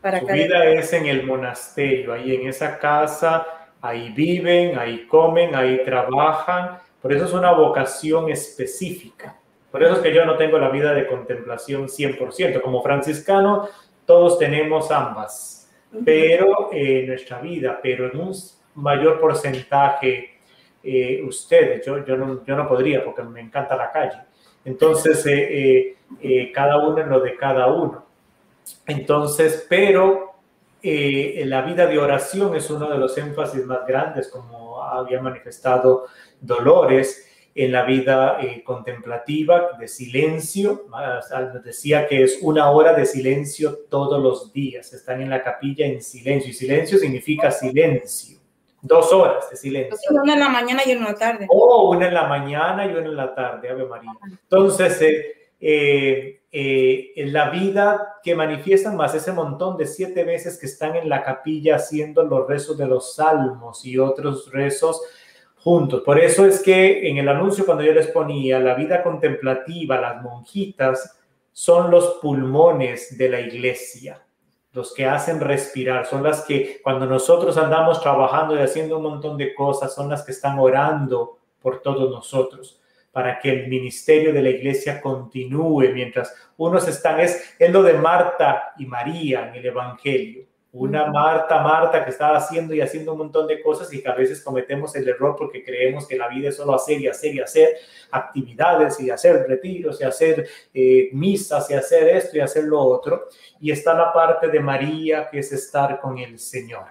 Para 0.00 0.20
Su 0.20 0.26
vida 0.26 0.64
es 0.64 0.92
en 0.92 1.06
el 1.06 1.24
monasterio, 1.24 2.12
ahí 2.12 2.34
en 2.34 2.48
esa 2.48 2.78
casa, 2.78 3.46
ahí 3.80 4.10
viven, 4.10 4.78
ahí 4.78 5.06
comen, 5.06 5.54
ahí 5.54 5.82
trabajan, 5.84 6.78
por 7.02 7.12
eso 7.12 7.24
es 7.24 7.32
una 7.32 7.52
vocación 7.52 8.30
específica. 8.30 9.36
Por 9.70 9.82
eso 9.82 9.94
es 9.94 9.98
que 10.00 10.12
yo 10.12 10.24
no 10.24 10.36
tengo 10.36 10.58
la 10.58 10.68
vida 10.68 10.92
de 10.92 11.06
contemplación 11.06 11.88
100%. 11.88 12.60
Como 12.60 12.82
franciscano, 12.82 13.68
todos 14.04 14.38
tenemos 14.38 14.90
ambas, 14.90 15.70
pero 16.04 16.70
eh, 16.72 17.04
nuestra 17.06 17.40
vida, 17.40 17.78
pero 17.82 18.10
en 18.10 18.20
un 18.20 18.34
mayor 18.74 19.20
porcentaje 19.20 20.38
eh, 20.82 21.22
ustedes. 21.24 21.86
Yo, 21.86 22.04
yo, 22.04 22.16
no, 22.16 22.44
yo 22.44 22.56
no 22.56 22.68
podría 22.68 23.04
porque 23.04 23.22
me 23.22 23.40
encanta 23.40 23.76
la 23.76 23.92
calle. 23.92 24.18
Entonces, 24.64 25.24
eh, 25.26 25.96
cada 26.52 26.78
uno 26.78 26.98
en 26.98 27.08
lo 27.08 27.20
de 27.20 27.36
cada 27.36 27.68
uno. 27.68 28.09
Entonces, 28.86 29.66
pero 29.68 30.34
la 30.82 31.62
vida 31.62 31.86
de 31.86 31.98
oración 31.98 32.56
es 32.56 32.70
uno 32.70 32.88
de 32.88 32.98
los 32.98 33.16
énfasis 33.18 33.64
más 33.66 33.86
grandes, 33.86 34.28
como 34.28 34.82
había 34.82 35.20
manifestado 35.20 36.06
Dolores 36.40 37.26
en 37.54 37.72
la 37.72 37.84
vida 37.84 38.38
eh, 38.40 38.62
contemplativa, 38.64 39.76
de 39.78 39.88
silencio. 39.88 40.86
Decía 41.64 42.06
que 42.06 42.22
es 42.22 42.38
una 42.42 42.70
hora 42.70 42.92
de 42.94 43.04
silencio 43.04 43.80
todos 43.88 44.22
los 44.22 44.52
días. 44.52 44.92
Están 44.92 45.20
en 45.20 45.30
la 45.30 45.42
capilla 45.42 45.86
en 45.86 46.02
silencio. 46.02 46.50
Y 46.50 46.54
silencio 46.54 46.98
significa 46.98 47.50
silencio. 47.50 48.38
Dos 48.82 49.12
horas 49.12 49.50
de 49.50 49.56
silencio. 49.56 50.10
Una 50.10 50.34
en 50.34 50.40
la 50.40 50.48
mañana 50.48 50.82
y 50.86 50.92
una 50.92 51.00
en 51.00 51.12
la 51.12 51.14
tarde. 51.14 51.46
Oh, 51.50 51.90
una 51.90 52.08
en 52.08 52.14
la 52.14 52.26
mañana 52.26 52.86
y 52.86 52.90
una 52.90 53.06
en 53.06 53.16
la 53.16 53.34
tarde, 53.34 53.68
Ave 53.68 53.84
María. 53.84 54.12
Entonces, 54.26 55.02
eh, 55.02 55.39
eh, 55.60 56.40
en 56.52 57.32
la 57.32 57.50
vida 57.50 58.16
que 58.22 58.34
manifiestan 58.34 58.96
más 58.96 59.14
ese 59.14 59.32
montón 59.32 59.76
de 59.76 59.86
siete 59.86 60.24
veces 60.24 60.58
que 60.58 60.66
están 60.66 60.96
en 60.96 61.08
la 61.08 61.22
capilla 61.22 61.76
haciendo 61.76 62.22
los 62.22 62.48
rezos 62.48 62.78
de 62.78 62.86
los 62.86 63.14
salmos 63.14 63.84
y 63.84 63.98
otros 63.98 64.50
rezos 64.50 65.00
juntos. 65.56 66.02
Por 66.02 66.18
eso 66.18 66.46
es 66.46 66.60
que 66.62 67.08
en 67.08 67.18
el 67.18 67.28
anuncio 67.28 67.66
cuando 67.66 67.84
yo 67.84 67.92
les 67.92 68.08
ponía 68.08 68.58
la 68.58 68.74
vida 68.74 69.02
contemplativa, 69.02 70.00
las 70.00 70.22
monjitas 70.22 71.18
son 71.52 71.90
los 71.90 72.18
pulmones 72.22 73.18
de 73.18 73.28
la 73.28 73.40
iglesia, 73.40 74.24
los 74.72 74.94
que 74.94 75.04
hacen 75.04 75.40
respirar, 75.40 76.06
son 76.06 76.22
las 76.22 76.42
que 76.42 76.80
cuando 76.82 77.04
nosotros 77.04 77.58
andamos 77.58 78.00
trabajando 78.00 78.56
y 78.56 78.60
haciendo 78.60 78.96
un 78.96 79.02
montón 79.04 79.36
de 79.36 79.54
cosas, 79.54 79.94
son 79.94 80.08
las 80.08 80.24
que 80.24 80.32
están 80.32 80.58
orando 80.58 81.38
por 81.60 81.82
todos 81.82 82.10
nosotros 82.10 82.79
para 83.12 83.38
que 83.38 83.50
el 83.50 83.68
ministerio 83.68 84.32
de 84.32 84.42
la 84.42 84.50
iglesia 84.50 85.00
continúe 85.00 85.92
mientras 85.92 86.34
unos 86.56 86.86
están, 86.86 87.20
es, 87.20 87.54
es 87.58 87.70
lo 87.70 87.82
de 87.82 87.94
Marta 87.94 88.72
y 88.78 88.86
María 88.86 89.48
en 89.48 89.56
el 89.56 89.66
Evangelio. 89.66 90.44
Una 90.72 91.06
Marta, 91.06 91.60
Marta 91.62 92.04
que 92.04 92.10
está 92.10 92.36
haciendo 92.36 92.72
y 92.72 92.80
haciendo 92.80 93.12
un 93.12 93.18
montón 93.18 93.48
de 93.48 93.60
cosas 93.60 93.92
y 93.92 94.00
que 94.00 94.08
a 94.08 94.14
veces 94.14 94.40
cometemos 94.40 94.94
el 94.94 95.08
error 95.08 95.34
porque 95.36 95.64
creemos 95.64 96.06
que 96.06 96.16
la 96.16 96.28
vida 96.28 96.50
es 96.50 96.56
solo 96.56 96.74
hacer 96.74 97.00
y 97.00 97.08
hacer 97.08 97.34
y 97.34 97.40
hacer 97.40 97.70
actividades 98.12 99.00
y 99.00 99.10
hacer 99.10 99.48
retiros 99.48 100.00
y 100.00 100.04
hacer 100.04 100.48
eh, 100.72 101.08
misas 101.12 101.68
y 101.72 101.74
hacer 101.74 102.08
esto 102.10 102.36
y 102.36 102.40
hacer 102.40 102.64
lo 102.64 102.78
otro. 102.78 103.26
Y 103.58 103.72
está 103.72 103.94
la 103.94 104.12
parte 104.12 104.46
de 104.46 104.60
María 104.60 105.28
que 105.28 105.40
es 105.40 105.50
estar 105.50 105.98
con 106.00 106.18
el 106.18 106.38
Señor, 106.38 106.84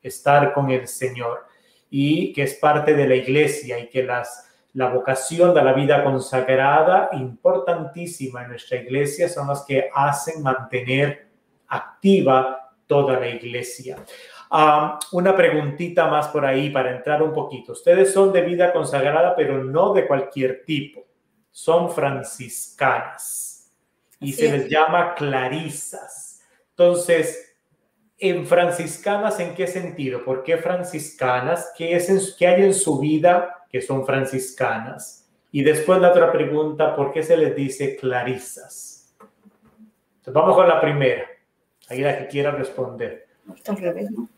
estar 0.00 0.52
con 0.52 0.70
el 0.70 0.86
Señor 0.86 1.46
y 1.90 2.32
que 2.32 2.44
es 2.44 2.54
parte 2.54 2.94
de 2.94 3.08
la 3.08 3.16
iglesia 3.16 3.80
y 3.80 3.88
que 3.88 4.04
las 4.04 4.49
la 4.74 4.88
vocación 4.88 5.52
de 5.54 5.62
la 5.62 5.72
vida 5.72 6.04
consagrada, 6.04 7.10
importantísima 7.12 8.42
en 8.42 8.50
nuestra 8.50 8.78
iglesia, 8.78 9.28
son 9.28 9.48
las 9.48 9.64
que 9.64 9.90
hacen 9.92 10.42
mantener 10.42 11.28
activa 11.68 12.72
toda 12.86 13.18
la 13.18 13.28
iglesia. 13.28 13.96
una 15.12 15.36
preguntita 15.36 16.08
más 16.08 16.28
por 16.28 16.44
ahí 16.44 16.70
para 16.70 16.96
entrar 16.96 17.22
un 17.22 17.32
poquito. 17.32 17.72
Ustedes 17.72 18.12
son 18.12 18.32
de 18.32 18.42
vida 18.42 18.72
consagrada, 18.72 19.34
pero 19.36 19.62
no 19.62 19.92
de 19.92 20.06
cualquier 20.06 20.64
tipo. 20.64 21.04
Son 21.50 21.90
franciscanas 21.90 23.72
y 24.18 24.32
se 24.32 24.50
les 24.50 24.68
llama 24.68 25.14
clarisas. 25.14 26.42
Entonces, 26.70 27.56
en 28.18 28.46
franciscanas, 28.46 29.40
¿en 29.40 29.54
qué 29.54 29.66
sentido? 29.66 30.24
¿Por 30.24 30.42
qué 30.42 30.58
franciscanas? 30.58 31.72
¿Qué, 31.76 31.94
es 31.94 32.36
¿Qué 32.38 32.46
hay 32.46 32.62
en 32.64 32.74
su 32.74 32.98
vida 32.98 33.59
que 33.70 33.80
son 33.80 34.04
franciscanas? 34.04 35.28
Y 35.52 35.62
después 35.62 36.00
la 36.00 36.10
otra 36.10 36.30
pregunta, 36.30 36.94
¿por 36.94 37.12
qué 37.12 37.22
se 37.22 37.36
les 37.36 37.54
dice 37.54 37.96
clarisas? 37.96 39.14
Entonces, 40.18 40.34
vamos 40.34 40.56
con 40.56 40.68
la 40.68 40.80
primera. 40.80 41.26
Ahí 41.88 42.00
la 42.00 42.18
que 42.18 42.28
quiera 42.28 42.52
responder. 42.52 43.26
Está 43.54 43.72
al 43.72 43.78
revés, 43.78 44.10
¿no? 44.10 44.28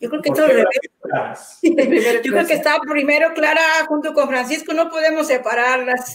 Yo 0.00 0.10
creo 0.10 0.22
que 0.22 0.28
está 0.28 0.44
al 0.44 0.50
revés. 0.50 1.58
Yo 1.62 2.32
creo 2.32 2.46
que 2.46 2.54
está 2.54 2.78
primero 2.80 3.32
Clara 3.34 3.62
junto 3.88 4.12
con 4.12 4.28
Francisco, 4.28 4.72
no 4.72 4.90
podemos 4.90 5.26
separarlas. 5.26 6.14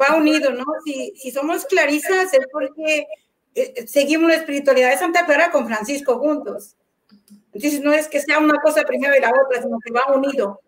Va 0.00 0.16
unido, 0.16 0.50
¿no? 0.52 0.64
Si, 0.84 1.12
si 1.16 1.30
somos 1.30 1.64
clarisas 1.64 2.32
es 2.34 2.46
porque 2.50 3.06
eh, 3.54 3.86
seguimos 3.86 4.28
la 4.28 4.36
espiritualidad 4.36 4.90
de 4.90 4.98
Santa 4.98 5.24
Clara 5.24 5.50
con 5.50 5.66
Francisco 5.66 6.18
juntos. 6.18 6.76
Entonces 7.52 7.80
no 7.80 7.92
es 7.92 8.08
que 8.08 8.20
sea 8.20 8.38
una 8.38 8.60
cosa 8.60 8.82
primero 8.82 9.16
y 9.16 9.20
la 9.20 9.30
otra, 9.30 9.62
sino 9.62 9.78
que 9.84 9.92
va 9.92 10.14
unido. 10.14 10.60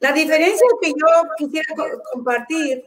La 0.00 0.12
diferencia 0.12 0.66
que 0.80 0.88
yo 0.88 1.06
quisiera 1.36 1.74
compartir 2.12 2.82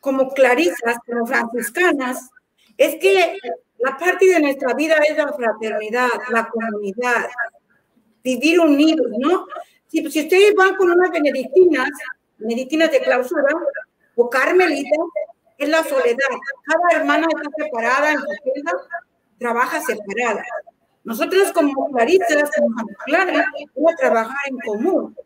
como 0.00 0.32
clarisas, 0.32 0.96
como 1.06 1.26
franciscanas, 1.26 2.30
es 2.76 2.96
que 2.96 3.38
La 3.78 3.96
parte 3.96 4.26
de 4.26 4.40
nuestra 4.40 4.74
vida 4.74 4.96
es 5.08 5.16
la 5.16 5.32
fraternidad, 5.32 6.08
la 6.30 6.48
comunidad, 6.48 7.28
vivir 8.24 8.58
unidos, 8.58 9.06
¿no? 9.18 9.46
Si, 9.86 10.10
si 10.10 10.22
ustedes 10.22 10.52
van 10.56 10.74
con 10.74 10.90
unas 10.90 11.10
benedictinas, 11.10 11.88
benedictinas 12.38 12.90
de 12.90 13.00
clausura 13.00 13.54
o 14.16 14.28
carmelitas, 14.28 14.98
es 15.58 15.68
la 15.68 15.84
soledad. 15.84 16.28
Cada 16.64 17.00
hermana 17.00 17.26
está 17.28 17.64
separada 17.64 18.12
en 18.12 18.18
su 18.18 18.26
celda, 18.26 18.72
trabaja 19.38 19.80
separada. 19.80 20.44
Nosotros 21.04 21.52
como 21.52 21.90
claristas, 21.92 22.50
como 22.58 22.84
claras, 23.06 23.46
vamos 23.76 23.92
a 23.92 23.96
trabajar 23.96 24.36
en 24.48 24.58
común. 24.58 25.16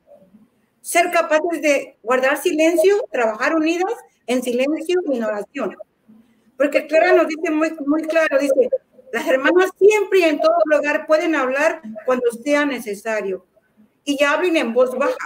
Ser 0.83 1.11
capaces 1.11 1.63
de 1.63 1.97
guardar 2.03 2.37
silencio, 2.37 3.07
trabajar 3.11 3.57
unidas 3.57 3.95
en 4.27 4.43
silencio 4.43 5.01
y 5.07 5.17
en 5.17 5.25
oración. 5.25 5.77
Porque 6.59 6.87
Clara 6.87 7.13
nos 7.15 7.27
dice 7.29 7.51
muy, 7.51 7.75
muy 7.87 8.03
claro, 8.03 8.39
dice, 8.39 8.69
las 9.13 9.27
hermanas 9.27 9.71
siempre 9.79 10.19
y 10.21 10.25
en 10.25 10.39
todo 10.39 10.55
lugar 10.67 11.07
pueden 11.07 11.35
hablar 11.35 11.81
cuando 12.05 12.31
sea 12.45 12.67
necesario. 12.67 13.47
Y 14.05 14.23
hablen 14.23 14.57
en 14.59 14.75
voz 14.75 14.95
baja 14.97 15.17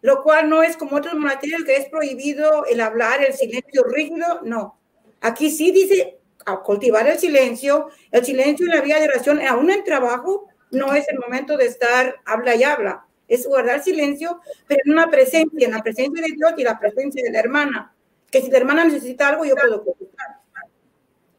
lo 0.00 0.22
cual 0.22 0.48
no 0.48 0.62
es 0.62 0.76
como 0.76 0.96
otros 0.96 1.14
monasterios 1.14 1.64
que 1.64 1.76
es 1.76 1.88
prohibido 1.88 2.64
el 2.66 2.80
hablar, 2.80 3.22
el 3.22 3.34
silencio 3.34 3.84
rígido, 3.84 4.40
no. 4.44 4.78
Aquí 5.20 5.50
sí 5.50 5.72
dice 5.72 6.18
cultivar 6.64 7.06
el 7.06 7.18
silencio, 7.18 7.88
el 8.10 8.24
silencio 8.24 8.66
en 8.66 8.76
la 8.76 8.80
vía 8.80 8.98
de 9.00 9.08
oración, 9.08 9.40
aún 9.46 9.70
en 9.70 9.84
trabajo, 9.84 10.46
no 10.70 10.94
es 10.94 11.06
el 11.08 11.18
momento 11.18 11.56
de 11.56 11.66
estar 11.66 12.16
habla 12.24 12.54
y 12.54 12.62
habla, 12.62 13.06
es 13.28 13.46
guardar 13.46 13.82
silencio, 13.82 14.40
pero 14.66 14.80
en 14.84 14.92
una 14.92 15.10
presencia, 15.10 15.66
en 15.66 15.72
la 15.72 15.82
presencia 15.82 16.24
de 16.24 16.32
Dios 16.32 16.52
y 16.56 16.64
la 16.64 16.78
presencia 16.78 17.22
de 17.22 17.30
la 17.30 17.38
hermana, 17.38 17.94
que 18.30 18.42
si 18.42 18.50
la 18.50 18.58
hermana 18.58 18.84
necesita 18.84 19.28
algo, 19.28 19.44
yo 19.44 19.54
puedo 19.54 19.84
contestar. 19.84 20.38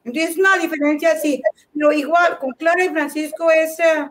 Entonces, 0.06 0.38
una 0.38 0.58
diferencia 0.58 1.12
así, 1.12 1.42
lo 1.74 1.92
igual 1.92 2.40
con 2.40 2.52
Clara 2.52 2.84
y 2.84 2.90
Francisco 2.90 3.52
es, 3.52 3.80
eh, 3.80 4.10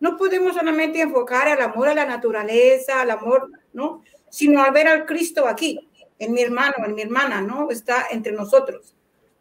no 0.00 0.16
podemos 0.16 0.54
solamente 0.54 1.00
enfocar 1.00 1.48
al 1.48 1.60
amor 1.62 1.88
a 1.88 1.94
la 1.94 2.04
naturaleza, 2.04 3.00
al 3.00 3.10
amor 3.10 3.50
¿no? 3.72 4.02
Sino 4.28 4.62
al 4.62 4.72
ver 4.72 4.88
al 4.88 5.06
Cristo 5.06 5.46
aquí, 5.46 5.88
en 6.18 6.32
mi 6.32 6.42
hermano, 6.42 6.74
en 6.84 6.94
mi 6.94 7.02
hermana, 7.02 7.40
¿no? 7.40 7.70
Está 7.70 8.06
entre 8.10 8.32
nosotros. 8.32 8.94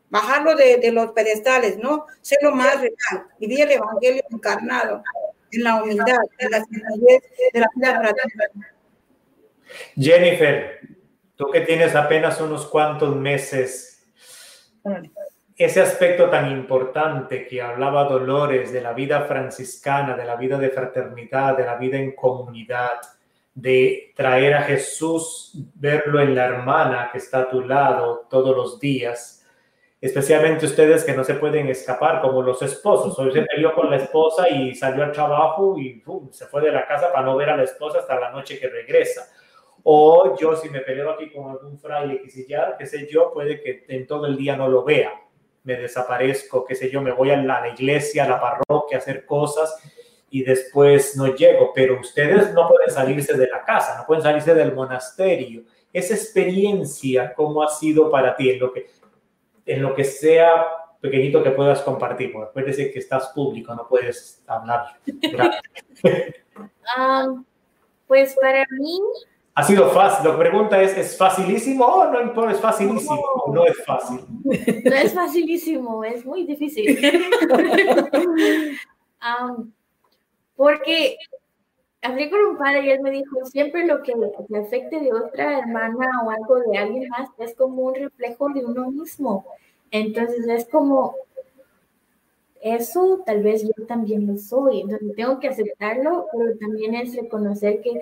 Bajarlo 0.09 0.55
de, 0.55 0.91
los 0.91 1.11
pedestales, 1.11 1.77
¿no? 1.77 2.05
Ser 2.21 2.39
lo 2.41 2.53
más 2.53 2.81
real, 2.81 3.27
vivir 3.39 3.61
el 3.61 3.71
Evangelio 3.71 4.23
encarnado, 4.31 5.03
en 5.51 5.63
la 5.63 5.81
humildad, 5.81 6.19
en 6.37 6.51
la 6.51 6.63
sencillez 6.63 7.23
de 7.53 7.59
la 7.59 7.67
vida 7.75 7.99
fraterna. 7.99 8.73
Jennifer, 9.97 10.79
tú 11.35 11.49
que 11.51 11.61
tienes 11.61 11.95
apenas 11.95 12.39
unos 12.41 12.65
cuantos 12.67 13.15
meses, 13.15 14.07
ese 15.55 15.81
aspecto 15.81 16.29
tan 16.29 16.51
importante 16.51 17.45
que 17.45 17.61
hablaba 17.61 18.05
Dolores 18.05 18.71
de 18.71 18.81
la 18.81 18.93
vida 18.93 19.25
franciscana, 19.25 20.15
de 20.15 20.25
la 20.25 20.35
vida 20.35 20.57
de 20.57 20.69
fraternidad, 20.69 21.57
de 21.57 21.65
la 21.65 21.75
vida 21.75 21.97
en 21.97 22.15
comunidad, 22.15 22.99
de 23.53 24.13
traer 24.15 24.53
a 24.53 24.61
Jesús, 24.61 25.51
verlo 25.75 26.21
en 26.21 26.33
la 26.33 26.45
hermana 26.45 27.09
que 27.11 27.17
está 27.17 27.39
a 27.39 27.49
tu 27.49 27.61
lado 27.61 28.27
todos 28.29 28.55
los 28.55 28.79
días, 28.79 29.38
especialmente 30.01 30.65
ustedes 30.65 31.03
que 31.03 31.13
no 31.13 31.23
se 31.23 31.35
pueden 31.35 31.67
escapar 31.67 32.21
como 32.21 32.41
los 32.41 32.61
esposos. 32.61 33.17
Hoy 33.19 33.31
se 33.31 33.41
peleó 33.41 33.73
con 33.73 33.89
la 33.89 33.97
esposa 33.97 34.47
y 34.49 34.73
salió 34.73 35.03
al 35.03 35.11
trabajo 35.11 35.77
y 35.77 36.01
se 36.31 36.45
fue 36.45 36.61
de 36.61 36.71
la 36.71 36.87
casa 36.87 37.11
para 37.11 37.25
no 37.25 37.35
ver 37.35 37.49
a 37.49 37.57
la 37.57 37.63
esposa 37.63 37.99
hasta 37.99 38.19
la 38.19 38.31
noche 38.31 38.59
que 38.59 38.69
regresa. 38.69 39.27
O 39.83 40.37
yo 40.37 40.55
si 40.55 40.69
me 40.69 40.81
peleo 40.81 41.11
aquí 41.11 41.31
con 41.31 41.51
algún 41.51 41.79
fraile, 41.79 42.21
que 42.21 42.29
si 42.29 42.47
ya, 42.47 42.75
qué 42.77 42.85
sé 42.85 43.07
yo, 43.09 43.31
puede 43.33 43.61
que 43.61 43.85
en 43.87 44.07
todo 44.07 44.25
el 44.25 44.37
día 44.37 44.55
no 44.55 44.67
lo 44.67 44.83
vea. 44.83 45.11
Me 45.63 45.75
desaparezco, 45.75 46.65
qué 46.65 46.75
sé 46.75 46.89
yo, 46.89 47.01
me 47.01 47.11
voy 47.11 47.31
a 47.31 47.37
la 47.37 47.67
iglesia, 47.67 48.23
a 48.23 48.29
la 48.29 48.39
parroquia 48.39 48.97
a 48.97 49.01
hacer 49.01 49.25
cosas 49.25 49.75
y 50.31 50.43
después 50.43 51.17
no 51.17 51.35
llego, 51.35 51.71
pero 51.73 51.99
ustedes 51.99 52.53
no 52.53 52.67
pueden 52.67 52.89
salirse 52.89 53.35
de 53.35 53.47
la 53.47 53.63
casa, 53.63 53.97
no 53.97 54.05
pueden 54.05 54.23
salirse 54.23 54.53
del 54.53 54.73
monasterio. 54.73 55.63
Esa 55.91 56.13
experiencia, 56.13 57.33
¿cómo 57.33 57.63
ha 57.63 57.69
sido 57.69 58.11
para 58.11 58.35
ti 58.35 58.51
en 58.51 58.59
lo 58.59 58.71
que, 58.71 58.87
en 59.69 59.81
lo 59.81 59.93
que 59.93 60.03
sea 60.03 60.65
pequeñito 60.99 61.43
que 61.43 61.51
puedas 61.51 61.81
compartir? 61.81 62.31
Porque 62.31 62.51
puede 62.53 62.67
decir 62.67 62.91
que 62.91 62.99
estás 62.99 63.29
público, 63.29 63.73
no 63.75 63.87
puedes 63.87 64.43
hablar. 64.47 64.97
um, 66.97 67.43
pues 68.07 68.35
para 68.39 68.65
mí... 68.77 68.99
Ha 69.55 69.63
sido 69.63 69.89
fácil. 69.89 70.29
La 70.29 70.37
pregunta 70.37 70.81
es, 70.81 70.97
¿es 70.97 71.17
facilísimo 71.17 71.85
o 71.85 72.05
no, 72.05 72.49
es 72.49 72.59
facilísimo? 72.59 73.21
No. 73.47 73.53
no 73.53 73.65
es 73.65 73.83
fácil. 73.85 74.21
No 74.43 74.95
es 74.95 75.13
facilísimo, 75.13 76.03
es 76.03 76.25
muy 76.25 76.45
difícil. 76.45 76.97
um, 79.21 79.71
porque 80.55 81.17
hablé 82.01 82.29
con 82.29 82.39
un 82.41 82.57
padre 82.57 82.85
y 82.85 82.91
él 82.91 83.01
me 83.01 83.11
dijo, 83.11 83.45
siempre 83.45 83.85
lo 83.85 84.01
que 84.03 84.13
te 84.47 84.57
afecte 84.57 84.99
de 84.99 85.13
otra 85.13 85.59
hermana 85.59 86.07
o 86.25 86.29
algo 86.29 86.59
de 86.71 86.77
alguien 86.77 87.09
más 87.09 87.29
es 87.37 87.55
como 87.55 87.83
un 87.83 87.95
reflejo 87.95 88.49
de 88.49 88.65
uno 88.65 88.91
mismo. 88.91 89.45
Entonces 89.91 90.47
es 90.47 90.67
como, 90.67 91.15
eso 92.61 93.21
tal 93.25 93.41
vez 93.43 93.63
yo 93.63 93.85
también 93.85 94.27
lo 94.27 94.37
soy, 94.37 94.81
entonces 94.81 95.15
tengo 95.15 95.39
que 95.39 95.47
aceptarlo, 95.47 96.27
pero 96.31 96.57
también 96.57 96.95
es 96.95 97.15
reconocer 97.15 97.81
que 97.81 98.01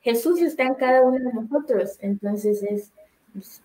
Jesús 0.00 0.40
está 0.40 0.64
en 0.64 0.74
cada 0.74 1.02
uno 1.02 1.18
de 1.18 1.32
nosotros. 1.32 1.98
Entonces 2.00 2.62
es, 2.62 2.92
pues, 3.32 3.62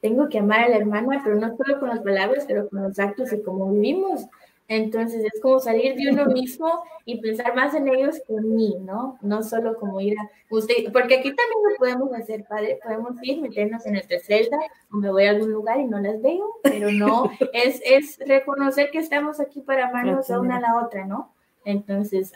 tengo 0.00 0.28
que 0.28 0.38
amar 0.38 0.64
a 0.64 0.68
la 0.68 0.76
hermana, 0.76 1.20
pero 1.24 1.36
no 1.36 1.56
solo 1.56 1.80
con 1.80 1.88
las 1.88 2.00
palabras, 2.00 2.44
pero 2.46 2.68
con 2.68 2.82
los 2.82 2.98
actos 2.98 3.32
y 3.32 3.42
cómo 3.42 3.72
vivimos. 3.72 4.26
Entonces 4.68 5.24
es 5.24 5.40
como 5.40 5.58
salir 5.60 5.94
de 5.94 6.10
uno 6.10 6.26
mismo 6.26 6.84
y 7.06 7.20
pensar 7.22 7.56
más 7.56 7.74
en 7.74 7.88
ellos 7.88 8.20
que 8.26 8.34
en 8.34 8.54
mí, 8.54 8.76
¿no? 8.80 9.18
No 9.22 9.42
solo 9.42 9.76
como 9.78 9.98
ir 9.98 10.14
a 10.18 10.30
usted, 10.50 10.92
porque 10.92 11.16
aquí 11.16 11.34
también 11.34 11.58
lo 11.70 11.76
podemos 11.78 12.12
hacer, 12.12 12.44
padre, 12.44 12.78
podemos 12.84 13.16
ir, 13.22 13.40
meternos 13.40 13.86
en 13.86 13.94
nuestra 13.94 14.18
celda 14.20 14.58
o 14.92 14.98
me 14.98 15.10
voy 15.10 15.24
a 15.24 15.30
algún 15.30 15.52
lugar 15.52 15.80
y 15.80 15.86
no 15.86 15.98
las 15.98 16.20
veo, 16.20 16.46
pero 16.62 16.92
no, 16.92 17.30
es, 17.54 17.80
es 17.82 18.18
reconocer 18.26 18.90
que 18.90 18.98
estamos 18.98 19.40
aquí 19.40 19.62
para 19.62 19.88
amarnos 19.88 20.30
a 20.30 20.38
una 20.38 20.58
a 20.58 20.60
la 20.60 20.84
otra, 20.84 21.06
¿no? 21.06 21.32
Entonces, 21.64 22.32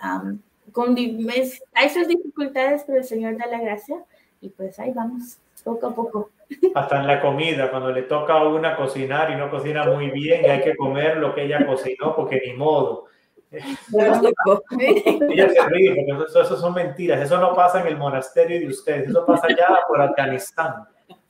con, 0.73 0.97
hay 0.97 1.89
sus 1.91 2.09
dificultades, 2.09 2.85
pero 2.87 2.99
el 2.99 3.05
Señor 3.05 3.37
da 3.37 3.47
la 3.47 3.61
gracia 3.61 4.03
y 4.41 4.49
pues 4.49 4.79
ahí 4.79 4.93
vamos, 4.93 5.37
poco 5.65 5.87
a 5.87 5.95
poco 5.95 6.31
hasta 6.75 7.01
en 7.01 7.07
la 7.07 7.21
comida, 7.21 7.71
cuando 7.71 7.91
le 7.91 8.03
toca 8.03 8.35
a 8.35 8.49
una 8.49 8.77
cocinar 8.77 9.31
y 9.31 9.37
no 9.37 9.51
cocina 9.51 9.85
muy 9.85 10.11
bien 10.11 10.45
y 10.45 10.49
hay 10.49 10.63
que 10.63 10.77
comer 10.77 11.17
lo 11.19 11.35
que 11.35 11.45
ella 11.45 11.67
cocinó 11.67 12.15
porque 12.15 12.43
ni 12.45 12.55
modo. 12.55 13.07
ella 13.51 15.49
se 15.51 15.67
ríe 15.69 15.95
porque 15.95 16.25
eso, 16.41 16.57
son 16.57 16.73
mentiras, 16.75 17.21
eso 17.21 17.39
no 17.39 17.55
pasa 17.55 17.81
en 17.83 17.89
el 17.89 17.99
monasterio 17.99 18.59
de 18.59 18.69
ustedes, 18.69 19.09
eso 19.11 19.27
pasa 19.27 19.47
allá 19.47 19.81
por 19.87 20.01
Afganistán, 20.01 20.87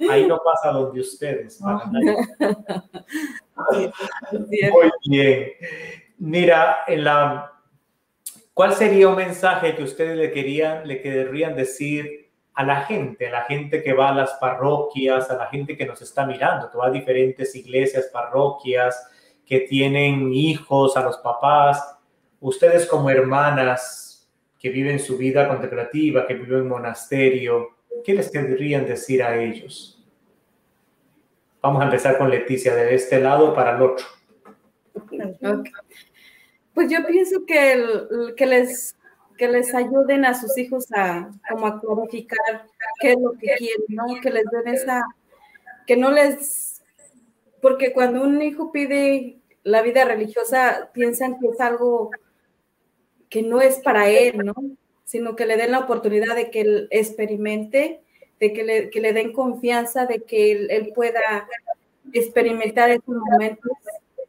ahí 0.08 0.26
no 0.26 0.38
pasa 0.38 0.70
donde 0.70 1.00
ustedes. 1.00 1.60
Muy 1.60 1.90
bien. 5.08 5.52
Mira, 6.18 6.84
en 6.86 7.02
la, 7.02 7.52
¿cuál 8.54 8.72
sería 8.74 9.08
un 9.08 9.16
mensaje 9.16 9.74
que 9.74 9.82
ustedes 9.82 10.16
le 10.16 10.30
querían, 10.30 10.86
le 10.86 11.02
querrían 11.02 11.56
decir 11.56 12.21
a 12.54 12.64
la 12.64 12.82
gente, 12.82 13.28
a 13.28 13.30
la 13.30 13.44
gente 13.44 13.82
que 13.82 13.92
va 13.92 14.10
a 14.10 14.14
las 14.14 14.32
parroquias, 14.34 15.30
a 15.30 15.36
la 15.36 15.46
gente 15.46 15.76
que 15.76 15.86
nos 15.86 16.02
está 16.02 16.26
mirando, 16.26 16.70
que 16.70 16.78
va 16.78 16.88
a 16.88 16.90
diferentes 16.90 17.54
iglesias, 17.54 18.10
parroquias, 18.12 19.08
que 19.46 19.60
tienen 19.60 20.32
hijos, 20.32 20.96
a 20.96 21.02
los 21.02 21.18
papás, 21.18 21.96
ustedes 22.40 22.86
como 22.86 23.10
hermanas 23.10 24.28
que 24.58 24.68
viven 24.68 24.98
su 24.98 25.16
vida 25.16 25.48
contemplativa, 25.48 26.26
que 26.26 26.34
viven 26.34 26.60
en 26.60 26.68
monasterio, 26.68 27.70
¿qué 28.04 28.14
les 28.14 28.30
querrían 28.30 28.86
decir 28.86 29.22
a 29.22 29.36
ellos? 29.36 29.98
Vamos 31.60 31.80
a 31.80 31.86
empezar 31.86 32.18
con 32.18 32.30
Leticia 32.30 32.74
de 32.74 32.94
este 32.94 33.20
lado 33.20 33.54
para 33.54 33.76
el 33.76 33.82
otro. 33.82 34.06
Pues 36.74 36.90
yo 36.90 37.04
pienso 37.06 37.44
que, 37.46 38.34
que 38.36 38.46
les 38.46 38.96
que 39.42 39.48
les 39.48 39.74
ayuden 39.74 40.24
a 40.24 40.40
sus 40.40 40.56
hijos 40.56 40.86
a 40.92 41.28
como 41.50 41.66
a 41.66 41.80
clarificar 41.80 42.64
qué 43.00 43.10
es 43.10 43.20
lo 43.20 43.32
que 43.32 43.48
quieren, 43.58 43.86
¿no? 43.88 44.04
Que 44.22 44.30
les 44.30 44.44
den 44.44 44.68
esa, 44.72 45.02
que 45.84 45.96
no 45.96 46.12
les, 46.12 46.80
porque 47.60 47.92
cuando 47.92 48.22
un 48.22 48.40
hijo 48.40 48.70
pide 48.70 49.40
la 49.64 49.82
vida 49.82 50.04
religiosa, 50.04 50.90
piensan 50.94 51.40
que 51.40 51.48
es 51.48 51.60
algo 51.60 52.12
que 53.28 53.42
no 53.42 53.60
es 53.60 53.80
para 53.80 54.08
él, 54.08 54.38
¿no? 54.44 54.54
Sino 55.02 55.34
que 55.34 55.46
le 55.46 55.56
den 55.56 55.72
la 55.72 55.80
oportunidad 55.80 56.36
de 56.36 56.52
que 56.52 56.60
él 56.60 56.86
experimente, 56.92 58.00
de 58.38 58.52
que 58.52 58.62
le, 58.62 58.90
que 58.90 59.00
le 59.00 59.12
den 59.12 59.32
confianza, 59.32 60.06
de 60.06 60.22
que 60.22 60.52
él, 60.52 60.92
pueda 60.94 61.48
experimentar 62.12 62.90
esos 62.90 63.08
momentos 63.08 63.72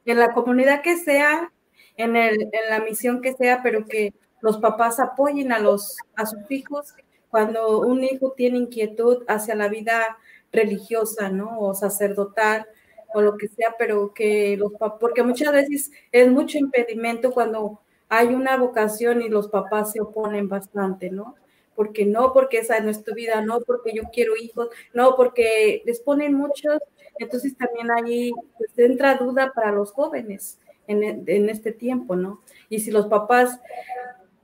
en 0.06 0.18
la 0.18 0.34
comunidad 0.34 0.82
que 0.82 0.98
sea, 0.98 1.52
en, 1.98 2.16
el, 2.16 2.50
en 2.52 2.70
la 2.72 2.80
misión 2.80 3.22
que 3.22 3.34
sea, 3.34 3.62
pero 3.62 3.86
que 3.86 4.12
los 4.44 4.58
papás 4.58 5.00
apoyen 5.00 5.54
a, 5.54 5.60
los, 5.60 5.96
a 6.16 6.26
sus 6.26 6.52
hijos 6.52 6.94
cuando 7.30 7.80
un 7.80 8.04
hijo 8.04 8.34
tiene 8.34 8.58
inquietud 8.58 9.24
hacia 9.30 9.56
la 9.56 9.70
vida 9.70 10.18
religiosa, 10.52 11.30
¿no? 11.30 11.62
O 11.62 11.74
sacerdotal, 11.74 12.68
o 13.14 13.22
lo 13.22 13.38
que 13.38 13.48
sea, 13.48 13.76
pero 13.80 14.14
que 14.14 14.58
los 14.58 14.74
papás, 14.74 14.98
porque 15.00 15.24
muchas 15.24 15.54
veces 15.54 15.92
es 16.12 16.30
mucho 16.30 16.58
impedimento 16.58 17.32
cuando 17.32 17.80
hay 18.10 18.28
una 18.28 18.58
vocación 18.58 19.22
y 19.22 19.30
los 19.30 19.48
papás 19.48 19.94
se 19.94 20.02
oponen 20.02 20.50
bastante, 20.50 21.10
¿no? 21.10 21.36
Porque 21.74 22.06
no, 22.06 22.34
porque 22.34 22.58
esa 22.58 22.82
no 22.82 22.90
es 22.90 23.02
tu 23.02 23.14
vida, 23.14 23.40
no, 23.40 23.62
porque 23.62 23.94
yo 23.94 24.04
quiero 24.12 24.36
hijos, 24.36 24.68
no, 24.94 25.16
porque 25.16 25.84
les 25.86 26.02
ponen 26.02 26.34
muchos, 26.34 26.80
entonces 27.18 27.56
también 27.56 27.90
ahí 27.92 28.34
pues, 28.58 28.78
entra 28.78 29.16
duda 29.16 29.54
para 29.56 29.72
los 29.72 29.94
jóvenes 29.94 30.60
en, 30.88 31.24
en 31.28 31.50
este 31.50 31.72
tiempo, 31.72 32.18
¿no? 32.18 32.42
Y 32.68 32.82
si 32.82 32.92
los 32.92 33.08
papás 33.08 33.62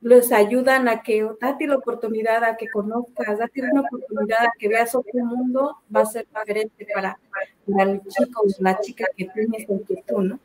les 0.02 0.32
ayudan 0.32 0.88
a 0.88 1.02
que, 1.02 1.28
date 1.42 1.68
la 1.68 1.76
oportunidad 1.76 2.44
a 2.44 2.56
que 2.56 2.68
conozcas, 2.68 3.38
date 3.38 3.62
una 3.62 3.82
oportunidad 3.82 4.46
a 4.46 4.54
que 4.58 4.68
veas 4.68 4.96
otro 4.96 5.26
mundo, 5.26 5.78
va 5.94 6.02
a 6.02 6.06
ser 6.06 6.26
diferente 6.28 6.88
para, 6.94 7.20
para 7.68 7.92
el 7.92 8.02
chico 8.08 8.42
o 8.42 8.48
la 8.60 8.80
chica 8.80 9.06
que 9.16 9.26
tienes 9.26 9.68
que 9.68 10.04
tú, 10.08 10.22
¿no? 10.22 10.40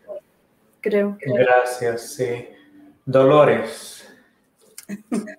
Creo. 0.80 1.16
Gracias, 1.20 2.14
sí. 2.14 2.48
Dolores. 3.04 4.08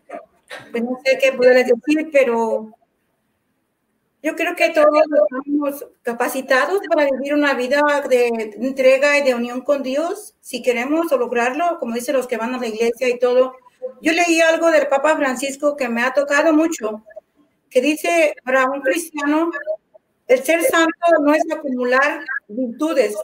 Pues 0.71 0.83
no 0.83 0.97
sé 1.03 1.17
qué 1.21 1.33
poder 1.33 1.65
decir, 1.65 2.09
pero 2.13 2.71
yo 4.23 4.35
creo 4.35 4.55
que 4.55 4.69
todos 4.69 4.87
estamos 5.03 5.85
capacitados 6.01 6.79
para 6.87 7.09
vivir 7.11 7.33
una 7.33 7.53
vida 7.53 7.81
de 8.09 8.53
entrega 8.59 9.19
y 9.19 9.23
de 9.23 9.35
unión 9.35 9.61
con 9.61 9.83
Dios, 9.83 10.33
si 10.41 10.63
queremos 10.63 11.11
lograrlo, 11.11 11.77
como 11.79 11.93
dicen 11.93 12.15
los 12.15 12.25
que 12.25 12.37
van 12.37 12.55
a 12.55 12.57
la 12.57 12.67
iglesia 12.67 13.09
y 13.09 13.19
todo. 13.19 13.53
Yo 14.01 14.11
leí 14.11 14.39
algo 14.41 14.71
del 14.71 14.87
Papa 14.87 15.15
Francisco 15.17 15.75
que 15.75 15.89
me 15.89 16.01
ha 16.01 16.13
tocado 16.13 16.53
mucho, 16.53 17.03
que 17.69 17.81
dice, 17.81 18.35
para 18.43 18.65
un 18.69 18.81
cristiano, 18.81 19.51
el 20.27 20.43
ser 20.43 20.61
santo 20.63 20.91
no 21.21 21.33
es 21.33 21.43
acumular 21.51 22.23
virtudes, 22.47 23.15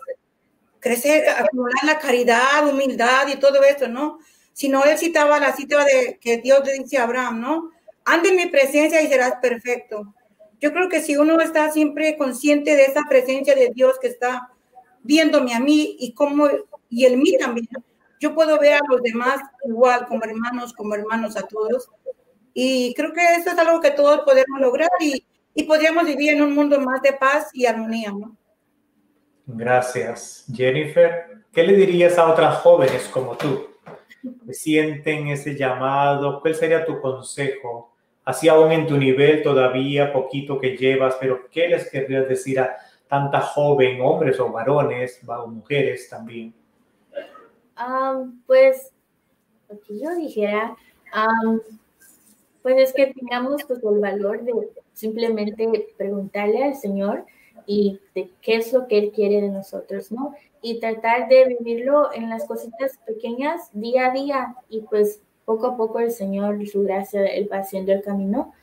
crecer, 0.79 1.29
acumular 1.29 1.83
la 1.83 1.99
caridad, 1.99 2.67
humildad 2.67 3.27
y 3.27 3.37
todo 3.37 3.63
eso, 3.63 3.87
¿no? 3.87 4.19
Sino 4.53 4.83
él 4.83 4.97
citaba 4.97 5.39
la 5.39 5.53
cita 5.55 5.83
de 5.85 6.19
que 6.19 6.37
Dios 6.37 6.65
le 6.65 6.73
dice 6.73 6.97
a 6.97 7.03
Abraham, 7.03 7.41
¿no? 7.41 7.71
Ande 8.05 8.29
en 8.29 8.35
mi 8.35 8.45
presencia 8.47 9.01
y 9.01 9.07
serás 9.07 9.35
perfecto. 9.41 10.13
Yo 10.59 10.71
creo 10.73 10.89
que 10.89 11.01
si 11.01 11.17
uno 11.17 11.39
está 11.39 11.71
siempre 11.71 12.17
consciente 12.17 12.75
de 12.75 12.83
esa 12.83 13.01
presencia 13.09 13.55
de 13.55 13.71
Dios 13.73 13.97
que 13.99 14.07
está 14.07 14.49
viéndome 15.01 15.55
a 15.55 15.59
mí 15.59 15.95
y 15.99 16.13
como 16.13 16.47
y 16.89 17.05
el 17.05 17.17
mí 17.17 17.37
también, 17.37 17.67
yo 18.21 18.35
puedo 18.35 18.59
ver 18.59 18.75
a 18.75 18.81
los 18.87 19.01
demás 19.01 19.41
igual 19.65 20.05
como 20.05 20.23
hermanos, 20.23 20.73
como 20.73 20.93
hermanos 20.93 21.35
a 21.35 21.47
todos. 21.47 21.89
Y 22.53 22.93
creo 22.93 23.11
que 23.13 23.21
eso 23.35 23.49
es 23.49 23.57
algo 23.57 23.81
que 23.81 23.91
todos 23.91 24.21
podemos 24.21 24.61
lograr 24.61 24.91
y, 24.99 25.25
y 25.55 25.63
podríamos 25.63 26.05
vivir 26.05 26.33
en 26.33 26.43
un 26.43 26.53
mundo 26.53 26.79
más 26.79 27.01
de 27.01 27.13
paz 27.13 27.49
y 27.51 27.65
armonía, 27.65 28.11
¿no? 28.11 28.37
Gracias. 29.47 30.45
Jennifer, 30.53 31.45
¿qué 31.51 31.63
le 31.63 31.73
dirías 31.73 32.19
a 32.19 32.31
otras 32.31 32.57
jóvenes 32.59 33.09
como 33.11 33.35
tú 33.35 33.67
que 34.45 34.53
sienten 34.53 35.29
ese 35.29 35.55
llamado? 35.55 36.41
¿Cuál 36.41 36.53
sería 36.53 36.85
tu 36.85 37.01
consejo? 37.01 37.95
Así 38.23 38.47
aún 38.47 38.71
en 38.71 38.85
tu 38.85 38.97
nivel 38.97 39.41
todavía, 39.41 40.13
poquito 40.13 40.59
que 40.59 40.77
llevas, 40.77 41.17
pero 41.19 41.49
¿qué 41.49 41.69
les 41.69 41.89
querrías 41.89 42.29
decir 42.29 42.59
a 42.59 42.77
tanta 43.07 43.41
joven, 43.41 43.99
hombres 43.99 44.39
o 44.39 44.51
varones, 44.51 45.19
o 45.27 45.47
mujeres 45.47 46.07
también? 46.07 46.53
Pues, 48.45 48.91
lo 49.69 49.79
que 49.79 49.99
yo 49.99 50.15
dijera, 50.15 50.75
pues 52.61 52.75
es 52.77 52.93
que 52.93 53.07
tengamos 53.07 53.63
pues, 53.65 53.83
el 53.83 53.99
valor 53.99 54.43
de 54.43 54.53
simplemente 54.93 55.93
preguntarle 55.97 56.63
al 56.63 56.75
Señor 56.75 57.25
y 57.65 57.99
de 58.15 58.29
qué 58.41 58.55
es 58.55 58.73
lo 58.73 58.87
que 58.87 58.97
Él 58.97 59.11
quiere 59.11 59.41
de 59.41 59.49
nosotros, 59.49 60.11
¿no? 60.11 60.35
Y 60.61 60.79
tratar 60.79 61.27
de 61.27 61.45
vivirlo 61.45 62.13
en 62.13 62.29
las 62.29 62.45
cositas 62.45 62.97
pequeñas 63.05 63.69
día 63.73 64.07
a 64.07 64.11
día 64.11 64.55
y 64.69 64.81
pues 64.81 65.21
poco 65.45 65.67
a 65.67 65.77
poco 65.77 65.99
el 65.99 66.11
Señor, 66.11 66.65
su 66.67 66.83
gracia, 66.83 67.25
Él 67.25 67.49
va 67.51 67.57
haciendo 67.57 67.91
el 67.91 68.03
camino. 68.03 68.53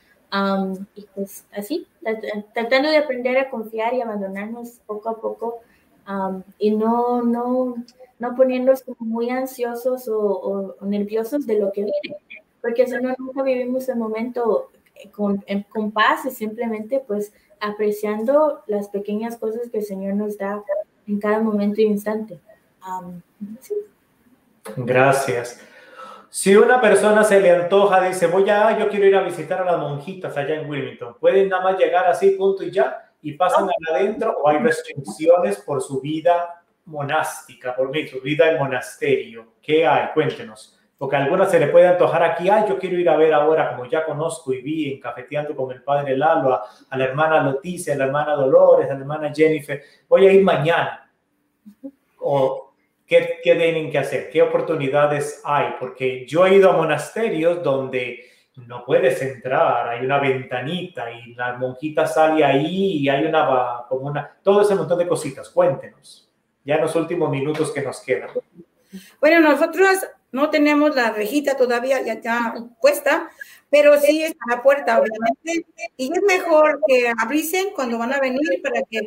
y 0.95 1.05
pues 1.15 1.45
así, 1.51 1.87
tratando 2.53 2.89
de 2.89 2.97
aprender 2.97 3.37
a 3.37 3.49
confiar 3.49 3.93
y 3.93 4.01
abandonarnos 4.01 4.79
poco 4.85 5.09
a 5.09 5.19
poco 5.19 5.59
y 6.57 6.71
no, 6.71 7.21
no, 7.23 7.75
no 8.19 8.35
poniéndonos 8.35 8.83
muy 8.99 9.29
ansiosos 9.29 10.07
o, 10.07 10.75
nerviosos 10.81 11.47
de 11.47 11.59
lo 11.59 11.71
que 11.71 11.81
viene, 11.81 12.17
porque 12.61 12.85
si 12.85 12.95
no, 12.97 13.15
nunca 13.17 13.41
vivimos 13.41 13.87
el 13.89 13.97
momento 13.97 14.69
con, 15.15 15.43
con 15.69 15.91
paz 15.91 16.25
y 16.25 16.31
simplemente 16.31 17.01
pues 17.05 17.33
apreciando 17.61 18.61
las 18.67 18.89
pequeñas 18.89 19.37
cosas 19.37 19.69
que 19.71 19.79
el 19.79 19.85
Señor 19.85 20.15
nos 20.15 20.37
da 20.37 20.61
en 21.07 21.19
cada 21.19 21.39
momento 21.39 21.81
e 21.81 21.85
instante. 21.85 22.39
Gracias. 24.75 25.61
Si 26.29 26.55
una 26.55 26.79
persona 26.79 27.23
se 27.23 27.39
le 27.41 27.51
antoja, 27.51 28.01
dice, 28.07 28.27
voy 28.27 28.47
a, 28.49 28.77
yo 28.77 28.87
quiero 28.89 29.05
ir 29.07 29.15
a 29.15 29.23
visitar 29.23 29.61
a 29.61 29.65
las 29.65 29.79
monjitas 29.79 30.37
allá 30.37 30.61
en 30.61 30.69
Wilmington, 30.69 31.15
¿pueden 31.19 31.49
nada 31.49 31.63
más 31.63 31.79
llegar 31.79 32.05
así, 32.05 32.31
punto 32.31 32.63
y 32.63 32.71
ya? 32.71 33.11
¿Y 33.21 33.33
pasan 33.33 33.67
adentro 33.91 34.37
o 34.39 34.47
hay 34.47 34.59
restricciones 34.59 35.57
por 35.57 35.81
su 35.81 35.99
vida 35.99 36.58
monástica, 36.89 37.75
por 37.75 37.89
mí, 37.89 38.07
su 38.07 38.19
vida 38.21 38.51
en 38.51 38.57
monasterio? 38.57 39.53
¿Qué 39.61 39.85
hay? 39.87 40.09
Cuéntenos 40.13 40.79
porque 40.99 41.15
a 41.15 41.23
algunas 41.23 41.49
se 41.49 41.61
le 41.61 41.67
puede 41.67 41.87
antojar 41.87 42.21
aquí, 42.23 42.49
ay, 42.49 42.65
yo 42.67 42.77
quiero 42.77 42.99
ir 42.99 43.07
a 43.07 43.15
ver 43.15 43.33
ahora, 43.33 43.69
como 43.69 43.89
ya 43.89 44.03
conozco 44.03 44.51
y 44.51 44.61
vi 44.61 44.91
en 44.91 44.99
Cafeteando 44.99 45.55
con 45.55 45.71
el 45.71 45.81
padre 45.81 46.17
Lalo, 46.17 46.53
a, 46.53 46.97
la 46.97 47.05
hermana 47.05 47.41
Leticia, 47.41 47.93
a 47.93 47.97
la 47.97 48.03
hermana 48.03 48.33
Dolores, 48.33 48.91
a 48.91 48.95
la 48.95 48.99
hermana 48.99 49.33
Jennifer, 49.33 49.81
voy 50.09 50.27
a 50.27 50.33
ir 50.33 50.43
mañana. 50.43 51.09
O, 52.17 52.73
¿qué, 53.07 53.39
¿qué 53.41 53.55
tienen 53.55 53.89
que 53.89 53.97
hacer? 53.97 54.29
¿Qué 54.29 54.41
oportunidades 54.41 55.41
hay? 55.45 55.75
Porque 55.79 56.25
yo 56.27 56.45
he 56.45 56.55
ido 56.55 56.69
a 56.69 56.75
monasterios 56.75 57.63
donde 57.63 58.25
no 58.67 58.83
puedes 58.83 59.21
entrar, 59.21 59.87
hay 59.87 60.05
una 60.05 60.19
ventanita 60.19 61.09
y 61.09 61.33
la 61.33 61.53
monjita 61.53 62.07
sale 62.07 62.43
ahí 62.43 62.97
y 62.97 63.07
hay 63.07 63.23
una, 63.23 63.85
como 63.87 64.07
una, 64.07 64.37
todo 64.43 64.63
ese 64.63 64.75
montón 64.75 64.97
de 64.97 65.07
cositas. 65.07 65.49
Cuéntenos, 65.49 66.28
ya 66.69 66.75
en 66.75 66.81
los 66.81 66.95
últimos 66.95 67.31
minutos 67.31 67.71
que 67.71 67.81
nos 67.81 67.99
quedan. 68.01 68.29
Bueno, 69.19 69.39
nosotros 69.39 70.05
no 70.31 70.51
tenemos 70.51 70.95
la 70.95 71.09
rejita 71.09 71.57
todavía 71.57 71.99
ya 72.01 72.13
está 72.13 72.53
puesta, 72.79 73.31
pero 73.71 73.99
sí 73.99 74.23
está 74.23 74.39
la 74.47 74.61
puerta, 74.61 74.99
obviamente. 74.99 75.65
Y 75.97 76.13
es 76.13 76.21
mejor 76.21 76.79
que 76.87 77.11
abrisen 77.19 77.71
cuando 77.73 77.97
van 77.97 78.13
a 78.13 78.19
venir 78.19 78.61
para 78.61 78.83
que 78.83 78.99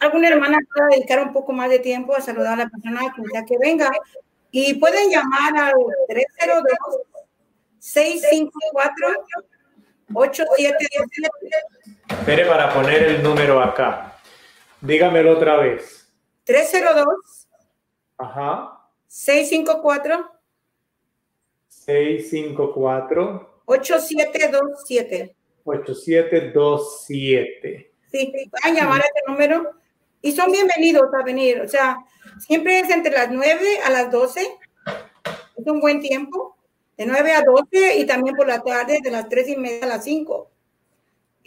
alguna 0.00 0.28
hermana 0.28 0.58
pueda 0.74 0.88
dedicar 0.96 1.20
un 1.20 1.32
poco 1.32 1.52
más 1.52 1.70
de 1.70 1.78
tiempo 1.78 2.16
a 2.16 2.20
saludar 2.20 2.54
a 2.54 2.64
la 2.64 2.68
persona 2.68 3.00
que 3.46 3.56
venga. 3.58 3.88
Y 4.50 4.74
pueden 4.74 5.08
llamar 5.08 5.56
al 5.56 5.74
302 6.08 6.62
654 7.78 9.08
8717. 10.12 11.30
Espere 12.08 12.46
para 12.46 12.74
poner 12.74 13.04
el 13.04 13.22
número 13.22 13.60
acá. 13.60 14.12
Dígamelo 14.80 15.32
otra 15.36 15.56
vez. 15.58 15.95
302 16.46 17.48
Ajá. 18.18 18.80
654 19.08 20.30
654 21.68 23.62
8727 23.66 25.34
8727 25.64 27.92
Sí, 28.12 28.32
pueden 28.48 28.76
llamar 28.76 29.00
a 29.00 29.04
este 29.04 29.22
número 29.26 29.72
y 30.22 30.30
son 30.30 30.52
bienvenidos 30.52 31.12
a 31.12 31.24
venir. 31.24 31.60
O 31.60 31.68
sea, 31.68 31.98
siempre 32.38 32.78
es 32.78 32.88
entre 32.90 33.12
las 33.12 33.28
9 33.30 33.80
a 33.84 33.90
las 33.90 34.12
12. 34.12 34.40
Es 35.56 35.66
un 35.66 35.80
buen 35.80 36.00
tiempo. 36.00 36.56
De 36.96 37.06
9 37.06 37.32
a 37.32 37.42
12 37.42 37.98
y 37.98 38.06
también 38.06 38.36
por 38.36 38.46
la 38.46 38.62
tarde 38.62 39.00
de 39.02 39.10
las 39.10 39.28
3 39.28 39.48
y 39.48 39.56
media 39.56 39.84
a 39.84 39.88
las 39.88 40.04
5. 40.04 40.48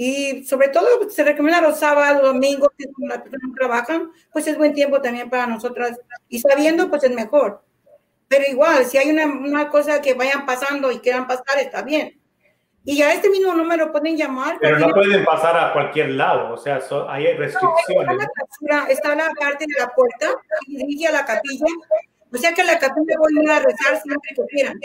Y 0.02 0.45
sobre 0.45 0.70
todo 0.70 1.10
se 1.10 1.26
recomienda 1.26 1.60
los 1.60 1.78
sábados, 1.78 2.22
domingos, 2.22 2.70
que 2.78 2.86
las 3.00 3.18
personas 3.18 3.50
no 3.50 3.54
trabajan, 3.54 4.12
pues 4.32 4.47
es 4.47 4.58
buen 4.58 4.74
tiempo 4.74 5.02
también 5.02 5.30
para 5.30 5.45
nosotras. 5.45 6.00
Y 6.30 6.39
sabiendo, 6.39 6.89
pues 6.89 7.04
es 7.04 7.12
mejor. 7.12 7.62
Pero 8.30 8.45
igual, 8.50 8.86
si 8.86 8.97
hay 8.97 9.10
una, 9.10 9.26
una 9.26 9.68
cosa 9.68 10.00
que 10.00 10.14
vayan 10.14 10.45
pasando 10.45 10.89
y 10.89 11.00
quieran 11.00 11.28
pasar, 11.28 11.60
está 11.60 11.82
bien. 11.82 12.18
Y 12.86 13.02
a 13.02 13.12
este 13.12 13.30
mismo 13.30 13.54
número 13.54 13.91
pueden 13.91 14.16
llamar. 14.16 14.58
Pero 14.62 14.80
no 14.80 14.88
pueden 14.93 15.26
pasar 15.26 15.58
a 15.58 15.74
cualquier 15.74 16.12
lado, 16.12 16.54
o 16.54 16.58
sea, 16.58 16.80
hay 17.10 17.36
restricciones. 17.36 18.26
No, 18.62 18.88
está, 18.88 19.16
la 19.16 19.32
parte 19.38 19.66
de 19.68 19.84
la 19.84 19.89
puerta 19.89 20.30
y 20.66 20.78
dirige 20.78 21.08
a 21.08 21.12
la 21.12 21.26
capilla. 21.26 21.66
O 22.34 22.38
sea 22.38 22.54
que 22.54 22.64
la 22.64 22.80
capilla 22.80 23.16
voy 23.20 23.38
a 23.38 23.43
ir 23.43 23.52
a 23.52 23.60
rezar 23.60 24.02
siempre 24.02 24.32
que 24.34 24.45
quieran. 24.45 24.80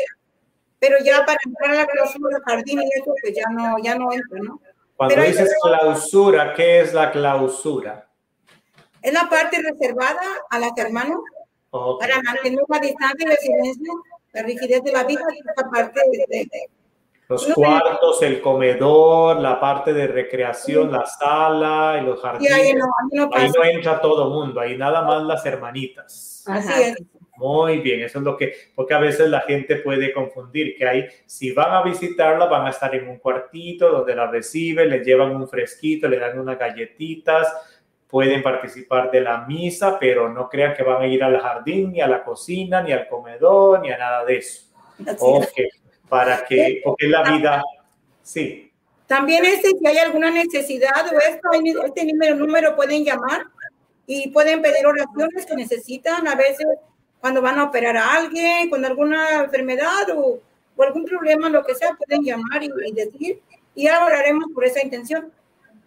Pero 0.81 0.97
ya 1.05 1.25
para 1.25 1.39
entrar 1.47 1.71
a 1.71 1.75
la 1.83 1.87
clausura, 1.87 2.41
jardín 2.45 2.83
y 2.83 3.01
eso, 3.01 3.15
pues 3.23 3.33
ya 3.33 3.45
no, 3.53 3.77
ya 3.81 3.95
no 3.95 4.13
entro, 4.13 4.43
¿no? 4.43 4.61
Cuando 4.97 5.23
dices 5.23 5.55
clausura, 5.63 6.55
¿qué 6.55 6.81
es 6.81 6.95
la 6.95 7.11
clausura? 7.11 8.09
Es 9.03 9.13
la 9.13 9.29
parte 9.29 9.61
reservada 9.61 10.23
a 10.51 10.59
las 10.59 10.73
hermanas 10.77 11.19
para 11.71 12.23
mantener 12.23 12.61
una 12.67 12.79
distancia 12.79 13.29
de 13.29 13.37
silencio, 13.37 13.93
la 14.33 14.43
rigidez 14.43 14.83
de 14.83 14.93
la 14.93 15.05
vida 15.05 15.23
y 15.35 15.39
esta 15.39 15.71
parte 15.71 16.01
de, 16.29 16.49
Los 17.29 17.47
cuartos, 17.53 18.23
el 18.23 18.41
comedor, 18.41 19.41
la 19.41 19.61
parte 19.61 19.93
de 19.93 20.07
recreación, 20.07 20.93
la 20.93 21.05
sala 21.07 21.99
y 22.01 22.05
los 22.05 22.21
jardines. 22.21 22.53
ahí, 22.53 22.73
no, 22.75 23.65
entra 23.65 24.01
todo 24.01 24.29
el 24.29 24.31
mundo, 24.31 24.61
ahí 24.61 24.77
nada 24.77 25.03
más 25.03 25.23
las 25.25 25.45
hermanitas. 25.45 26.45
Así 26.47 26.83
es. 26.83 26.97
Muy 27.37 27.79
bien, 27.79 28.01
eso 28.03 28.19
es 28.19 28.25
lo 28.25 28.37
que, 28.37 28.55
porque 28.75 28.95
a 28.95 28.99
veces 28.99 29.29
la 29.29 29.41
gente 29.41 29.77
puede 29.77 30.13
confundir 30.13 30.77
que 30.77 30.87
hay, 30.87 31.07
si 31.27 31.53
van 31.53 31.73
a 31.73 31.83
visitarla, 31.83 32.47
van 32.47 32.67
a 32.67 32.71
estar 32.71 32.95
en 32.95 33.09
un 33.09 33.19
cuartito 33.19 33.91
donde 33.91 34.15
la 34.15 34.31
reciben, 34.31 34.89
le 34.89 35.03
llevan 35.03 35.35
un 35.35 35.49
fresquito, 35.49 36.09
le 36.09 36.19
dan 36.19 36.39
unas 36.39 36.59
galletitas, 36.59 37.53
pueden 38.07 38.43
participar 38.43 39.11
de 39.11 39.21
la 39.21 39.45
misa, 39.47 39.99
pero 39.99 40.29
no 40.29 40.49
crean 40.49 40.75
que 40.75 40.85
van 40.85 41.03
a 41.03 41.07
ir 41.07 41.25
al 41.25 41.41
jardín, 41.41 41.93
ni 41.93 42.01
a 42.01 42.07
la 42.07 42.23
cocina, 42.23 42.81
ni 42.81 42.93
al 42.93 43.09
comedor, 43.09 43.81
ni 43.81 43.91
a 43.91 43.99
nada 43.99 44.25
de 44.25 44.37
eso. 44.37 44.67
Ok, 45.19 45.49
para 46.09 46.45
que, 46.45 46.81
porque 46.85 47.09
la 47.09 47.23
vida, 47.23 47.65
sí. 48.23 48.71
También 49.07 49.45
este, 49.45 49.71
si 49.71 49.87
hay 49.87 49.99
alguna 49.99 50.31
necesidad 50.31 51.13
o 51.13 51.19
esto, 51.19 51.49
este 51.85 52.05
número, 52.05 52.37
número 52.37 52.77
pueden 52.77 53.05
llamar 53.05 53.43
y 54.07 54.31
pueden 54.31 54.63
pedir 54.63 54.87
oraciones 54.87 55.45
que 55.47 55.57
necesitan. 55.57 56.27
A 56.29 56.37
veces 56.37 56.67
cuando 57.25 57.41
van 57.41 57.57
a 57.59 57.65
operar 57.65 57.97
a 57.97 58.17
alguien 58.17 58.69
con 58.69 58.85
alguna 58.85 59.45
enfermedad 59.45 60.11
o, 60.15 60.41
algún 60.79 61.07
problema, 61.07 61.49
lo 61.49 61.65
que 61.65 61.75
sea, 61.75 61.97
pueden 61.97 62.23
llamar 62.23 62.63
y, 62.63 62.69
decir, 62.93 63.41
y 63.75 63.89
oraremos 63.89 64.45
por 64.55 64.63
esa 64.63 64.83
intención. 64.83 65.33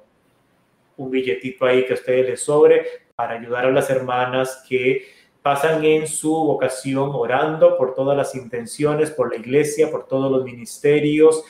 un 1.01 1.11
billetito 1.11 1.65
ahí 1.65 1.85
que 1.87 1.95
a 1.95 1.97
ustedes 1.97 2.27
les 2.27 2.43
sobre 2.43 2.87
para 3.15 3.35
ayudar 3.35 3.67
a 3.67 3.71
las 3.71 3.91
hermanas 3.91 4.65
que 4.69 5.07
pasan 5.43 5.83
en 5.85 6.07
su 6.07 6.33
vocación 6.33 7.11
orando 7.15 7.79
por 7.79 7.95
todas 7.95 8.17
las 8.17 8.35
intenciones, 8.35 9.11
por 9.11 9.31
la 9.31 9.37
iglesia, 9.37 9.91
por 9.91 10.07
todos 10.07 10.31
los 10.31 10.45
ministerios 10.45 11.43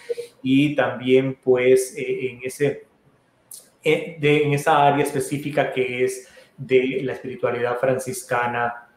y 0.43 0.77
también 0.77 1.39
pues 1.43 1.95
eh, 1.97 2.31
en, 2.31 2.41
ese, 2.45 2.87
eh, 3.83 4.17
en, 4.21 4.53
esa 4.53 4.87
área 4.87 5.05
específica 5.05 5.73
que 5.73 6.05
es 6.05 6.29
de 6.57 7.01
la 7.03 7.15
espiritualidad 7.15 7.79
franciscana 7.79 8.89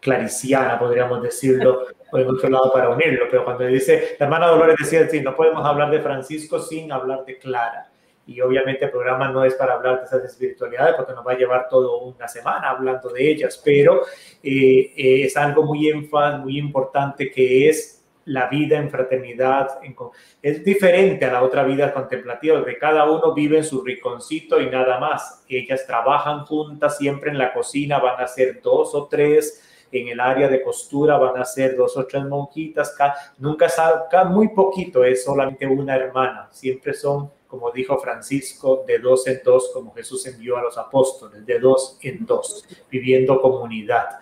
clariciana, 0.00 0.78
podríamos 0.78 1.22
decirlo, 1.22 1.86
por 2.10 2.20
otro 2.22 2.48
lado 2.48 2.72
para 2.72 2.88
unirlo, 2.88 3.26
pero 3.30 3.44
cuando 3.44 3.66
dice, 3.66 4.16
la 4.18 4.26
hermana 4.26 4.46
Dolores 4.46 4.76
decía, 4.78 5.06
sí, 5.08 5.20
no 5.20 5.36
podemos 5.36 5.64
hablar 5.64 5.90
de 5.90 6.00
Francisco 6.00 6.58
sin 6.58 6.90
hablar 6.90 7.24
de 7.26 7.38
Clara 7.38 7.89
y 8.30 8.40
obviamente 8.40 8.84
el 8.84 8.92
programa 8.92 9.28
no 9.28 9.44
es 9.44 9.54
para 9.54 9.74
hablar 9.74 9.98
de 9.98 10.04
esas 10.04 10.24
espiritualidades 10.24 10.94
porque 10.94 11.14
nos 11.14 11.26
va 11.26 11.32
a 11.32 11.36
llevar 11.36 11.68
toda 11.68 11.96
una 11.96 12.28
semana 12.28 12.70
hablando 12.70 13.08
de 13.08 13.28
ellas, 13.28 13.60
pero 13.64 14.02
eh, 14.40 14.92
eh, 14.96 15.24
es 15.24 15.36
algo 15.36 15.64
muy, 15.64 15.92
muy 16.40 16.56
importante 16.56 17.28
que 17.28 17.68
es 17.68 18.04
la 18.26 18.46
vida 18.46 18.76
en 18.78 18.88
fraternidad. 18.88 19.80
es 20.40 20.64
diferente 20.64 21.24
a 21.24 21.32
la 21.32 21.42
otra 21.42 21.64
vida 21.64 21.92
contemplativa, 21.92 22.64
que 22.64 22.78
cada 22.78 23.10
uno 23.10 23.34
vive 23.34 23.56
en 23.56 23.64
su 23.64 23.82
rinconcito 23.82 24.60
y 24.60 24.70
nada 24.70 25.00
más. 25.00 25.44
Ellas 25.48 25.84
trabajan 25.84 26.44
juntas 26.44 26.98
siempre 26.98 27.32
en 27.32 27.38
la 27.38 27.52
cocina, 27.52 27.98
van 27.98 28.22
a 28.22 28.28
ser 28.28 28.60
dos 28.62 28.94
o 28.94 29.08
tres 29.08 29.66
en 29.90 30.06
el 30.06 30.20
área 30.20 30.46
de 30.46 30.62
costura 30.62 31.18
van 31.18 31.36
a 31.36 31.44
ser 31.44 31.76
dos 31.76 31.96
o 31.96 32.06
tres 32.06 32.24
monjitas, 32.24 32.96
nunca 33.38 33.68
saca 33.68 34.22
muy 34.22 34.50
poquito, 34.50 35.02
es 35.02 35.24
solamente 35.24 35.66
una 35.66 35.96
hermana, 35.96 36.48
siempre 36.52 36.94
son 36.94 37.28
como 37.50 37.72
dijo 37.72 37.98
Francisco, 37.98 38.84
de 38.86 39.00
dos 39.00 39.26
en 39.26 39.40
dos, 39.44 39.72
como 39.74 39.92
Jesús 39.92 40.24
envió 40.26 40.56
a 40.56 40.62
los 40.62 40.78
apóstoles, 40.78 41.44
de 41.44 41.58
dos 41.58 41.98
en 42.00 42.24
dos, 42.24 42.64
viviendo 42.88 43.42
comunidad. 43.42 44.20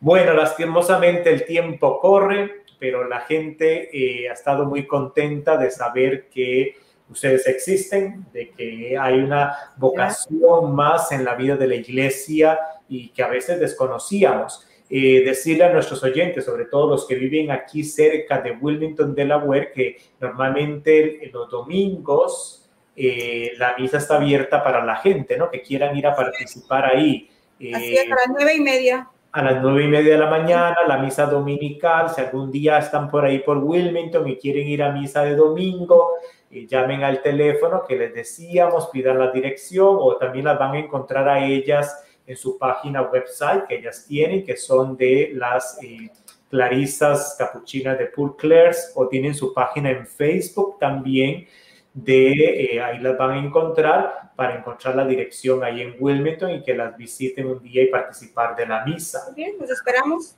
Bueno, 0.00 0.34
lastimosamente 0.34 1.32
el 1.32 1.44
tiempo 1.44 2.00
corre, 2.00 2.64
pero 2.78 3.06
la 3.06 3.20
gente 3.20 3.88
eh, 3.96 4.28
ha 4.28 4.32
estado 4.32 4.66
muy 4.66 4.84
contenta 4.84 5.56
de 5.56 5.70
saber 5.70 6.28
que 6.28 6.76
ustedes 7.08 7.46
existen, 7.46 8.26
de 8.32 8.50
que 8.50 8.98
hay 8.98 9.14
una 9.14 9.56
vocación 9.76 10.74
más 10.74 11.12
en 11.12 11.24
la 11.24 11.36
vida 11.36 11.56
de 11.56 11.68
la 11.68 11.76
iglesia 11.76 12.58
y 12.88 13.10
que 13.10 13.22
a 13.22 13.28
veces 13.28 13.60
desconocíamos. 13.60 14.65
Eh, 14.88 15.24
decirle 15.24 15.64
a 15.64 15.72
nuestros 15.72 16.02
oyentes, 16.04 16.44
sobre 16.44 16.66
todo 16.66 16.88
los 16.88 17.08
que 17.08 17.16
viven 17.16 17.50
aquí 17.50 17.82
cerca 17.82 18.40
de 18.40 18.52
Wilmington, 18.52 19.16
Delaware, 19.16 19.72
que 19.72 19.96
normalmente 20.20 21.28
los 21.32 21.50
domingos 21.50 22.66
eh, 22.94 23.52
la 23.58 23.76
misa 23.76 23.98
está 23.98 24.16
abierta 24.16 24.64
para 24.64 24.82
la 24.84 24.96
gente, 24.96 25.36
¿no? 25.36 25.50
Que 25.50 25.60
quieran 25.60 25.96
ir 25.96 26.06
a 26.06 26.16
participar 26.16 26.86
ahí. 26.86 27.28
Así 27.74 27.96
es, 27.96 28.06
a 28.06 28.14
las 28.14 28.28
nueve 28.28 28.54
y 28.54 28.60
media. 28.60 29.08
A 29.32 29.42
las 29.42 29.60
nueve 29.60 29.84
y 29.84 29.88
media 29.88 30.12
de 30.12 30.18
la 30.18 30.30
mañana, 30.30 30.76
la 30.86 30.96
misa 30.96 31.26
dominical. 31.26 32.08
Si 32.08 32.22
algún 32.22 32.50
día 32.50 32.78
están 32.78 33.10
por 33.10 33.24
ahí 33.24 33.40
por 33.40 33.58
Wilmington 33.58 34.26
y 34.28 34.36
quieren 34.36 34.66
ir 34.66 34.82
a 34.82 34.92
misa 34.92 35.24
de 35.24 35.36
domingo, 35.36 36.12
eh, 36.50 36.66
llamen 36.66 37.02
al 37.04 37.20
teléfono 37.20 37.82
que 37.86 37.96
les 37.96 38.14
decíamos, 38.14 38.88
pidan 38.88 39.18
la 39.18 39.30
dirección 39.30 39.96
o 40.00 40.16
también 40.16 40.46
las 40.46 40.58
van 40.58 40.74
a 40.74 40.78
encontrar 40.78 41.28
a 41.28 41.44
ellas 41.44 42.02
en 42.26 42.36
su 42.36 42.58
página 42.58 43.02
website 43.02 43.66
que 43.66 43.76
ellas 43.76 44.04
tienen, 44.06 44.44
que 44.44 44.56
son 44.56 44.96
de 44.96 45.32
las 45.34 45.78
eh, 45.82 46.10
Clarisas 46.50 47.36
Capuchinas 47.38 47.98
de 47.98 48.06
Poor 48.06 48.36
Clares, 48.36 48.92
o 48.94 49.08
tienen 49.08 49.34
su 49.34 49.52
página 49.52 49.90
en 49.90 50.06
Facebook 50.06 50.78
también, 50.78 51.46
de 51.92 52.74
eh, 52.74 52.82
ahí 52.82 52.98
las 52.98 53.16
van 53.16 53.30
a 53.30 53.38
encontrar 53.38 54.32
para 54.36 54.58
encontrar 54.58 54.96
la 54.96 55.06
dirección 55.06 55.64
ahí 55.64 55.80
en 55.80 55.96
Wilmington 55.98 56.50
y 56.50 56.62
que 56.62 56.74
las 56.74 56.94
visiten 56.96 57.46
un 57.46 57.62
día 57.62 57.84
y 57.84 57.86
participar 57.86 58.54
de 58.54 58.66
la 58.66 58.84
misa. 58.84 59.32
Bien, 59.34 59.54
pues 59.56 59.70
esperamos. 59.70 60.36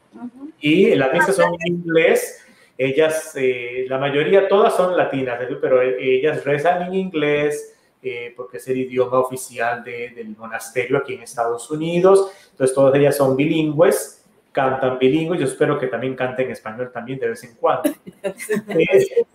Y 0.61 0.95
las 0.95 1.13
misas 1.13 1.35
son 1.35 1.53
en 1.59 1.75
inglés. 1.75 2.45
Ellas, 2.77 3.33
eh, 3.35 3.87
la 3.89 3.99
mayoría, 3.99 4.47
todas 4.47 4.77
son 4.77 4.97
latinas, 4.97 5.41
pero 5.61 5.83
ellas 5.83 6.45
rezan 6.45 6.83
en 6.83 6.95
inglés, 6.95 7.77
eh, 8.01 8.33
porque 8.37 8.59
es 8.59 8.69
el 8.69 8.79
idioma 8.79 9.19
oficial 9.19 9.83
del 9.83 10.37
monasterio 10.37 10.99
aquí 10.99 11.15
en 11.15 11.23
Estados 11.23 11.69
Unidos. 11.71 12.31
Entonces, 12.53 12.75
todas 12.75 12.95
ellas 12.95 13.17
son 13.17 13.35
bilingües, 13.35 14.25
cantan 14.53 14.99
bilingües. 14.99 15.41
Yo 15.41 15.47
espero 15.47 15.79
que 15.79 15.89
también 15.89 16.15
canten 16.15 16.51
español 16.51 16.91
también 16.93 17.19
de 17.19 17.31
vez 17.31 17.43
en 17.45 17.57
cuando. 17.57 17.91
Eh, 18.69 19.27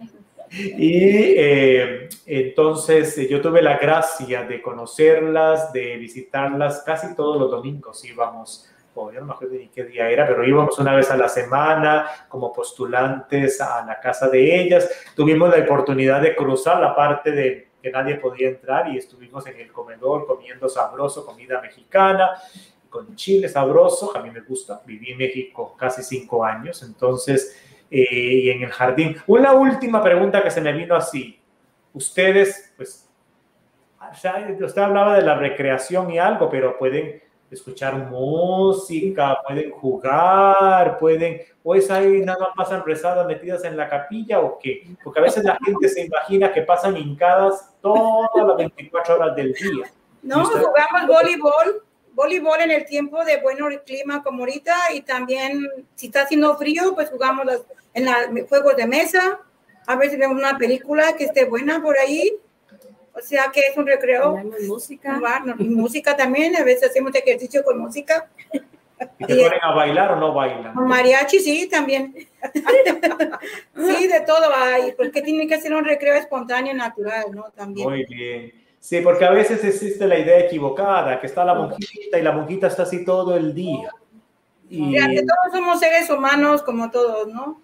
y 0.52 1.36
eh, 1.38 2.10
entonces 2.26 3.28
yo 3.28 3.42
tuve 3.42 3.62
la 3.62 3.78
gracia 3.78 4.44
de 4.44 4.62
conocerlas, 4.62 5.74
de 5.74 5.98
visitarlas 5.98 6.84
casi 6.86 7.16
todos 7.16 7.40
los 7.40 7.52
domingos 7.52 8.04
íbamos. 8.06 8.70
Oh, 8.96 9.12
yo 9.12 9.20
no 9.22 9.26
me 9.26 9.34
acuerdo 9.34 9.56
ni 9.56 9.70
qué 9.70 9.84
día 9.86 10.08
era, 10.10 10.28
pero 10.28 10.48
íbamos 10.48 10.78
una 10.78 10.96
vez 10.96 11.10
a 11.10 11.18
la 11.18 11.28
semana 11.28 12.06
como 12.30 12.54
postulantes 12.54 13.60
a 13.60 13.84
la 13.86 14.00
casa 14.00 14.30
de 14.30 14.62
ellas. 14.62 14.88
Tuvimos 15.16 15.50
la 15.50 15.64
oportunidad 15.64 16.22
de 16.22 16.36
cruzar 16.36 16.80
la 16.80 16.96
parte 16.96 17.32
de 17.32 17.73
que 17.84 17.92
nadie 17.92 18.16
podía 18.16 18.48
entrar 18.48 18.88
y 18.88 18.98
estuvimos 18.98 19.46
en 19.46 19.60
el 19.60 19.70
comedor 19.70 20.26
comiendo 20.26 20.70
sabroso, 20.70 21.26
comida 21.26 21.60
mexicana, 21.62 22.30
con 22.90 23.14
chile 23.18 23.50
sabroso, 23.50 24.16
a 24.16 24.22
mí 24.22 24.32
me 24.32 24.40
gusta, 24.40 24.82
viví 24.86 25.12
en 25.12 25.18
México 25.18 25.76
casi 25.78 26.02
cinco 26.02 26.46
años, 26.46 26.82
entonces, 26.82 27.62
eh, 27.92 28.36
y 28.44 28.50
en 28.50 28.64
el 28.64 28.72
jardín. 28.72 29.18
Una 29.28 29.52
última 29.52 30.02
pregunta 30.02 30.42
que 30.42 30.50
se 30.50 30.62
me 30.62 30.72
vino 30.72 30.96
así, 30.96 31.38
ustedes, 31.92 32.74
pues, 32.78 33.10
usted 34.62 34.82
hablaba 34.82 35.18
de 35.18 35.24
la 35.24 35.36
recreación 35.36 36.10
y 36.10 36.20
algo, 36.20 36.50
pero 36.50 36.78
pueden 36.78 37.22
escuchar 37.54 37.96
música, 38.10 39.38
pueden 39.48 39.72
jugar, 39.72 40.98
pueden, 40.98 41.42
o 41.64 41.76
es 41.76 41.90
ahí 41.90 42.22
nada 42.22 42.40
más 42.40 42.50
pasan 42.56 42.84
rezadas 42.86 43.26
metidas 43.28 43.64
en 43.64 43.78
la 43.78 43.90
capilla 43.90 44.40
o 44.40 44.60
qué, 44.60 44.88
porque 45.04 45.20
a 45.20 45.24
veces 45.24 45.44
la 45.44 45.58
gente 45.64 45.90
se 45.90 46.06
imagina 46.06 46.52
que 46.52 46.62
pasan 46.62 46.98
hincadas 46.98 47.74
todas 47.82 48.48
las 48.48 48.58
24 48.58 49.16
horas 49.16 49.36
del 49.36 49.54
día. 49.54 49.92
No, 50.22 50.46
jugamos 50.46 51.08
voleibol, 51.08 51.84
voleibol 52.14 52.62
en 52.62 52.72
el 52.72 52.86
tiempo 52.86 53.24
de 53.26 53.42
bueno 53.42 53.68
clima 53.86 54.24
como 54.24 54.40
ahorita 54.40 54.74
y 54.94 55.02
también 55.02 55.68
si 55.96 56.08
está 56.08 56.24
haciendo 56.24 56.56
frío, 56.58 56.94
pues 56.96 57.10
jugamos 57.10 57.46
los, 57.46 57.62
en 57.94 58.06
los 58.06 58.48
juegos 58.48 58.76
de 58.78 58.88
mesa. 58.88 59.40
A 59.86 59.96
veces 59.98 60.18
vemos 60.18 60.38
una 60.38 60.58
película 60.58 61.14
que 61.18 61.26
esté 61.26 61.46
buena 61.46 61.82
por 61.82 61.98
ahí. 61.98 62.38
O 63.16 63.22
sea 63.22 63.52
que 63.54 63.62
es 63.62 63.78
un 63.78 63.86
recreo. 63.86 64.38
música. 64.68 65.20
y 65.60 65.64
música 65.66 66.16
también. 66.16 66.56
A 66.56 66.64
veces 66.64 66.90
hacemos 66.90 67.14
ejercicio 67.16 67.64
con 67.64 67.80
música. 67.80 68.30
¿Y 69.20 69.26
te 69.26 69.36
ponen 69.36 69.60
a 69.62 69.74
bailar 69.74 70.12
o 70.14 70.16
no 70.16 70.34
bailan? 70.34 70.74
Con 70.74 70.88
mariachi, 70.88 71.40
sí, 71.40 71.68
también. 71.68 72.16
sí, 73.76 74.08
de 74.08 74.22
todo 74.22 74.54
hay, 74.56 74.94
porque 74.94 75.22
tiene 75.22 75.48
que 75.48 75.60
ser 75.60 75.74
un 75.74 75.84
recreo 75.84 76.16
espontáneo, 76.16 76.74
natural, 76.74 77.26
¿no? 77.32 77.46
También. 77.56 77.90
Muy 77.90 78.06
bien. 78.06 78.54
Sí, 78.80 79.02
porque 79.02 79.26
a 79.26 79.32
veces 79.32 79.64
existe 79.64 80.08
la 80.08 80.20
idea 80.20 80.40
equivocada, 80.40 81.20
que 81.20 81.28
está 81.28 81.46
la 81.46 81.54
monjita 81.54 82.20
y 82.20 82.22
la 82.22 82.34
monjita 82.34 82.68
está 82.68 82.84
así 82.84 83.06
todo 83.06 83.36
el 83.36 83.54
día. 83.54 83.90
Y 84.70 84.94
que 84.94 85.24
todos 85.24 85.54
somos 85.54 85.80
seres 85.80 86.10
humanos 86.10 86.64
como 86.64 86.90
todos, 86.92 87.28
¿no? 87.28 87.62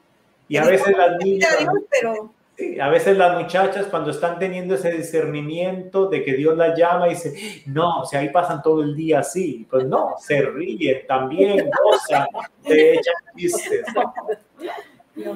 Y 0.48 0.58
a 0.58 0.66
veces 0.66 0.96
las 0.96 1.18
niñas... 1.18 1.58
pero 1.90 2.34
a 2.82 2.90
veces 2.90 3.18
las 3.18 3.38
muchachas 3.38 3.88
cuando 3.88 4.12
están 4.12 4.40
teniendo 4.40 4.76
ese 4.76 4.92
discernimiento 4.92 6.08
de 6.08 6.24
que 6.24 6.34
Dios 6.34 6.58
la 6.58 6.76
llama 6.76 7.08
y 7.08 7.12
dice, 7.12 7.64
no, 7.66 8.02
o 8.02 8.06
sea, 8.06 8.20
ahí 8.20 8.30
pasan 8.30 8.62
todo 8.62 8.82
el 8.84 8.96
día 8.96 9.20
así, 9.20 9.66
pues 9.70 9.86
no, 9.86 10.16
se 10.20 10.42
ríen 10.42 11.06
también, 11.08 11.70
gozan, 11.84 12.28
se 12.66 12.94
echan 12.94 13.16
chistes. 13.36 13.86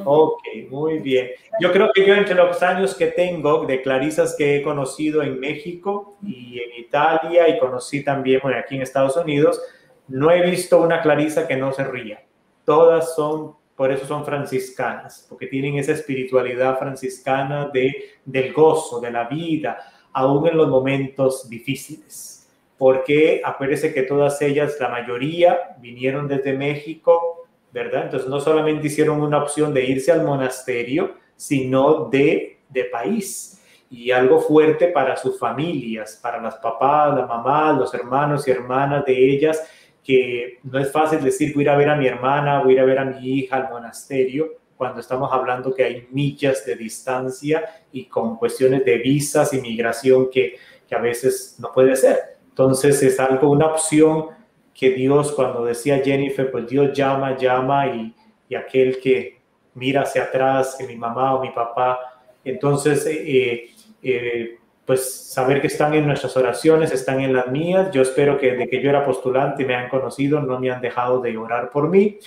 Ok, 0.05 0.41
muy 0.69 0.99
bien. 0.99 1.31
Yo 1.59 1.71
creo 1.71 1.89
que 1.93 2.05
yo 2.05 2.13
entre 2.13 2.35
los 2.35 2.61
años 2.63 2.95
que 2.95 3.07
tengo 3.07 3.65
de 3.65 3.81
clarisas 3.81 4.35
que 4.37 4.57
he 4.57 4.63
conocido 4.63 5.21
en 5.23 5.39
México 5.39 6.17
y 6.23 6.59
en 6.59 6.79
Italia 6.79 7.49
y 7.49 7.59
conocí 7.59 8.03
también 8.03 8.39
bueno, 8.41 8.57
aquí 8.57 8.75
en 8.75 8.81
Estados 8.81 9.17
Unidos, 9.17 9.61
no 10.07 10.31
he 10.31 10.41
visto 10.49 10.81
una 10.81 11.01
clarisa 11.01 11.47
que 11.47 11.57
no 11.57 11.73
se 11.73 11.83
ría. 11.83 12.23
Todas 12.65 13.15
son 13.15 13.55
por 13.75 13.91
eso 13.91 14.05
son 14.05 14.23
franciscanas, 14.23 15.25
porque 15.27 15.47
tienen 15.47 15.77
esa 15.77 15.93
espiritualidad 15.93 16.77
franciscana 16.77 17.69
de, 17.73 18.11
del 18.23 18.53
gozo, 18.53 18.99
de 18.99 19.11
la 19.11 19.27
vida, 19.27 19.77
aún 20.13 20.47
en 20.47 20.57
los 20.57 20.69
momentos 20.69 21.49
difíciles. 21.49 22.47
Porque 22.77 23.41
acuérdense 23.43 23.93
que 23.93 24.03
todas 24.03 24.41
ellas, 24.41 24.77
la 24.79 24.89
mayoría, 24.89 25.75
vinieron 25.79 26.27
desde 26.27 26.53
México, 26.53 27.47
¿verdad? 27.71 28.05
Entonces 28.05 28.29
no 28.29 28.39
solamente 28.39 28.87
hicieron 28.87 29.21
una 29.21 29.41
opción 29.41 29.73
de 29.73 29.85
irse 29.85 30.11
al 30.11 30.23
monasterio, 30.23 31.15
sino 31.35 32.09
de, 32.09 32.59
de 32.69 32.85
país. 32.85 33.59
Y 33.89 34.11
algo 34.11 34.39
fuerte 34.39 34.87
para 34.87 35.15
sus 35.17 35.39
familias, 35.39 36.19
para 36.21 36.41
las 36.41 36.55
papás, 36.57 37.15
las 37.15 37.27
mamás, 37.27 37.77
los 37.77 37.93
hermanos 37.93 38.47
y 38.47 38.51
hermanas 38.51 39.05
de 39.05 39.33
ellas, 39.33 39.63
que 40.03 40.59
no 40.63 40.79
es 40.79 40.91
fácil 40.91 41.23
decir 41.23 41.53
voy 41.53 41.63
a 41.63 41.65
ir 41.65 41.69
a 41.69 41.77
ver 41.77 41.89
a 41.89 41.95
mi 41.95 42.07
hermana, 42.07 42.61
voy 42.61 42.73
a 42.73 42.75
ir 42.75 42.79
a 42.81 42.85
ver 42.85 42.99
a 42.99 43.05
mi 43.05 43.39
hija 43.39 43.55
al 43.55 43.69
monasterio, 43.69 44.49
cuando 44.75 44.99
estamos 44.99 45.31
hablando 45.31 45.73
que 45.73 45.83
hay 45.83 46.07
millas 46.11 46.65
de 46.65 46.75
distancia 46.75 47.63
y 47.91 48.05
con 48.05 48.35
cuestiones 48.35 48.83
de 48.83 48.97
visas, 48.97 49.53
inmigración 49.53 50.29
que, 50.29 50.57
que 50.87 50.95
a 50.95 50.99
veces 50.99 51.55
no 51.59 51.71
puede 51.71 51.95
ser. 51.95 52.37
Entonces 52.49 53.01
es 53.01 53.19
algo, 53.19 53.49
una 53.49 53.67
opción 53.67 54.27
que 54.73 54.91
Dios, 54.91 55.31
cuando 55.31 55.63
decía 55.63 56.01
Jennifer, 56.03 56.51
pues 56.51 56.67
Dios 56.67 56.91
llama, 56.93 57.37
llama 57.37 57.87
y, 57.87 58.13
y 58.49 58.55
aquel 58.55 58.99
que 58.99 59.39
mira 59.75 60.01
hacia 60.01 60.23
atrás, 60.23 60.75
que 60.77 60.85
mi 60.85 60.95
mamá 60.95 61.35
o 61.35 61.41
mi 61.41 61.51
papá, 61.51 61.99
entonces 62.43 63.05
eh, 63.07 63.71
eh, 64.01 64.57
pues 64.85 65.31
saber 65.31 65.61
que 65.61 65.67
están 65.67 65.93
en 65.93 66.05
nuestras 66.05 66.35
oraciones, 66.35 66.91
están 66.91 67.21
en 67.21 67.33
las 67.33 67.47
mías. 67.47 67.89
Yo 67.91 68.01
espero 68.01 68.37
que 68.37 68.53
de 68.53 68.67
que 68.67 68.81
yo 68.81 68.89
era 68.89 69.05
postulante 69.05 69.63
y 69.63 69.65
me 69.65 69.75
han 69.75 69.89
conocido, 69.89 70.41
no 70.41 70.59
me 70.59 70.71
han 70.71 70.81
dejado 70.81 71.21
de 71.21 71.37
orar 71.37 71.69
por 71.69 71.89
mí 71.89 72.19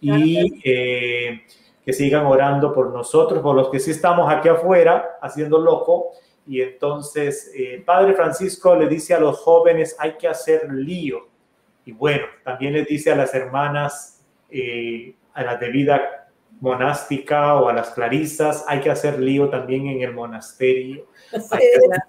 y 0.00 0.60
eh, 0.64 1.42
que 1.84 1.92
sigan 1.92 2.26
orando 2.26 2.72
por 2.72 2.92
nosotros, 2.92 3.40
por 3.42 3.56
los 3.56 3.70
que 3.70 3.80
sí 3.80 3.90
estamos 3.90 4.32
aquí 4.32 4.48
afuera 4.48 5.16
haciendo 5.20 5.58
loco. 5.58 6.12
Y 6.46 6.60
entonces, 6.60 7.50
eh, 7.56 7.82
Padre 7.84 8.14
Francisco 8.14 8.76
le 8.76 8.86
dice 8.86 9.14
a 9.14 9.20
los 9.20 9.38
jóvenes, 9.38 9.96
hay 9.98 10.12
que 10.12 10.28
hacer 10.28 10.70
lío. 10.70 11.28
Y 11.86 11.92
bueno, 11.92 12.26
también 12.44 12.74
les 12.74 12.86
dice 12.86 13.10
a 13.10 13.16
las 13.16 13.34
hermanas, 13.34 14.24
eh, 14.50 15.14
a 15.32 15.42
la 15.42 15.56
de 15.56 15.68
vida 15.70 16.23
monástica 16.60 17.56
o 17.56 17.68
a 17.68 17.72
las 17.72 17.90
clarisas, 17.90 18.64
hay 18.68 18.80
que 18.80 18.90
hacer 18.90 19.18
lío 19.20 19.48
también 19.48 19.88
en 19.88 20.02
el 20.02 20.12
monasterio. 20.12 21.06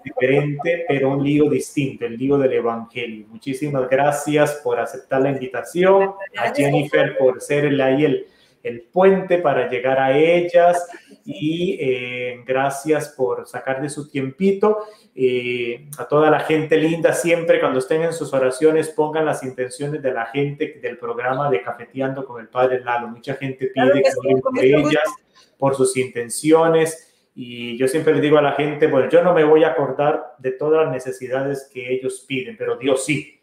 Diferente, 0.04 0.84
pero 0.88 1.10
un 1.10 1.24
lío 1.24 1.50
distinto, 1.50 2.06
el 2.06 2.16
lío 2.16 2.38
del 2.38 2.52
Evangelio. 2.52 3.26
Muchísimas 3.28 3.88
gracias 3.88 4.60
por 4.62 4.78
aceptar 4.78 5.20
la 5.22 5.30
invitación, 5.30 6.12
a 6.36 6.54
Jennifer 6.54 7.18
por 7.18 7.40
ser 7.40 7.80
ahí 7.80 8.04
el, 8.04 8.26
el 8.66 8.82
puente 8.82 9.38
para 9.38 9.70
llegar 9.70 9.98
a 9.98 10.18
ellas 10.18 10.88
y 11.24 11.78
eh, 11.80 12.42
gracias 12.44 13.10
por 13.10 13.46
sacar 13.46 13.80
de 13.80 13.88
su 13.88 14.10
tiempito. 14.10 14.78
Eh, 15.14 15.88
a 15.98 16.06
toda 16.06 16.30
la 16.30 16.40
gente 16.40 16.76
linda, 16.76 17.12
siempre 17.12 17.60
cuando 17.60 17.78
estén 17.78 18.02
en 18.02 18.12
sus 18.12 18.32
oraciones 18.34 18.88
pongan 18.88 19.24
las 19.24 19.42
intenciones 19.44 20.02
de 20.02 20.12
la 20.12 20.26
gente 20.26 20.78
del 20.82 20.98
programa 20.98 21.48
de 21.48 21.62
Cafeteando 21.62 22.26
con 22.26 22.40
el 22.40 22.48
Padre 22.48 22.80
Lalo. 22.80 23.08
Mucha 23.08 23.34
gente 23.34 23.70
pide 23.72 24.02
que, 24.02 24.76
ellas 24.76 25.14
por 25.56 25.74
sus 25.74 25.96
intenciones 25.96 27.14
y 27.34 27.76
yo 27.76 27.86
siempre 27.86 28.14
le 28.14 28.20
digo 28.20 28.38
a 28.38 28.42
la 28.42 28.52
gente, 28.52 28.86
bueno, 28.86 29.08
yo 29.08 29.22
no 29.22 29.32
me 29.32 29.44
voy 29.44 29.62
a 29.62 29.68
acordar 29.68 30.34
de 30.38 30.52
todas 30.52 30.84
las 30.84 30.92
necesidades 30.92 31.70
que 31.72 31.92
ellos 31.92 32.24
piden, 32.26 32.56
pero 32.56 32.76
Dios 32.76 33.04
sí. 33.04 33.35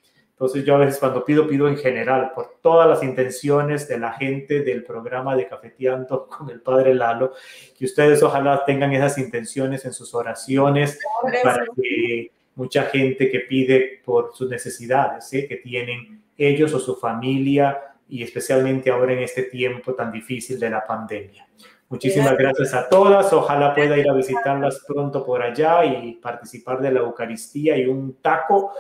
Entonces 0.44 0.66
yo 0.66 0.76
a 0.76 0.80
veces 0.80 1.00
cuando 1.00 1.24
pido, 1.24 1.48
pido 1.48 1.70
en 1.70 1.78
general, 1.78 2.34
por 2.36 2.56
todas 2.62 2.86
las 2.86 3.02
intenciones 3.02 3.88
de 3.88 3.98
la 3.98 4.12
gente 4.12 4.60
del 4.60 4.84
programa 4.84 5.38
de 5.38 5.48
Cafeteando 5.48 6.28
con 6.38 6.50
el 6.50 6.60
Padre 6.60 6.94
Lalo, 6.94 7.32
que 7.78 7.86
ustedes 7.86 8.22
ojalá 8.22 8.66
tengan 8.66 8.92
esas 8.92 9.18
intenciones 9.20 9.86
en 9.86 9.94
sus 9.94 10.14
oraciones 10.14 11.00
para 11.42 11.64
que 11.74 12.30
mucha 12.56 12.84
gente 12.84 13.32
que 13.32 13.40
pide 13.40 14.02
por 14.04 14.36
sus 14.36 14.50
necesidades, 14.50 15.32
¿eh? 15.32 15.48
que 15.48 15.56
tienen 15.56 16.22
ellos 16.38 16.74
o 16.74 16.80
su 16.82 16.98
familia 16.98 17.80
y 18.10 18.22
especialmente 18.22 18.92
ahora 18.92 19.14
en 19.14 19.20
este 19.20 19.44
tiempo 19.44 19.94
tan 19.94 20.12
difícil 20.12 20.60
de 20.60 20.70
la 20.70 20.86
pandemia. 20.86 21.48
Muchísimas 21.88 22.38
gracias 22.38 22.74
a 22.74 22.90
todas. 22.90 23.32
Ojalá 23.32 23.74
pueda 23.74 23.98
ir 23.98 24.10
a 24.10 24.14
visitarlas 24.14 24.84
pronto 24.86 25.26
por 25.26 25.42
allá 25.42 25.86
y 25.86 26.16
participar 26.16 26.82
de 26.82 26.92
la 26.92 27.00
Eucaristía 27.00 27.78
y 27.78 27.86
un 27.86 28.16
taco 28.16 28.74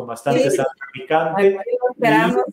con 0.00 0.06
bastante 0.06 0.50
sí. 0.50 0.62
picante. 0.94 1.58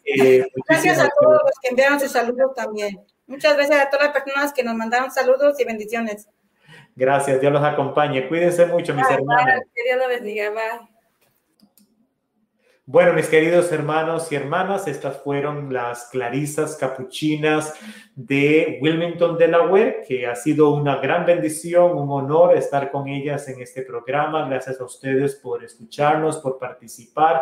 Eh, 0.06 0.46
gracias 0.68 1.00
a 1.00 1.08
todos 1.08 1.42
los 1.46 1.54
que 1.62 1.70
enviaron 1.70 1.98
sus 1.98 2.12
saludos 2.12 2.54
también. 2.54 3.00
Muchas 3.26 3.56
gracias 3.56 3.80
a 3.80 3.90
todas 3.90 4.08
las 4.08 4.14
personas 4.14 4.52
que 4.52 4.64
nos 4.64 4.76
mandaron 4.76 5.12
saludos 5.12 5.58
y 5.58 5.64
bendiciones. 5.64 6.28
Gracias, 6.94 7.40
Dios 7.40 7.54
los 7.54 7.64
acompañe. 7.64 8.28
Cuídense 8.28 8.66
mucho, 8.66 8.94
mis 8.94 9.10
hermanos. 9.10 9.62
Que 9.74 9.84
Dios 9.84 9.98
los 9.98 10.10
bendiga. 10.10 10.50
Bye. 10.50 10.97
Bueno, 12.90 13.12
mis 13.12 13.28
queridos 13.28 13.70
hermanos 13.74 14.32
y 14.32 14.36
hermanas, 14.36 14.88
estas 14.88 15.22
fueron 15.22 15.74
las 15.74 16.06
clarisas 16.06 16.78
capuchinas 16.78 17.74
de 18.16 18.80
Wilmington, 18.82 19.38
Delaware, 19.38 20.06
que 20.08 20.26
ha 20.26 20.36
sido 20.36 20.70
una 20.70 20.96
gran 20.96 21.26
bendición, 21.26 21.98
un 21.98 22.10
honor 22.10 22.56
estar 22.56 22.90
con 22.90 23.10
ellas 23.10 23.50
en 23.50 23.62
este 23.62 23.82
programa. 23.82 24.48
Gracias 24.48 24.80
a 24.80 24.86
ustedes 24.86 25.36
por 25.36 25.66
escucharnos, 25.66 26.38
por 26.38 26.58
participar. 26.58 27.42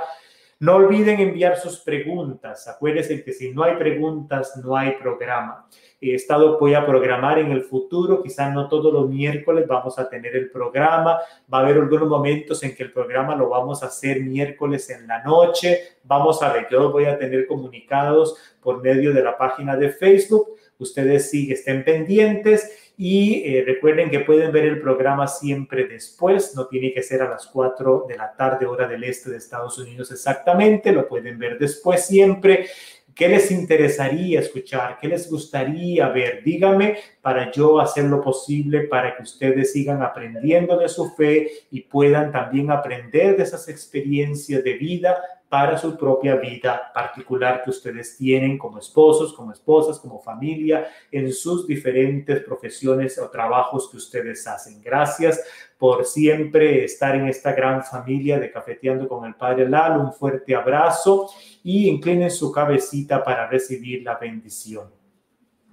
No 0.59 0.77
olviden 0.77 1.19
enviar 1.19 1.57
sus 1.57 1.77
preguntas. 1.77 2.67
Acuérdense 2.67 3.23
que 3.23 3.31
si 3.31 3.53
no 3.53 3.61
hay 3.61 3.75
preguntas, 3.75 4.59
no 4.63 4.75
hay 4.75 4.93
programa. 4.93 5.67
Estado, 6.13 6.59
voy 6.59 6.73
a 6.73 6.85
programar 6.85 7.39
en 7.39 7.51
el 7.51 7.61
futuro, 7.61 8.21
quizás 8.21 8.53
no 8.53 8.67
todos 8.67 8.93
los 8.93 9.09
miércoles 9.09 9.65
vamos 9.67 9.97
a 9.97 10.07
tener 10.07 10.35
el 10.35 10.51
programa. 10.51 11.17
Va 11.51 11.59
a 11.59 11.61
haber 11.61 11.77
algunos 11.77 12.07
momentos 12.07 12.61
en 12.63 12.75
que 12.75 12.83
el 12.83 12.91
programa 12.91 13.35
lo 13.35 13.49
vamos 13.49 13.81
a 13.81 13.87
hacer 13.87 14.21
miércoles 14.21 14.89
en 14.89 15.07
la 15.07 15.23
noche. 15.23 15.97
Vamos 16.03 16.43
a 16.43 16.53
ver, 16.53 16.67
yo 16.69 16.91
voy 16.91 17.05
a 17.05 17.17
tener 17.17 17.47
comunicados 17.47 18.37
por 18.61 18.81
medio 18.81 19.13
de 19.13 19.23
la 19.23 19.37
página 19.37 19.75
de 19.75 19.89
Facebook. 19.89 20.55
Ustedes 20.77 21.29
sí 21.29 21.51
estén 21.51 21.83
pendientes 21.85 22.93
y 22.97 23.43
eh, 23.45 23.63
recuerden 23.65 24.09
que 24.09 24.21
pueden 24.21 24.51
ver 24.51 24.65
el 24.65 24.79
programa 24.79 25.27
siempre 25.27 25.85
después, 25.85 26.55
no 26.55 26.67
tiene 26.67 26.93
que 26.93 27.03
ser 27.03 27.21
a 27.21 27.29
las 27.29 27.47
4 27.47 28.05
de 28.07 28.15
la 28.15 28.33
tarde, 28.33 28.65
hora 28.65 28.87
del 28.87 29.03
este 29.03 29.29
de 29.29 29.37
Estados 29.37 29.77
Unidos 29.77 30.11
exactamente, 30.11 30.93
lo 30.93 31.07
pueden 31.07 31.37
ver 31.37 31.57
después 31.59 32.05
siempre. 32.05 32.67
¿Qué 33.15 33.29
les 33.29 33.49
interesaría 33.49 34.41
escuchar? 34.41 34.97
¿Qué 34.99 35.07
les 35.07 35.31
gustaría 35.31 36.09
ver? 36.09 36.43
Dígame 36.43 36.97
para 37.21 37.49
yo 37.49 37.79
hacer 37.79 38.03
lo 38.03 38.21
posible 38.21 38.81
para 38.81 39.15
que 39.15 39.23
ustedes 39.23 39.71
sigan 39.71 40.03
aprendiendo 40.03 40.77
de 40.77 40.89
su 40.89 41.09
fe 41.11 41.49
y 41.71 41.79
puedan 41.79 42.33
también 42.33 42.71
aprender 42.71 43.37
de 43.37 43.43
esas 43.43 43.69
experiencias 43.69 44.61
de 44.65 44.73
vida 44.73 45.17
para 45.47 45.77
su 45.77 45.95
propia 45.97 46.35
vida 46.35 46.91
particular 46.93 47.63
que 47.63 47.69
ustedes 47.69 48.17
tienen 48.17 48.57
como 48.57 48.79
esposos, 48.79 49.31
como 49.33 49.53
esposas, 49.53 49.99
como 49.99 50.19
familia, 50.19 50.85
en 51.09 51.31
sus 51.31 51.65
diferentes 51.65 52.43
profesiones 52.43 53.17
o 53.17 53.29
trabajos 53.29 53.89
que 53.89 53.95
ustedes 53.95 54.45
hacen. 54.45 54.81
Gracias 54.81 55.41
por 55.77 56.05
siempre 56.05 56.85
estar 56.85 57.15
en 57.15 57.27
esta 57.27 57.53
gran 57.53 57.83
familia 57.83 58.39
de 58.39 58.51
Cafeteando 58.51 59.07
con 59.07 59.25
el 59.25 59.35
Padre 59.35 59.67
Lalo. 59.67 60.01
Un 60.01 60.13
fuerte 60.13 60.55
abrazo 60.55 61.29
y 61.63 61.89
inclinen 61.89 62.31
su 62.31 62.51
cabecita 62.51 63.23
para 63.23 63.47
recibir 63.47 64.03
la 64.03 64.15
bendición. 64.17 64.89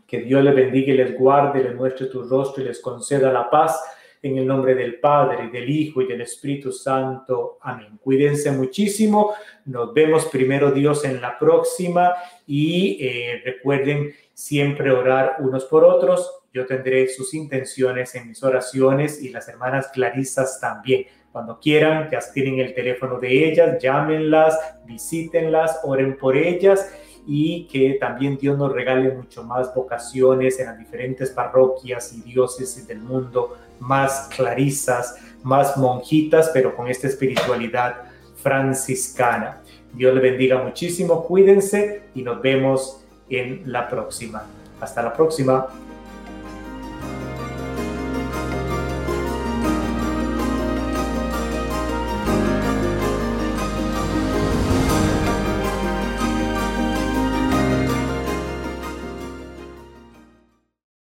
Que 0.07 0.20
Dios 0.20 0.42
les 0.42 0.55
bendiga 0.55 0.92
y 0.92 0.96
les 0.96 1.18
guarde, 1.18 1.62
les 1.62 1.74
muestre 1.74 2.07
tu 2.07 2.22
rostro 2.24 2.62
y 2.62 2.66
les 2.66 2.80
conceda 2.80 3.32
la 3.32 3.48
paz. 3.48 3.80
En 4.24 4.38
el 4.38 4.46
nombre 4.46 4.76
del 4.76 5.00
Padre, 5.00 5.48
del 5.50 5.68
Hijo 5.68 6.00
y 6.00 6.07
del 6.07 6.20
Espíritu 6.20 6.70
Santo. 6.70 7.59
Amén. 7.61 7.98
Cuídense 8.00 8.53
muchísimo. 8.53 9.32
Nos 9.64 9.92
vemos 9.92 10.26
primero 10.26 10.70
Dios 10.70 11.05
en 11.05 11.20
la 11.20 11.36
próxima 11.36 12.14
y 12.46 12.98
eh, 13.00 13.42
recuerden 13.44 14.12
siempre 14.32 14.92
orar 14.92 15.36
unos 15.40 15.64
por 15.64 15.82
otros. 15.82 16.41
Yo 16.53 16.66
tendré 16.66 17.09
sus 17.09 17.32
intenciones 17.32 18.14
en 18.14 18.28
mis 18.28 18.42
oraciones 18.42 19.22
y 19.22 19.30
las 19.30 19.48
hermanas 19.48 19.88
Clarisas 19.92 20.61
también. 20.61 21.07
Cuando 21.32 21.59
quieran, 21.59 22.11
ya 22.11 22.20
tienen 22.32 22.61
el 22.61 22.74
teléfono 22.74 23.18
de 23.18 23.48
ellas, 23.48 23.82
llámenlas, 23.82 24.59
visítenlas, 24.84 25.80
oren 25.82 26.18
por 26.18 26.36
ellas 26.36 26.92
y 27.26 27.66
que 27.68 27.96
también 27.98 28.36
Dios 28.36 28.59
nos 28.59 28.72
regale 28.72 29.11
mucho 29.12 29.44
más 29.44 29.74
vocaciones 29.74 30.59
en 30.61 30.66
las 30.66 30.78
diferentes 30.78 31.30
parroquias 31.30 32.12
y 32.12 32.20
diócesis 32.20 32.86
del 32.86 32.98
mundo, 32.98 33.57
más 33.80 34.28
clarisas, 34.36 35.16
más 35.42 35.76
monjitas, 35.78 36.50
pero 36.53 36.76
con 36.76 36.88
esta 36.88 37.07
espiritualidad 37.07 38.03
franciscana. 38.36 39.62
Dios 39.94 40.14
le 40.14 40.20
bendiga 40.20 40.62
muchísimo, 40.62 41.24
cuídense 41.24 42.03
y 42.14 42.22
nos 42.22 42.42
vemos 42.42 43.05
en 43.30 43.62
la 43.64 43.88
próxima. 43.88 44.44
Hasta 44.80 45.03
la 45.03 45.14
próxima. 45.14 45.68